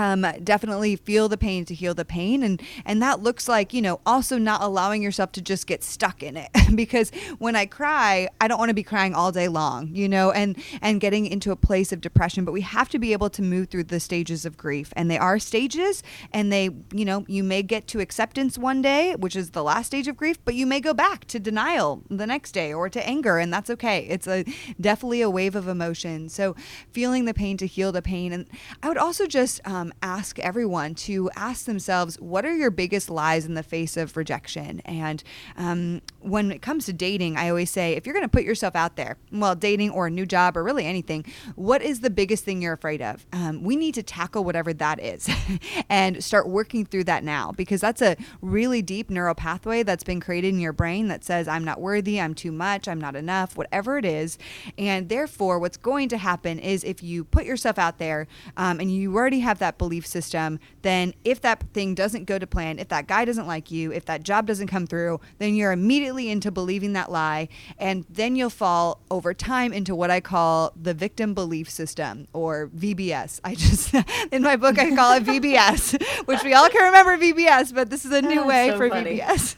um, 0.00 0.26
definitely 0.42 0.96
feel 0.96 1.28
the 1.28 1.36
pain 1.36 1.66
to 1.66 1.74
heal 1.74 1.92
the 1.92 2.06
pain. 2.06 2.42
And 2.42 2.62
and 2.86 3.02
that 3.02 3.22
looks 3.22 3.48
like 3.48 3.74
you 3.74 3.82
know 3.82 4.00
also 4.06 4.38
not 4.38 4.62
allowing 4.62 5.02
yourself 5.02 5.32
to 5.32 5.42
just 5.42 5.66
get 5.66 5.84
stuck 5.84 6.22
in 6.22 6.36
it. 6.36 6.50
Because 6.80 7.10
when 7.38 7.56
i 7.56 7.66
cry 7.66 8.28
i 8.40 8.46
don't 8.46 8.58
want 8.58 8.70
to 8.70 8.74
be 8.74 8.84
crying 8.84 9.12
all 9.12 9.32
day 9.32 9.48
long 9.48 9.92
you 9.92 10.08
know 10.08 10.30
and 10.30 10.56
and 10.80 11.00
getting 11.00 11.26
into 11.26 11.50
a 11.50 11.56
place 11.56 11.92
of 11.92 12.00
depression. 12.00 12.44
But 12.44 12.52
we 12.52 12.60
have 12.60 12.88
to 12.90 12.98
be 12.98 13.12
able 13.12 13.28
to 13.30 13.42
move 13.42 13.68
through 13.68 13.84
the 13.84 13.98
stages 13.98 14.46
of 14.46 14.56
grief. 14.56 14.92
And 14.96 15.10
they 15.10 15.18
are 15.18 15.38
stages 15.38 16.02
and 16.32 16.52
they 16.52 16.70
you 16.94 17.04
know 17.04 17.24
you 17.26 17.42
may 17.42 17.62
get 17.62 17.88
to 17.88 18.00
acceptance 18.00 18.56
one 18.56 18.80
day 18.82 19.14
which 19.16 19.34
is 19.34 19.50
the 19.50 19.64
last 19.64 19.88
stage 19.88 20.06
of 20.06 20.16
grief 20.16 20.38
but 20.44 20.54
you 20.54 20.64
may 20.64 20.80
go 20.80 20.94
back 20.94 21.24
to 21.26 21.40
denial 21.40 22.02
the 22.08 22.26
next 22.26 22.52
day 22.52 22.72
or 22.72 22.88
to 22.88 23.06
anger 23.06 23.38
and 23.38 23.52
that's 23.52 23.68
okay. 23.68 24.06
It's 24.08 24.28
a 24.28 24.44
definitely 24.80 25.22
a 25.22 25.28
wave 25.28 25.56
of 25.56 25.66
emotion. 25.66 26.28
So 26.28 26.54
feeling 26.92 27.24
the 27.24 27.34
pain 27.34 27.56
to 27.58 27.66
heal 27.66 27.90
the 27.90 28.02
pain. 28.02 28.32
And 28.32 28.46
i 28.82 28.88
would 28.88 28.98
also 28.98 29.26
just 29.26 29.60
um, 29.66 29.89
ask 30.02 30.38
everyone 30.38 30.94
to 30.94 31.30
ask 31.36 31.64
themselves 31.64 32.18
what 32.20 32.44
are 32.44 32.54
your 32.54 32.70
biggest 32.70 33.10
lies 33.10 33.46
in 33.46 33.54
the 33.54 33.62
face 33.62 33.96
of 33.96 34.16
rejection? 34.16 34.80
And 34.84 35.22
um, 35.56 36.02
when 36.20 36.50
it 36.50 36.62
comes 36.62 36.86
to 36.86 36.92
dating 36.92 37.36
i 37.36 37.48
always 37.48 37.70
say 37.70 37.94
if 37.94 38.06
you're 38.06 38.12
going 38.12 38.24
to 38.24 38.28
put 38.28 38.44
yourself 38.44 38.76
out 38.76 38.96
there 38.96 39.16
well 39.32 39.54
dating 39.54 39.90
or 39.90 40.06
a 40.06 40.10
new 40.10 40.26
job 40.26 40.56
or 40.56 40.62
really 40.62 40.84
anything 40.84 41.24
what 41.54 41.82
is 41.82 42.00
the 42.00 42.10
biggest 42.10 42.44
thing 42.44 42.62
you're 42.62 42.72
afraid 42.72 43.02
of? 43.02 43.26
Um, 43.32 43.62
we 43.62 43.76
need 43.76 43.94
to 43.94 44.02
tackle 44.02 44.44
whatever 44.44 44.72
that 44.74 45.00
is 45.00 45.28
and 45.88 46.22
start 46.22 46.48
working 46.48 46.84
through 46.84 47.04
that 47.04 47.24
now 47.24 47.52
because 47.52 47.80
that's 47.80 48.02
a 48.02 48.16
really 48.40 48.82
deep 48.82 49.10
neural 49.10 49.34
pathway 49.34 49.82
that's 49.82 50.04
been 50.04 50.20
created 50.20 50.48
in 50.48 50.60
your 50.60 50.72
brain 50.72 51.08
that 51.08 51.24
says 51.24 51.48
i'm 51.48 51.64
not 51.64 51.80
worthy 51.80 52.20
i'm 52.20 52.34
too 52.34 52.52
much 52.52 52.88
i'm 52.88 53.00
not 53.00 53.16
enough 53.16 53.56
whatever 53.56 53.98
it 53.98 54.04
is. 54.04 54.38
And 54.78 55.08
therefore 55.08 55.58
what's 55.58 55.76
going 55.76 56.08
to 56.10 56.18
happen 56.18 56.58
is 56.58 56.84
if 56.84 57.02
you 57.02 57.24
put 57.24 57.44
yourself 57.44 57.78
out 57.78 57.98
there 57.98 58.26
um, 58.56 58.80
and 58.80 58.90
you 58.90 59.14
already 59.14 59.40
have 59.40 59.58
that 59.58 59.78
belief 59.80 60.06
system 60.06 60.60
then 60.82 61.14
if 61.24 61.40
that 61.40 61.64
thing 61.72 61.94
doesn't 61.94 62.24
go 62.26 62.38
to 62.38 62.46
plan 62.46 62.78
if 62.78 62.88
that 62.88 63.06
guy 63.06 63.24
doesn't 63.24 63.46
like 63.46 63.70
you 63.70 63.90
if 63.90 64.04
that 64.04 64.22
job 64.22 64.46
doesn't 64.46 64.66
come 64.66 64.86
through 64.86 65.18
then 65.38 65.54
you're 65.54 65.72
immediately 65.72 66.28
into 66.28 66.50
believing 66.50 66.92
that 66.92 67.10
lie 67.10 67.48
and 67.78 68.04
then 68.10 68.36
you'll 68.36 68.50
fall 68.50 69.00
over 69.10 69.32
time 69.32 69.72
into 69.72 69.94
what 69.94 70.10
i 70.10 70.20
call 70.20 70.70
the 70.80 70.92
victim 70.92 71.32
belief 71.32 71.70
system 71.70 72.28
or 72.34 72.68
vbs 72.76 73.40
i 73.42 73.54
just 73.54 73.94
in 74.32 74.42
my 74.42 74.54
book 74.54 74.78
i 74.78 74.94
call 74.94 75.16
it 75.16 75.24
vbs 75.24 76.00
which 76.26 76.42
we 76.44 76.52
all 76.52 76.68
can 76.68 76.84
remember 76.84 77.16
vbs 77.16 77.74
but 77.74 77.88
this 77.88 78.04
is 78.04 78.12
a 78.12 78.20
new 78.20 78.34
That's 78.44 78.46
way 78.46 78.68
so 78.68 78.76
for 78.76 78.88
funny. 78.90 79.18
vbs 79.18 79.56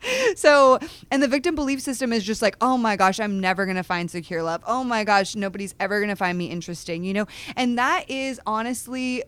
so 0.36 0.78
and 1.10 1.22
the 1.22 1.28
victim 1.28 1.54
belief 1.54 1.80
system 1.80 2.12
is 2.12 2.24
just 2.24 2.42
like 2.42 2.56
oh 2.60 2.76
my 2.76 2.96
gosh 2.96 3.18
i'm 3.20 3.40
never 3.40 3.64
going 3.64 3.76
to 3.76 3.82
find 3.82 4.10
secure 4.10 4.42
love. 4.42 4.62
Oh 4.66 4.84
my 4.84 5.04
gosh 5.04 5.34
nobody's 5.34 5.74
ever 5.80 5.98
going 5.98 6.10
to 6.10 6.16
find 6.16 6.36
me 6.36 6.46
interesting 6.46 7.04
you 7.04 7.14
know? 7.14 7.26
And 7.56 7.78
that 7.78 8.08
is 8.10 8.40
honestly 8.46 9.24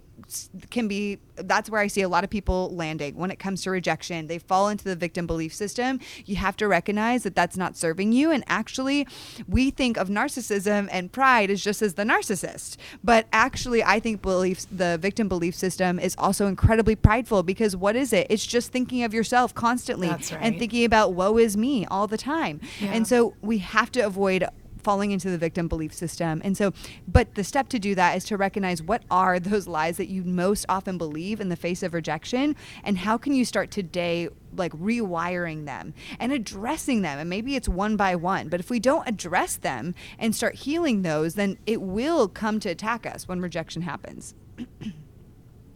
can 0.70 0.88
be 0.88 1.18
that's 1.37 1.70
where 1.70 1.80
i 1.80 1.87
see 1.87 2.02
a 2.02 2.09
lot 2.09 2.24
of 2.24 2.30
people 2.30 2.74
landing. 2.74 3.16
When 3.16 3.30
it 3.30 3.38
comes 3.38 3.62
to 3.62 3.70
rejection 3.70 4.26
they 4.26 4.38
fall 4.38 4.68
into 4.68 4.85
the 4.85 4.96
victim 4.96 5.26
belief 5.26 5.54
system. 5.54 6.00
You 6.26 6.37
have 6.37 6.56
to 6.59 6.68
recognize 6.68 7.22
that 7.22 7.35
that's 7.35 7.56
not 7.56 7.76
serving 7.76 8.12
you. 8.12 8.30
And 8.30 8.44
actually 8.46 9.06
we 9.48 9.70
think 9.70 9.96
of 9.96 10.09
narcissism 10.09 10.88
and 10.90 11.11
pride 11.11 11.50
as 11.50 11.62
just 11.62 11.83
as 11.83 11.94
the 11.94 12.04
narcissist. 12.04 12.76
But 13.02 13.26
actually 13.33 13.83
i 13.83 14.00
think 14.00 14.22
beliefs 14.22 14.66
the 14.70 14.98
victim 14.98 15.28
belief 15.28 15.54
system 15.54 15.98
is 15.98 16.14
also 16.18 16.46
incredibly 16.46 16.96
prideful 16.96 17.42
because 17.42 17.76
what 17.76 17.96
is 17.96 18.12
it? 18.12 18.26
It's 18.30 18.46
just 18.46 18.72
thinking 18.72 19.02
of 19.02 19.14
yourself 19.14 19.54
constantly 19.54 20.09
That's 20.09 20.33
and 20.33 20.59
thinking 20.59 20.85
about 20.85 21.14
woe 21.14 21.38
is 21.38 21.56
me 21.56 21.87
all 21.87 22.06
the 22.06 22.18
time. 22.18 22.61
Yeah. 22.80 22.92
and 22.92 23.06
so 23.06 23.35
we 23.40 23.59
have 23.59 23.90
to 23.92 24.00
avoid 24.00 24.44
falling 24.80 25.10
into 25.10 25.30
the 25.30 25.38
victim 25.38 25.68
belief 25.68 25.92
system. 25.92 26.40
And 26.44 26.56
so, 26.56 26.72
but 27.06 27.34
the 27.34 27.44
step 27.44 27.68
to 27.70 27.78
do 27.78 27.94
that 27.94 28.16
is 28.16 28.24
to 28.24 28.36
recognize 28.36 28.82
what 28.82 29.02
are 29.10 29.38
those 29.38 29.66
lies 29.66 29.96
that 29.96 30.08
you 30.08 30.24
most 30.24 30.66
often 30.68 30.98
believe 30.98 31.40
in 31.40 31.48
the 31.48 31.56
face 31.56 31.82
of 31.82 31.94
rejection 31.94 32.56
and 32.84 32.98
how 32.98 33.16
can 33.16 33.34
you 33.34 33.44
start 33.44 33.70
today 33.70 34.28
like 34.56 34.72
rewiring 34.72 35.64
them 35.66 35.94
and 36.18 36.32
addressing 36.32 37.02
them 37.02 37.18
and 37.18 37.30
maybe 37.30 37.54
it's 37.54 37.68
one 37.68 37.96
by 37.96 38.16
one 38.16 38.48
but 38.48 38.58
if 38.60 38.68
we 38.68 38.80
don't 38.80 39.06
address 39.06 39.56
them 39.56 39.94
and 40.18 40.34
start 40.34 40.54
healing 40.56 41.02
those 41.02 41.34
then 41.34 41.56
it 41.66 41.80
will 41.80 42.26
come 42.26 42.58
to 42.58 42.68
attack 42.68 43.06
us 43.06 43.28
when 43.28 43.40
rejection 43.40 43.82
happens 43.82 44.34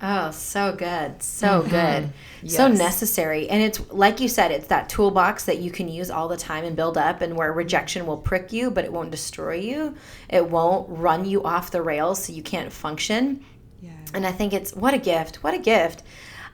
Oh, 0.01 0.31
so 0.33 0.75
good. 0.75 1.23
So 1.23 1.63
good. 1.63 2.11
So 2.47 2.69
necessary. 2.69 3.49
And 3.49 3.63
it's 3.63 3.81
like 3.91 4.21
you 4.21 4.29
said, 4.29 4.51
it's 4.51 4.67
that 4.67 4.89
toolbox 4.89 5.45
that 5.47 5.59
you 5.59 5.71
can 5.71 5.89
use 5.89 6.11
all 6.11 6.29
the 6.29 6.37
time 6.37 6.65
and 6.65 6.77
build 6.77 6.99
up, 6.99 7.23
and 7.23 7.37
where 7.37 7.53
rejection 7.53 8.07
will 8.07 8.19
prick 8.19 8.53
you, 8.53 8.71
but 8.71 8.85
it 8.85 8.93
won't 8.93 9.11
destroy 9.11 9.55
you. 9.55 9.95
It 10.29 10.51
won't 10.51 10.89
run 10.91 11.25
you 11.25 11.43
off 11.45 11.71
the 11.71 11.81
rails 11.81 12.25
so 12.25 12.33
you 12.33 12.43
can't 12.43 12.73
function. 12.73 13.45
yeah 13.81 13.93
And 14.13 14.27
I 14.27 14.33
think 14.33 14.53
it's 14.53 14.75
what 14.75 14.95
a 14.95 14.99
gift. 14.99 15.43
What 15.43 15.55
a 15.55 15.59
gift. 15.59 16.03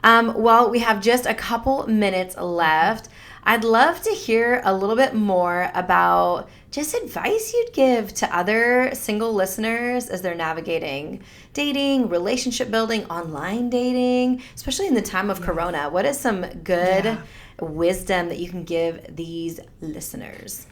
Um, 0.05 0.35
well, 0.41 0.71
we 0.71 0.79
have 0.81 1.01
just 1.01 1.27
a 1.27 1.35
couple 1.35 1.87
minutes 1.87 2.37
left. 2.37 3.09
I'd 3.43 3.65
love 3.65 4.03
to 4.03 4.11
hear 4.11 4.61
a 4.65 4.75
little 4.75 4.97
bit 4.97 5.15
more 5.15 5.71
about 5.75 6.49
just 6.71 6.95
advice 6.95 7.53
you'd 7.53 7.73
give 7.73 8.15
to 8.15 8.37
other 8.37 8.91
single 8.95 9.33
listeners 9.35 10.09
as 10.09 10.23
they're 10.23 10.35
navigating 10.35 11.23
dating, 11.53 12.09
relationship 12.09 12.71
building, 12.71 13.05
online 13.07 13.69
dating, 13.71 14.41
especially 14.55 14.87
in 14.87 14.95
the 14.95 15.03
time 15.03 15.31
of 15.31 15.41
Corona. 15.41 15.91
What 15.91 16.05
is 16.05 16.19
some 16.19 16.43
good 16.63 17.05
Yeah. 17.05 17.23
wisdom 17.61 18.29
that 18.29 18.39
you 18.39 18.49
can 18.49 18.63
give 18.63 19.05
these 19.17 19.59
listeners? 19.81 20.67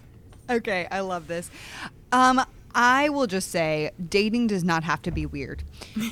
Okay, 0.48 0.86
I 0.90 1.00
love 1.00 1.26
this. 1.26 1.50
Um, 2.12 2.40
I 2.74 3.08
will 3.08 3.26
just 3.26 3.50
say 3.50 3.90
dating 4.08 4.48
does 4.48 4.64
not 4.64 4.84
have 4.84 5.02
to 5.02 5.10
be 5.10 5.26
weird. 5.26 5.62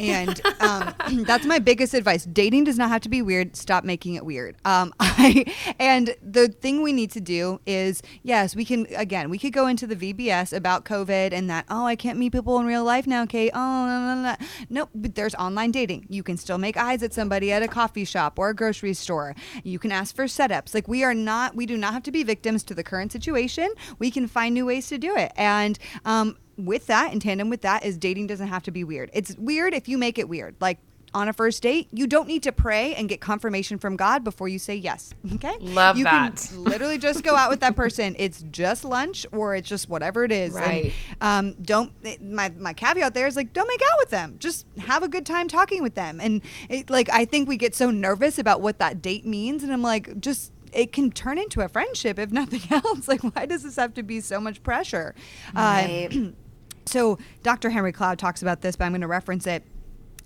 And 0.01 0.41
um, 0.61 0.95
that's 1.25 1.47
my 1.47 1.59
biggest 1.59 1.95
advice. 1.95 2.25
Dating 2.25 2.65
does 2.65 2.79
not 2.79 2.89
have 2.89 3.03
to 3.03 3.09
be 3.09 3.23
weird. 3.23 3.57
Stop 3.57 3.85
making 3.85 4.15
it 4.15 4.25
weird. 4.25 4.57
Um, 4.65 4.93
I, 5.01 5.53
and 5.79 6.15
the 6.23 6.49
thing 6.49 6.83
we 6.83 6.93
need 6.93 7.11
to 7.13 7.21
do 7.21 7.61
is, 7.67 8.03
yes, 8.23 8.57
we 8.57 8.65
can, 8.65 8.87
again, 8.95 9.31
we 9.31 9.39
could 9.39 9.53
go 9.53 9.67
into 9.67 9.87
the 9.87 9.97
VBS 9.97 10.57
about 10.57 10.85
COVID 10.85 11.33
and 11.33 11.49
that, 11.51 11.67
oh, 11.71 11.87
I 11.87 11.97
can't 11.97 12.19
meet 12.19 12.33
people 12.33 12.59
in 12.59 12.67
real 12.67 12.85
life 12.85 13.07
now, 13.07 13.25
Kait. 13.27 13.51
Oh, 13.55 13.87
no, 13.87 14.15
no, 14.15 14.23
no. 14.23 14.37
Nope, 14.69 14.91
but 14.95 15.15
there's 15.15 15.35
online 15.35 15.71
dating. 15.71 16.07
You 16.09 16.23
can 16.23 16.37
still 16.37 16.59
make 16.59 16.77
eyes 16.77 17.03
at 17.03 17.13
somebody 17.13 17.53
at 17.53 17.63
a 17.63 17.69
coffee 17.69 18.05
shop 18.05 18.39
or 18.39 18.51
a 18.51 18.55
grocery 18.55 18.95
store. 18.95 19.35
You 19.63 19.79
can 19.79 19.93
ask 19.93 20.15
for 20.15 20.25
setups. 20.25 20.75
Like 20.75 20.89
we 20.89 21.05
are 21.05 21.15
not, 21.15 21.55
we 21.55 21.67
do 21.67 21.77
not 21.77 21.93
have 21.93 22.03
to 22.05 22.13
be 22.13 22.23
victims 22.23 22.65
to 22.65 22.75
the 22.75 22.85
current 22.85 23.13
situation. 23.13 23.69
We 23.99 24.11
can 24.11 24.27
find 24.27 24.55
new 24.55 24.67
ways 24.67 24.89
to 24.89 24.99
do 24.99 25.17
it. 25.17 25.33
And 25.37 25.79
um, 26.05 26.37
with 26.57 26.87
that, 26.87 27.13
in 27.13 27.21
tandem 27.21 27.51
with 27.51 27.63
that, 27.63 27.85
is 27.85 27.97
dating 27.99 28.27
doesn't 28.29 28.49
have 28.49 28.63
to 28.65 28.71
be 28.71 28.85
weird. 28.85 29.11
It's 29.13 29.35
weird 29.37 29.75
if 29.75 29.89
you 29.89 29.99
make 29.99 30.19
it 30.19 30.29
weird. 30.29 30.57
Like 30.61 30.79
on 31.15 31.29
a 31.29 31.33
first 31.33 31.63
date, 31.63 31.89
you 31.93 32.07
don't 32.07 32.27
need 32.29 32.43
to 32.43 32.53
pray 32.53 32.95
and 32.95 33.09
get 33.09 33.21
confirmation 33.23 33.79
from 33.79 33.97
God 33.97 34.23
before 34.25 34.49
you 34.49 34.59
say 34.59 34.75
yes. 34.75 35.15
Okay? 35.35 35.57
Love 35.61 35.97
you 35.97 36.05
that. 36.05 36.37
Can 36.37 36.65
literally 36.65 36.99
just 36.99 37.23
go 37.23 37.35
out 37.37 37.49
with 37.49 37.61
that 37.61 37.75
person. 37.77 38.15
It's 38.19 38.43
just 38.51 38.85
lunch 38.85 39.25
or 39.33 39.55
it's 39.55 39.69
just 39.69 39.89
whatever 39.89 40.25
it 40.25 40.33
is. 40.33 40.55
And, 40.55 40.65
Right. 40.65 40.93
um, 41.21 41.53
don't 41.63 41.93
my 42.21 42.51
my 42.59 42.73
caveat 42.75 43.15
there 43.15 43.27
is 43.27 43.37
like 43.37 43.53
don't 43.53 43.69
make 43.69 43.81
out 43.93 43.99
with 43.99 44.11
them. 44.11 44.37
Just 44.39 44.67
have 44.79 45.03
a 45.03 45.09
good 45.09 45.25
time 45.25 45.49
talking 45.49 45.83
with 45.83 45.95
them. 45.95 46.21
And 46.21 46.43
it, 46.69 46.91
like 46.91 47.09
I 47.11 47.25
think 47.25 47.49
we 47.49 47.57
get 47.57 47.75
so 47.75 47.91
nervous 47.91 48.39
about 48.39 48.61
what 48.61 48.79
that 48.81 49.01
date 49.01 49.25
means, 49.25 49.63
and 49.63 49.73
I'm 49.73 49.83
like 49.83 50.21
just. 50.21 50.53
It 50.73 50.93
can 50.93 51.11
turn 51.11 51.39
into 51.39 51.63
a 51.63 51.69
friendship 51.69 52.19
if 52.19 52.31
nothing 52.41 52.61
else. 52.71 53.09
Like, 53.09 53.23
why 53.23 53.47
does 53.47 53.63
this 53.63 53.77
have 53.77 53.95
to 53.95 54.03
be 54.03 54.21
so 54.21 54.41
much 54.41 54.63
pressure? 54.63 55.15
Uh, 55.55 55.61
Right. 55.61 56.35
so 56.87 57.19
Dr. 57.43 57.71
Henry 57.71 57.93
Cloud 57.93 58.19
talks 58.19 58.43
about 58.43 58.61
this, 58.63 58.77
but 58.77 58.85
I'm 58.85 58.93
going 58.93 59.01
to 59.01 59.07
reference 59.07 59.47
it. 59.47 59.63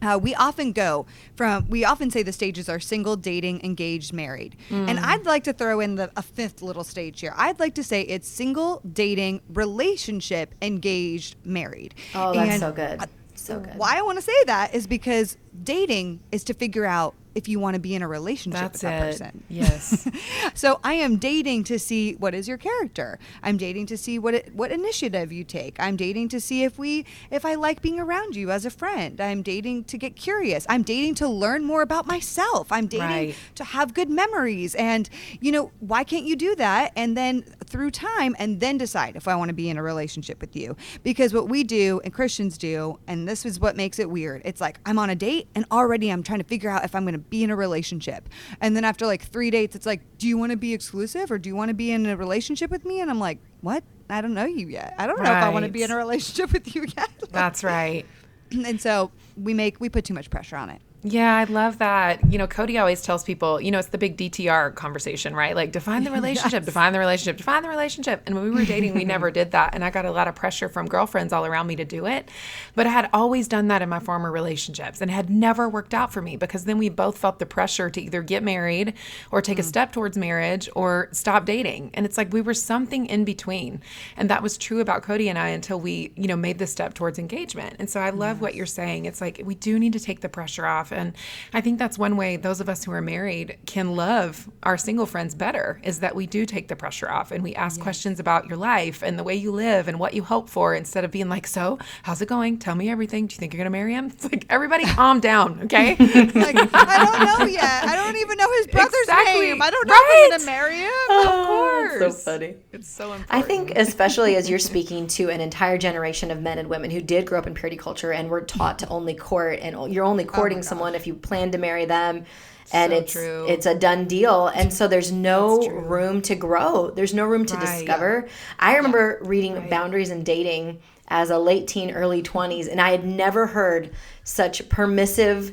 Uh, 0.02 0.18
we 0.20 0.34
often 0.34 0.72
go 0.72 1.04
from 1.36 1.68
we 1.68 1.84
often 1.84 2.10
say 2.10 2.22
the 2.22 2.32
stages 2.32 2.70
are 2.70 2.80
single 2.80 3.16
dating 3.16 3.62
engaged 3.62 4.14
married 4.14 4.56
and 4.70 4.98
Mm. 4.98 5.04
i'd 5.04 5.26
like 5.26 5.44
to 5.44 5.52
throw 5.52 5.78
in 5.80 5.96
the 5.96 6.10
a 6.16 6.22
fifth 6.22 6.62
little 6.62 6.84
stage 6.84 7.20
here 7.20 7.34
i'd 7.36 7.60
like 7.60 7.74
to 7.74 7.84
say 7.84 8.00
it's 8.00 8.26
single 8.26 8.80
dating 8.94 9.42
relationship 9.52 10.54
engaged 10.62 11.36
married 11.44 11.94
Oh, 12.14 12.32
that's 12.32 12.50
And 12.52 12.60
so 12.60 12.72
good. 12.72 13.00
So 13.34 13.60
good. 13.60 13.74
why 13.76 13.98
i 13.98 14.00
want 14.00 14.16
to 14.16 14.22
say 14.22 14.32
that 14.46 14.74
is 14.74 14.86
because 14.86 15.36
dating 15.64 16.20
is 16.32 16.44
to 16.44 16.54
figure 16.54 16.86
out 16.86 17.14
if 17.34 17.48
you 17.48 17.58
want 17.60 17.74
to 17.74 17.80
be 17.80 17.94
in 17.94 18.02
a 18.02 18.08
relationship 18.08 18.60
That's 18.60 18.74
with 18.74 18.80
that 18.82 19.02
it. 19.02 19.10
person 19.12 19.44
Yes. 19.48 20.08
so 20.54 20.80
I 20.84 20.94
am 20.94 21.16
dating 21.16 21.64
to 21.64 21.78
see 21.78 22.14
what 22.14 22.34
is 22.34 22.48
your 22.48 22.58
character. 22.58 23.18
I'm 23.42 23.56
dating 23.56 23.86
to 23.86 23.96
see 23.96 24.18
what 24.18 24.34
it, 24.34 24.54
what 24.54 24.70
initiative 24.72 25.32
you 25.32 25.44
take. 25.44 25.76
I'm 25.78 25.96
dating 25.96 26.28
to 26.30 26.40
see 26.40 26.64
if 26.64 26.78
we 26.78 27.04
if 27.30 27.44
I 27.44 27.54
like 27.54 27.82
being 27.82 27.98
around 28.00 28.36
you 28.36 28.50
as 28.50 28.64
a 28.64 28.70
friend. 28.70 29.20
I'm 29.20 29.42
dating 29.42 29.84
to 29.84 29.98
get 29.98 30.16
curious. 30.16 30.66
I'm 30.68 30.82
dating 30.82 31.14
to 31.16 31.28
learn 31.28 31.64
more 31.64 31.82
about 31.82 32.06
myself. 32.06 32.70
I'm 32.72 32.86
dating 32.86 33.00
Right. 33.06 33.34
to 33.56 33.64
have 33.64 33.94
good 33.94 34.10
memories. 34.10 34.74
And 34.74 35.08
you 35.40 35.52
know, 35.52 35.72
why 35.80 36.04
can't 36.04 36.24
you 36.24 36.36
do 36.36 36.54
that 36.56 36.92
and 36.96 37.16
then 37.16 37.42
through 37.64 37.90
time 37.92 38.34
and 38.38 38.60
then 38.60 38.78
decide 38.78 39.16
if 39.16 39.26
I 39.28 39.34
want 39.36 39.48
to 39.48 39.54
be 39.54 39.68
in 39.70 39.76
a 39.78 39.82
relationship 39.82 40.40
with 40.40 40.54
you? 40.56 40.76
Because 41.02 41.32
what 41.32 41.48
we 41.48 41.64
do 41.64 42.00
and 42.04 42.12
Christians 42.12 42.58
do, 42.58 42.98
and 43.06 43.28
this 43.28 43.44
is 43.46 43.58
what 43.60 43.76
makes 43.76 43.98
it 43.98 44.10
weird. 44.10 44.42
It's 44.44 44.60
like 44.60 44.78
I'm 44.86 44.98
on 44.98 45.10
a 45.10 45.14
date 45.14 45.48
and 45.54 45.64
already 45.70 46.10
I'm 46.10 46.22
trying 46.22 46.40
to 46.40 46.44
figure 46.46 46.70
out 46.70 46.84
if 46.84 46.94
I'm 46.94 47.04
going 47.04 47.14
to 47.14 47.19
be 47.20 47.44
in 47.44 47.50
a 47.50 47.56
relationship. 47.56 48.28
And 48.60 48.76
then 48.76 48.84
after 48.84 49.06
like 49.06 49.22
3 49.22 49.50
dates 49.50 49.76
it's 49.76 49.86
like, 49.86 50.00
"Do 50.18 50.26
you 50.26 50.38
want 50.38 50.50
to 50.52 50.56
be 50.56 50.72
exclusive 50.74 51.30
or 51.30 51.38
do 51.38 51.48
you 51.48 51.56
want 51.56 51.68
to 51.68 51.74
be 51.74 51.90
in 51.90 52.06
a 52.06 52.16
relationship 52.16 52.70
with 52.70 52.84
me?" 52.84 53.00
And 53.00 53.10
I'm 53.10 53.20
like, 53.20 53.38
"What? 53.60 53.84
I 54.08 54.20
don't 54.20 54.34
know 54.34 54.46
you 54.46 54.68
yet. 54.68 54.94
I 54.98 55.06
don't 55.06 55.18
know 55.22 55.30
if 55.30 55.42
I 55.44 55.48
want 55.50 55.64
to 55.64 55.70
be 55.70 55.82
in 55.82 55.90
a 55.90 55.96
relationship 55.96 56.52
with 56.52 56.74
you 56.74 56.86
yet." 56.96 57.10
That's 57.30 57.62
right. 57.62 58.06
and 58.52 58.80
so 58.80 59.10
we 59.36 59.54
make 59.54 59.80
we 59.80 59.88
put 59.88 60.04
too 60.04 60.14
much 60.14 60.30
pressure 60.30 60.56
on 60.56 60.70
it. 60.70 60.80
Yeah, 61.02 61.34
I 61.34 61.44
love 61.44 61.78
that. 61.78 62.30
You 62.30 62.36
know, 62.36 62.46
Cody 62.46 62.76
always 62.76 63.00
tells 63.00 63.24
people, 63.24 63.58
you 63.58 63.70
know, 63.70 63.78
it's 63.78 63.88
the 63.88 63.96
big 63.96 64.18
DTR 64.18 64.74
conversation, 64.74 65.34
right? 65.34 65.56
Like 65.56 65.72
define 65.72 66.04
the 66.04 66.10
relationship, 66.10 66.66
define 66.66 66.92
the 66.92 66.98
relationship, 66.98 67.38
define 67.38 67.62
the 67.62 67.70
relationship. 67.70 68.22
And 68.26 68.34
when 68.34 68.44
we 68.44 68.50
were 68.50 68.66
dating, 68.66 68.94
we 68.94 69.04
never 69.04 69.30
did 69.30 69.52
that. 69.52 69.74
And 69.74 69.82
I 69.82 69.88
got 69.88 70.04
a 70.04 70.10
lot 70.10 70.28
of 70.28 70.34
pressure 70.34 70.68
from 70.68 70.86
girlfriends 70.86 71.32
all 71.32 71.46
around 71.46 71.68
me 71.68 71.76
to 71.76 71.86
do 71.86 72.04
it. 72.04 72.28
But 72.74 72.86
I 72.86 72.90
had 72.90 73.08
always 73.14 73.48
done 73.48 73.68
that 73.68 73.80
in 73.80 73.88
my 73.88 73.98
former 73.98 74.30
relationships 74.30 75.00
and 75.00 75.10
it 75.10 75.14
had 75.14 75.30
never 75.30 75.70
worked 75.70 75.94
out 75.94 76.12
for 76.12 76.20
me 76.20 76.36
because 76.36 76.66
then 76.66 76.76
we 76.76 76.90
both 76.90 77.16
felt 77.16 77.38
the 77.38 77.46
pressure 77.46 77.88
to 77.88 78.00
either 78.00 78.22
get 78.22 78.42
married 78.42 78.92
or 79.30 79.40
take 79.40 79.58
a 79.58 79.62
mm. 79.62 79.66
step 79.66 79.92
towards 79.92 80.18
marriage 80.18 80.68
or 80.76 81.08
stop 81.12 81.46
dating. 81.46 81.92
And 81.94 82.04
it's 82.04 82.18
like 82.18 82.30
we 82.30 82.42
were 82.42 82.52
something 82.52 83.06
in 83.06 83.24
between. 83.24 83.80
And 84.18 84.28
that 84.28 84.42
was 84.42 84.58
true 84.58 84.80
about 84.80 85.02
Cody 85.02 85.30
and 85.30 85.38
I 85.38 85.48
until 85.48 85.80
we, 85.80 86.12
you 86.14 86.26
know, 86.26 86.36
made 86.36 86.58
the 86.58 86.66
step 86.66 86.92
towards 86.92 87.18
engagement. 87.18 87.76
And 87.78 87.88
so 87.88 88.00
I 88.00 88.10
love 88.10 88.42
what 88.42 88.54
you're 88.54 88.66
saying. 88.66 89.06
It's 89.06 89.22
like 89.22 89.40
we 89.42 89.54
do 89.54 89.78
need 89.78 89.94
to 89.94 90.00
take 90.00 90.20
the 90.20 90.28
pressure 90.28 90.66
off. 90.66 90.89
And 90.92 91.14
I 91.52 91.60
think 91.60 91.78
that's 91.78 91.98
one 91.98 92.16
way 92.16 92.36
those 92.36 92.60
of 92.60 92.68
us 92.68 92.84
who 92.84 92.92
are 92.92 93.02
married 93.02 93.58
can 93.66 93.96
love 93.96 94.48
our 94.62 94.76
single 94.78 95.06
friends 95.06 95.34
better 95.34 95.80
is 95.82 96.00
that 96.00 96.14
we 96.14 96.26
do 96.26 96.46
take 96.46 96.68
the 96.68 96.76
pressure 96.76 97.10
off 97.10 97.30
and 97.30 97.42
we 97.42 97.54
ask 97.54 97.80
questions 97.80 98.20
about 98.20 98.46
your 98.46 98.56
life 98.56 99.02
and 99.02 99.18
the 99.18 99.24
way 99.24 99.34
you 99.34 99.52
live 99.52 99.88
and 99.88 99.98
what 99.98 100.14
you 100.14 100.22
hope 100.22 100.48
for 100.48 100.74
instead 100.74 101.04
of 101.04 101.10
being 101.10 101.28
like, 101.28 101.46
So, 101.46 101.78
how's 102.02 102.20
it 102.22 102.26
going? 102.28 102.58
Tell 102.58 102.74
me 102.74 102.90
everything. 102.90 103.26
Do 103.26 103.34
you 103.34 103.38
think 103.38 103.52
you're 103.52 103.58
going 103.58 103.72
to 103.72 103.78
marry 103.78 103.94
him? 103.94 104.06
It's 104.06 104.24
like, 104.24 104.46
everybody 104.50 104.84
calm 104.94 105.20
down, 105.20 105.60
okay? 105.64 105.96
Like 106.40 106.56
I 106.74 107.04
don't 107.04 107.40
know 107.40 107.46
yet. 107.46 107.84
I 107.84 107.96
don't 107.96 108.16
even 108.16 108.36
know 108.38 108.50
his 108.58 108.66
brother's 108.68 108.94
Exactly. 109.02 109.40
name. 109.50 109.62
I 109.62 109.70
don't 109.70 109.86
know 109.86 109.94
if 109.96 110.24
I'm 110.24 110.30
going 110.30 110.40
to 110.40 110.46
marry 110.46 110.76
him. 110.76 110.90
Oh, 111.10 111.82
of 111.84 111.90
course. 112.00 112.16
So 112.16 112.32
funny. 112.32 112.54
It's 112.72 112.88
so 112.88 113.04
important. 113.12 113.26
I 113.30 113.42
think, 113.42 113.72
especially 113.76 114.36
as 114.36 114.48
you're 114.48 114.58
speaking 114.70 115.06
to 115.08 115.28
an 115.30 115.40
entire 115.40 115.78
generation 115.78 116.30
of 116.30 116.40
men 116.40 116.58
and 116.58 116.68
women 116.68 116.90
who 116.90 117.00
did 117.00 117.26
grow 117.26 117.38
up 117.38 117.46
in 117.46 117.54
purity 117.54 117.76
culture 117.76 118.12
and 118.12 118.28
were 118.28 118.40
taught 118.40 118.78
to 118.80 118.88
only 118.88 119.14
court, 119.14 119.58
and 119.60 119.92
you're 119.92 120.04
only 120.04 120.24
oh 120.24 120.28
courting 120.28 120.62
someone 120.62 120.79
if 120.88 121.06
you 121.06 121.14
plan 121.14 121.50
to 121.52 121.58
marry 121.58 121.84
them, 121.84 122.24
and 122.72 122.92
So 122.92 122.98
it's 122.98 123.12
true. 123.12 123.46
it's 123.48 123.66
a 123.66 123.74
done 123.74 124.06
deal, 124.06 124.46
and 124.48 124.72
so 124.72 124.86
there's 124.88 125.10
no 125.12 125.58
room 125.68 126.22
to 126.22 126.34
grow. 126.34 126.90
There's 126.90 127.14
no 127.14 127.26
room 127.26 127.44
to 127.46 127.54
Right. 127.56 127.60
discover. 127.60 128.28
I 128.58 128.76
remember 128.76 129.18
reading 129.22 129.68
Boundaries 129.68 130.10
and 130.10 130.24
Dating 130.24 130.78
as 131.08 131.30
a 131.30 131.38
late 131.38 131.66
teen, 131.66 131.90
early 131.90 132.22
20s, 132.22 132.68
and 132.68 132.80
I 132.80 132.90
had 132.92 133.04
never 133.04 133.48
heard 133.48 133.90
such 134.24 134.68
permissive 134.68 135.52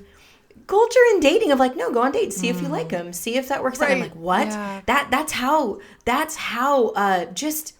culture 0.67 0.99
in 1.13 1.21
dating 1.21 1.51
of 1.51 1.59
like 1.59 1.77
no 1.77 1.93
go 1.93 2.01
on 2.01 2.11
dates 2.11 2.35
see 2.35 2.49
if 2.49 2.61
you 2.61 2.67
like 2.67 2.89
them 2.89 3.13
see 3.13 3.35
if 3.35 3.47
that 3.47 3.63
works 3.63 3.81
out 3.81 3.89
i'm 3.89 4.01
like 4.01 4.11
what 4.15 4.49
Yeah. 4.49 4.81
that 4.85 5.07
that's 5.09 5.31
how 5.31 5.79
that's 6.03 6.35
how 6.35 6.87
uh 6.89 7.23
just 7.27 7.73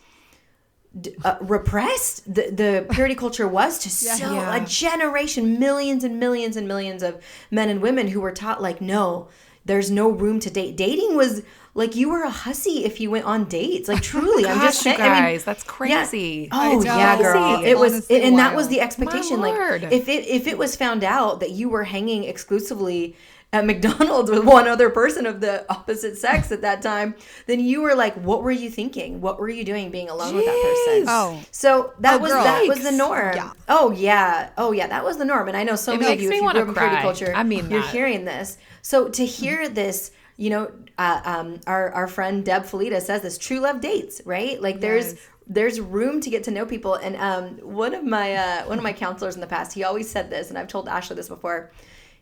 uh, 1.23 1.36
repressed 1.41 2.26
the, 2.34 2.50
the 2.52 2.88
purity 2.91 3.13
culture 3.15 3.47
was 3.47 3.78
to 3.80 3.89
so 3.89 4.34
Yeah. 4.34 4.56
a 4.56 4.65
generation 4.65 5.60
millions 5.60 6.04
and 6.04 6.19
millions 6.19 6.56
and 6.58 6.67
millions 6.67 7.04
of 7.04 7.21
men 7.52 7.69
and 7.69 7.82
women 7.82 8.08
who 8.10 8.21
were 8.21 8.32
taught 8.32 8.62
like 8.62 8.82
no 8.82 9.28
there's 9.65 9.91
no 9.91 10.10
room 10.10 10.39
to 10.39 10.50
date 10.50 10.76
dating 10.78 11.15
was 11.15 11.43
like 11.76 11.95
you 11.95 12.10
were 12.10 12.23
a 12.23 12.30
hussy 12.32 12.84
if 12.86 13.00
you 13.00 13.12
went 13.12 13.26
on 13.26 13.45
dates 13.45 13.88
like 13.89 14.02
truly 14.12 14.47
i'm 14.47 14.60
just 14.62 14.84
Gosh, 14.84 14.93
you 14.93 14.97
saying 14.97 15.02
I 15.02 15.13
mean, 15.13 15.23
guys, 15.23 15.43
that's 15.43 15.63
yeah. 15.65 15.71
crazy. 15.71 16.50
Oh 16.52 16.84
yeah, 16.84 17.17
girl. 17.17 17.58
crazy. 17.58 17.69
It 17.69 17.78
was, 17.78 17.93
Honestly 17.93 18.23
and 18.23 18.39
that 18.39 18.56
was 18.56 18.67
the 18.69 18.82
expectation. 18.82 19.39
Like 19.41 19.84
if 19.91 20.08
it 20.10 20.26
if 20.28 20.47
it 20.47 20.58
was 20.58 20.76
found 20.76 21.04
out 21.04 21.41
that 21.41 21.52
you 21.52 21.69
were 21.69 21.84
hanging 21.84 22.23
exclusively 22.23 23.15
at 23.53 23.65
McDonald's 23.65 24.29
with 24.29 24.43
one 24.43 24.67
other 24.67 24.89
person 24.89 25.25
of 25.25 25.39
the 25.39 25.65
opposite 25.71 26.17
sex 26.17 26.51
at 26.51 26.62
that 26.62 26.81
time, 26.81 27.15
then 27.45 27.60
you 27.62 27.81
were 27.81 27.95
like, 27.95 28.13
what 28.15 28.43
were 28.43 28.51
you 28.51 28.69
thinking? 28.69 29.21
What 29.21 29.39
were 29.39 29.47
you 29.49 29.63
doing 29.63 29.89
being 29.89 30.10
alone 30.10 30.36
with 30.36 30.45
that 30.45 30.62
person? 30.62 31.05
Oh. 31.07 31.41
So 31.51 31.93
that 31.99 32.15
Oh, 32.15 32.23
was 32.23 32.31
girl. 32.33 32.43
that 32.43 32.67
was 32.67 32.83
the 32.83 32.91
norm. 32.91 33.36
Yeah. 33.36 33.51
Oh 33.69 33.91
yeah. 33.91 34.49
Oh 34.57 34.73
yeah. 34.73 34.88
That 34.88 35.03
was 35.05 35.17
the 35.17 35.25
norm. 35.25 35.47
And 35.47 35.55
I 35.55 35.63
know 35.63 35.75
so 35.77 35.93
It 35.93 36.01
many 36.01 36.13
of 36.13 36.21
you, 36.21 36.29
if 36.29 36.36
you 36.36 36.41
grew 36.41 36.49
up 36.49 36.55
in 36.67 36.73
creative 36.73 36.91
cry. 36.97 37.01
culture, 37.01 37.33
I 37.36 37.43
mean 37.43 37.69
you're 37.69 37.81
that. 37.81 37.91
hearing 37.91 38.25
this. 38.25 38.57
So 38.81 39.07
to 39.10 39.25
hear 39.25 39.69
this, 39.69 40.12
you 40.36 40.49
know, 40.49 40.71
uh, 40.97 41.21
um, 41.23 41.60
our 41.67 41.91
our 41.93 42.08
friend 42.08 42.43
Deb 42.43 42.63
Fileta 42.63 43.02
says 43.02 43.21
this: 43.21 43.37
true 43.37 43.60
love 43.60 43.79
dates, 43.81 44.21
right? 44.25 44.62
Like 44.62 44.81
there's 44.81 45.13
Yes. 45.13 45.27
there's 45.48 45.79
room 45.79 46.19
to 46.21 46.29
get 46.29 46.43
to 46.43 46.52
know 46.52 46.65
people. 46.65 46.95
And 46.95 47.15
um, 47.15 47.45
one 47.65 47.93
of 47.95 48.04
my 48.04 48.33
uh, 48.35 48.65
one 48.65 48.77
of 48.77 48.83
my 48.83 48.93
counselors 48.93 49.35
in 49.35 49.41
the 49.41 49.48
past, 49.48 49.73
he 49.73 49.83
always 49.85 50.10
said 50.10 50.29
this, 50.29 50.50
and 50.50 50.58
I've 50.60 50.67
told 50.67 50.89
Ashley 50.89 51.15
this 51.15 51.29
before. 51.29 51.71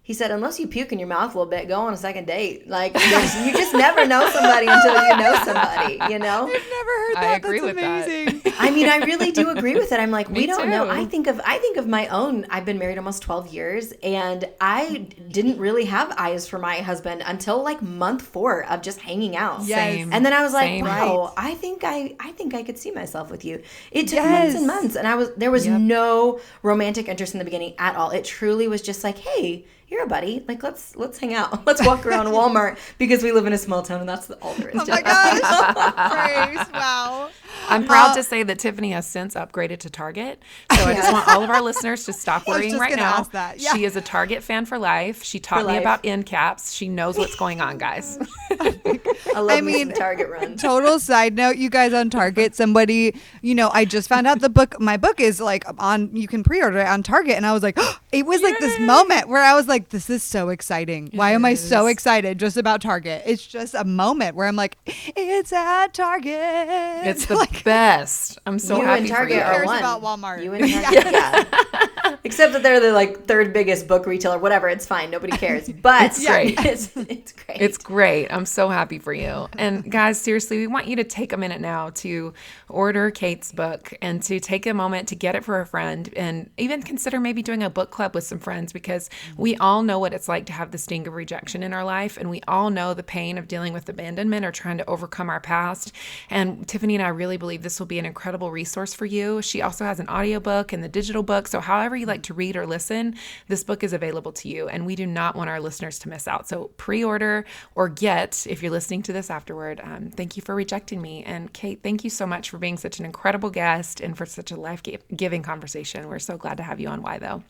He 0.07 0.13
said, 0.13 0.29
unless 0.29 0.59
you 0.59 0.67
puke 0.67 0.91
in 0.91 0.99
your 0.99 1.07
mouth 1.07 1.33
a 1.33 1.37
little 1.39 1.49
bit, 1.49 1.67
go 1.67 1.79
on 1.81 1.91
a 1.91 1.97
second 1.97 2.27
date. 2.27 2.69
Like 2.69 2.93
you 2.93 3.51
just 3.53 3.73
never 3.73 4.05
know 4.05 4.29
somebody 4.29 4.67
until 4.67 4.93
you 5.03 5.17
know 5.17 5.33
somebody. 5.43 5.93
You 6.13 6.19
know. 6.19 6.43
I've 6.43 6.47
never 6.47 6.93
heard 7.01 7.15
that. 7.15 7.17
I 7.17 7.27
that. 7.29 7.37
agree 7.37 7.59
That's 7.59 7.73
with 7.73 7.83
that. 7.83 8.07
amazing. 8.07 8.53
I 8.59 8.69
mean, 8.69 8.87
I 8.87 8.97
really 8.97 9.31
do 9.31 9.49
agree 9.49 9.73
with 9.73 9.91
it. 9.91 9.99
I'm 9.99 10.11
like, 10.11 10.29
we 10.39 10.45
don't 10.45 10.69
know. 10.69 10.87
I 10.87 11.05
think 11.05 11.25
of 11.25 11.41
I 11.43 11.57
think 11.57 11.77
of 11.77 11.87
my 11.87 12.07
own. 12.09 12.45
I've 12.51 12.65
been 12.65 12.77
married 12.77 12.99
almost 12.99 13.23
12 13.23 13.47
years, 13.51 13.93
and 14.03 14.47
I 14.61 15.07
didn't 15.31 15.57
really 15.57 15.85
have 15.85 16.13
eyes 16.19 16.47
for 16.47 16.59
my 16.59 16.75
husband 16.77 17.23
until 17.25 17.63
like 17.63 17.81
month 17.81 18.21
four 18.21 18.63
of 18.65 18.83
just 18.83 18.99
hanging 18.99 19.35
out. 19.35 19.63
Yes. 19.65 19.79
Same. 19.95 20.13
And 20.13 20.23
then 20.23 20.33
I 20.33 20.43
was 20.43 20.53
like, 20.53 20.67
Same. 20.67 20.85
wow, 20.85 21.33
I 21.35 21.55
think 21.55 21.83
I 21.83 22.15
I 22.19 22.31
think 22.33 22.53
I 22.53 22.61
could 22.61 22.77
see 22.77 22.91
myself 22.91 23.31
with 23.31 23.43
you. 23.43 23.63
It 23.91 24.03
took 24.09 24.17
Yes. 24.19 24.53
months 24.53 24.55
and 24.55 24.67
months, 24.67 24.95
and 24.97 25.07
I 25.07 25.15
was 25.15 25.31
there 25.35 25.49
was 25.49 25.65
Yep. 25.65 25.81
no 25.81 26.39
romantic 26.61 27.07
interest 27.07 27.33
in 27.33 27.39
the 27.39 27.45
beginning 27.45 27.73
at 27.79 27.95
all. 27.95 28.11
It 28.11 28.23
truly 28.23 28.67
was 28.67 28.83
just 28.83 29.03
like, 29.03 29.17
hey. 29.17 29.65
You're 29.95 30.03
a 30.03 30.07
buddy. 30.07 30.43
Like 30.45 30.61
let's 30.61 30.93
let's 30.97 31.17
hang 31.17 31.33
out. 31.35 31.65
Let's 31.65 31.85
walk 31.85 32.05
around 32.05 32.25
Walmart 32.33 32.77
because 32.97 33.23
we 33.23 33.31
live 33.31 33.45
in 33.45 33.53
a 33.53 33.57
small 33.57 33.81
town 33.81 34.01
and 34.01 34.09
that's 34.09 34.29
all 34.41 34.53
there 34.55 34.67
is. 34.67 34.75
Oh 34.81 34.85
my 34.89 35.01
gosh. 35.01 36.11
Praise. 36.55 36.67
Wow. 36.73 37.29
I'm 37.69 37.85
proud 37.85 38.11
Uh, 38.11 38.15
to 38.15 38.23
say 38.23 38.43
that 38.43 38.59
Tiffany 38.59 38.91
has 38.91 39.07
since 39.07 39.35
upgraded 39.35 39.79
to 39.79 39.89
Target. 39.89 40.41
So 40.75 40.83
I 40.83 40.95
just 40.95 41.13
want 41.13 41.29
all 41.29 41.43
of 41.43 41.49
our 41.49 41.61
listeners 41.61 42.03
to 42.05 42.13
stop 42.13 42.45
worrying 42.45 42.77
right 42.77 42.93
now. 42.95 43.13
ask 43.19 43.31
that. 43.31 43.61
Yeah. 43.61 43.73
She 43.73 43.85
is 43.85 43.95
a 43.95 44.01
Target 44.01 44.43
fan 44.43 44.65
for 44.65 44.77
life. 44.77 45.23
She 45.23 45.39
taught 45.39 45.59
me 45.65 45.73
life. 45.73 45.81
about 45.81 46.01
end 46.05 46.25
caps. 46.25 46.73
She 46.73 46.89
knows 46.89 47.17
what's 47.17 47.35
going 47.37 47.61
on, 47.61 47.77
guys. 47.77 48.19
I 48.51 49.39
love 49.39 49.49
I 49.51 49.61
me 49.61 49.73
mean, 49.73 49.87
some 49.87 49.95
Target 49.95 50.29
run. 50.29 50.57
Total 50.57 50.99
side 50.99 51.35
note, 51.35 51.55
you 51.55 51.69
guys 51.69 51.93
on 51.93 52.09
Target, 52.09 52.53
somebody, 52.55 53.15
you 53.41 53.55
know, 53.55 53.69
I 53.73 53.85
just 53.85 54.09
found 54.09 54.27
out 54.27 54.39
the 54.41 54.49
book, 54.49 54.79
my 54.81 54.97
book 54.97 55.19
is 55.21 55.39
like 55.39 55.63
on, 55.79 56.13
you 56.15 56.27
can 56.27 56.43
pre 56.43 56.61
order 56.61 56.79
it 56.79 56.87
on 56.87 57.01
Target. 57.01 57.35
And 57.37 57.45
I 57.45 57.53
was 57.53 57.63
like, 57.63 57.77
it 58.11 58.25
was 58.25 58.41
like 58.41 58.59
this 58.59 58.77
moment 58.81 59.29
where 59.29 59.41
I 59.43 59.53
was 59.55 59.67
like, 59.67 59.84
this 59.89 60.09
is 60.09 60.23
so 60.23 60.49
exciting. 60.49 61.09
Why 61.13 61.31
am 61.31 61.45
I 61.45 61.53
so 61.55 61.87
is. 61.87 61.93
excited 61.93 62.39
just 62.39 62.57
about 62.57 62.81
Target? 62.81 63.23
It's 63.25 63.45
just 63.45 63.73
a 63.73 63.83
moment 63.83 64.35
where 64.35 64.47
I'm 64.47 64.55
like, 64.55 64.77
it's 64.85 65.53
at 65.53 65.93
Target. 65.93 66.33
It's 66.33 67.25
the 67.27 67.35
like, 67.35 67.63
best. 67.63 68.39
I'm 68.45 68.59
so 68.59 68.77
you 68.77 68.83
happy 68.83 68.99
and 69.01 69.09
for 69.09 69.15
Target 69.15 69.37
you. 69.37 69.41
are 69.43 69.53
cares 69.53 69.65
one. 69.67 69.79
about 69.79 70.01
Walmart? 70.01 70.43
You 70.43 70.53
and 70.53 70.71
Target, 70.83 71.11
yeah. 71.11 72.15
Except 72.23 72.53
that 72.53 72.63
they're 72.63 72.79
the 72.79 72.91
like 72.91 73.25
third 73.25 73.53
biggest 73.53 73.87
book 73.87 74.05
retailer. 74.05 74.37
Whatever, 74.37 74.67
it's 74.69 74.85
fine. 74.85 75.09
Nobody 75.11 75.35
cares. 75.37 75.69
But 75.69 76.05
It's 76.17 76.25
great. 76.25 76.59
It's, 76.65 76.95
it's 76.97 77.31
great. 77.31 77.61
It's 77.61 77.77
great. 77.77 78.27
I'm 78.29 78.45
so 78.45 78.69
happy 78.69 78.99
for 78.99 79.13
you. 79.13 79.47
And 79.57 79.89
guys, 79.91 80.19
seriously, 80.19 80.57
we 80.57 80.67
want 80.67 80.87
you 80.87 80.95
to 80.97 81.03
take 81.03 81.33
a 81.33 81.37
minute 81.37 81.61
now 81.61 81.91
to 81.95 82.33
order 82.69 83.11
Kait's 83.11 83.51
book 83.51 83.93
and 84.01 84.21
to 84.23 84.39
take 84.39 84.65
a 84.65 84.73
moment 84.73 85.07
to 85.09 85.15
get 85.15 85.35
it 85.35 85.43
for 85.43 85.59
a 85.61 85.65
friend 85.65 86.09
and 86.15 86.49
even 86.57 86.81
consider 86.81 87.19
maybe 87.19 87.41
doing 87.41 87.63
a 87.63 87.69
book 87.69 87.91
club 87.91 88.15
with 88.15 88.23
some 88.23 88.39
friends 88.39 88.73
because 88.73 89.09
we 89.37 89.55
all 89.57 89.74
know 89.83 89.99
what 89.99 90.13
it's 90.13 90.27
like 90.27 90.45
to 90.47 90.53
have 90.53 90.71
the 90.71 90.77
sting 90.77 91.07
of 91.07 91.13
rejection 91.13 91.63
in 91.63 91.73
our 91.73 91.83
life 91.83 92.17
and 92.17 92.29
we 92.29 92.41
all 92.47 92.69
know 92.69 92.93
the 92.93 93.03
pain 93.03 93.37
of 93.37 93.47
dealing 93.47 93.73
with 93.73 93.87
abandonment 93.89 94.45
or 94.45 94.51
trying 94.51 94.77
to 94.77 94.89
overcome 94.89 95.29
our 95.29 95.39
past. 95.39 95.91
And 96.29 96.67
Tiffany 96.67 96.95
and 96.95 97.03
I 97.03 97.09
really 97.09 97.37
believe 97.37 97.63
this 97.63 97.79
will 97.79 97.87
be 97.87 97.99
an 97.99 98.05
incredible 98.05 98.51
resource 98.51 98.93
for 98.93 99.05
you. 99.05 99.41
She 99.41 99.61
also 99.61 99.85
has 99.85 99.99
an 99.99 100.09
audiobook 100.09 100.73
and 100.73 100.83
the 100.83 100.89
digital 100.89 101.23
book. 101.23 101.47
So 101.47 101.59
however 101.59 101.95
you 101.95 102.05
like 102.05 102.23
to 102.23 102.33
read 102.33 102.55
or 102.55 102.65
listen, 102.65 103.15
this 103.47 103.63
book 103.63 103.83
is 103.83 103.93
available 103.93 104.31
to 104.33 104.47
you 104.47 104.67
and 104.67 104.85
we 104.85 104.95
do 104.95 105.05
not 105.05 105.35
want 105.35 105.49
our 105.49 105.59
listeners 105.59 105.99
to 105.99 106.09
miss 106.09 106.27
out. 106.27 106.47
So 106.47 106.71
pre-order 106.77 107.45
or 107.75 107.89
get 107.89 108.45
if 108.49 108.61
you're 108.61 108.71
listening 108.71 109.03
to 109.03 109.13
this 109.13 109.29
afterward. 109.29 109.79
Um, 109.83 110.09
thank 110.11 110.35
you 110.35 110.41
for 110.41 110.55
rejecting 110.55 111.01
me. 111.01 111.23
And 111.23 111.53
Kait, 111.53 111.81
thank 111.81 112.03
you 112.03 112.09
so 112.09 112.25
much 112.25 112.49
for 112.49 112.57
being 112.57 112.77
such 112.77 112.99
an 112.99 113.05
incredible 113.05 113.49
guest 113.49 114.01
and 114.01 114.17
for 114.17 114.25
such 114.25 114.51
a 114.51 114.55
life-giving 114.55 115.43
conversation. 115.43 116.07
We're 116.07 116.19
so 116.19 116.37
glad 116.37 116.57
to 116.57 116.63
have 116.63 116.79
you 116.79 116.87
on 116.87 117.01
Why 117.01 117.17
Though. 117.17 117.43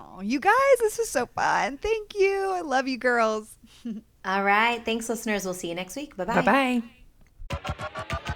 Oh, 0.00 0.20
you 0.20 0.40
guys, 0.40 0.52
this 0.78 0.98
is 0.98 1.10
so 1.10 1.26
fun. 1.26 1.76
Thank 1.78 2.14
you. 2.14 2.50
I 2.50 2.60
love 2.60 2.88
you 2.88 2.96
girls. 2.98 3.56
All 4.24 4.44
right. 4.44 4.84
Thanks, 4.84 5.08
listeners. 5.08 5.44
We'll 5.44 5.54
see 5.54 5.68
you 5.68 5.74
next 5.74 5.96
week. 5.96 6.16
Bye 6.16 6.24
bye. 6.24 6.42
Bye-bye. 6.42 6.82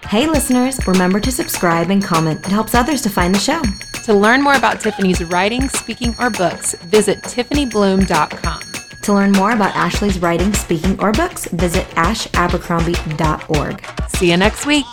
Hey, 0.09 0.27
listeners. 0.27 0.79
Remember 0.87 1.21
to 1.21 1.31
subscribe 1.33 1.91
and 1.91 2.03
comment. 2.03 2.41
It 2.41 2.51
helps 2.51 2.75
others 2.75 3.01
to 3.03 3.11
find 3.11 3.35
the 3.35 3.39
show. 3.39 3.63
To 4.05 4.15
learn 4.15 4.43
more 4.43 4.55
about 4.55 4.81
Tiffany's 4.81 5.23
writing, 5.25 5.69
speaking, 5.69 6.15
or 6.19 6.31
books, 6.31 6.75
visit 6.85 7.19
tiffanybluhm.com. 7.23 8.63
To 9.03 9.13
learn 9.13 9.33
more 9.33 9.53
about 9.53 9.75
Ashley's 9.77 10.19
writing, 10.19 10.53
speaking, 10.55 10.99
or 11.01 11.13
books, 11.13 11.47
visit 11.47 11.87
ashabercrombie.org. 11.89 13.85
See 14.09 14.31
you 14.31 14.37
next 14.37 14.67
week. 14.67 14.87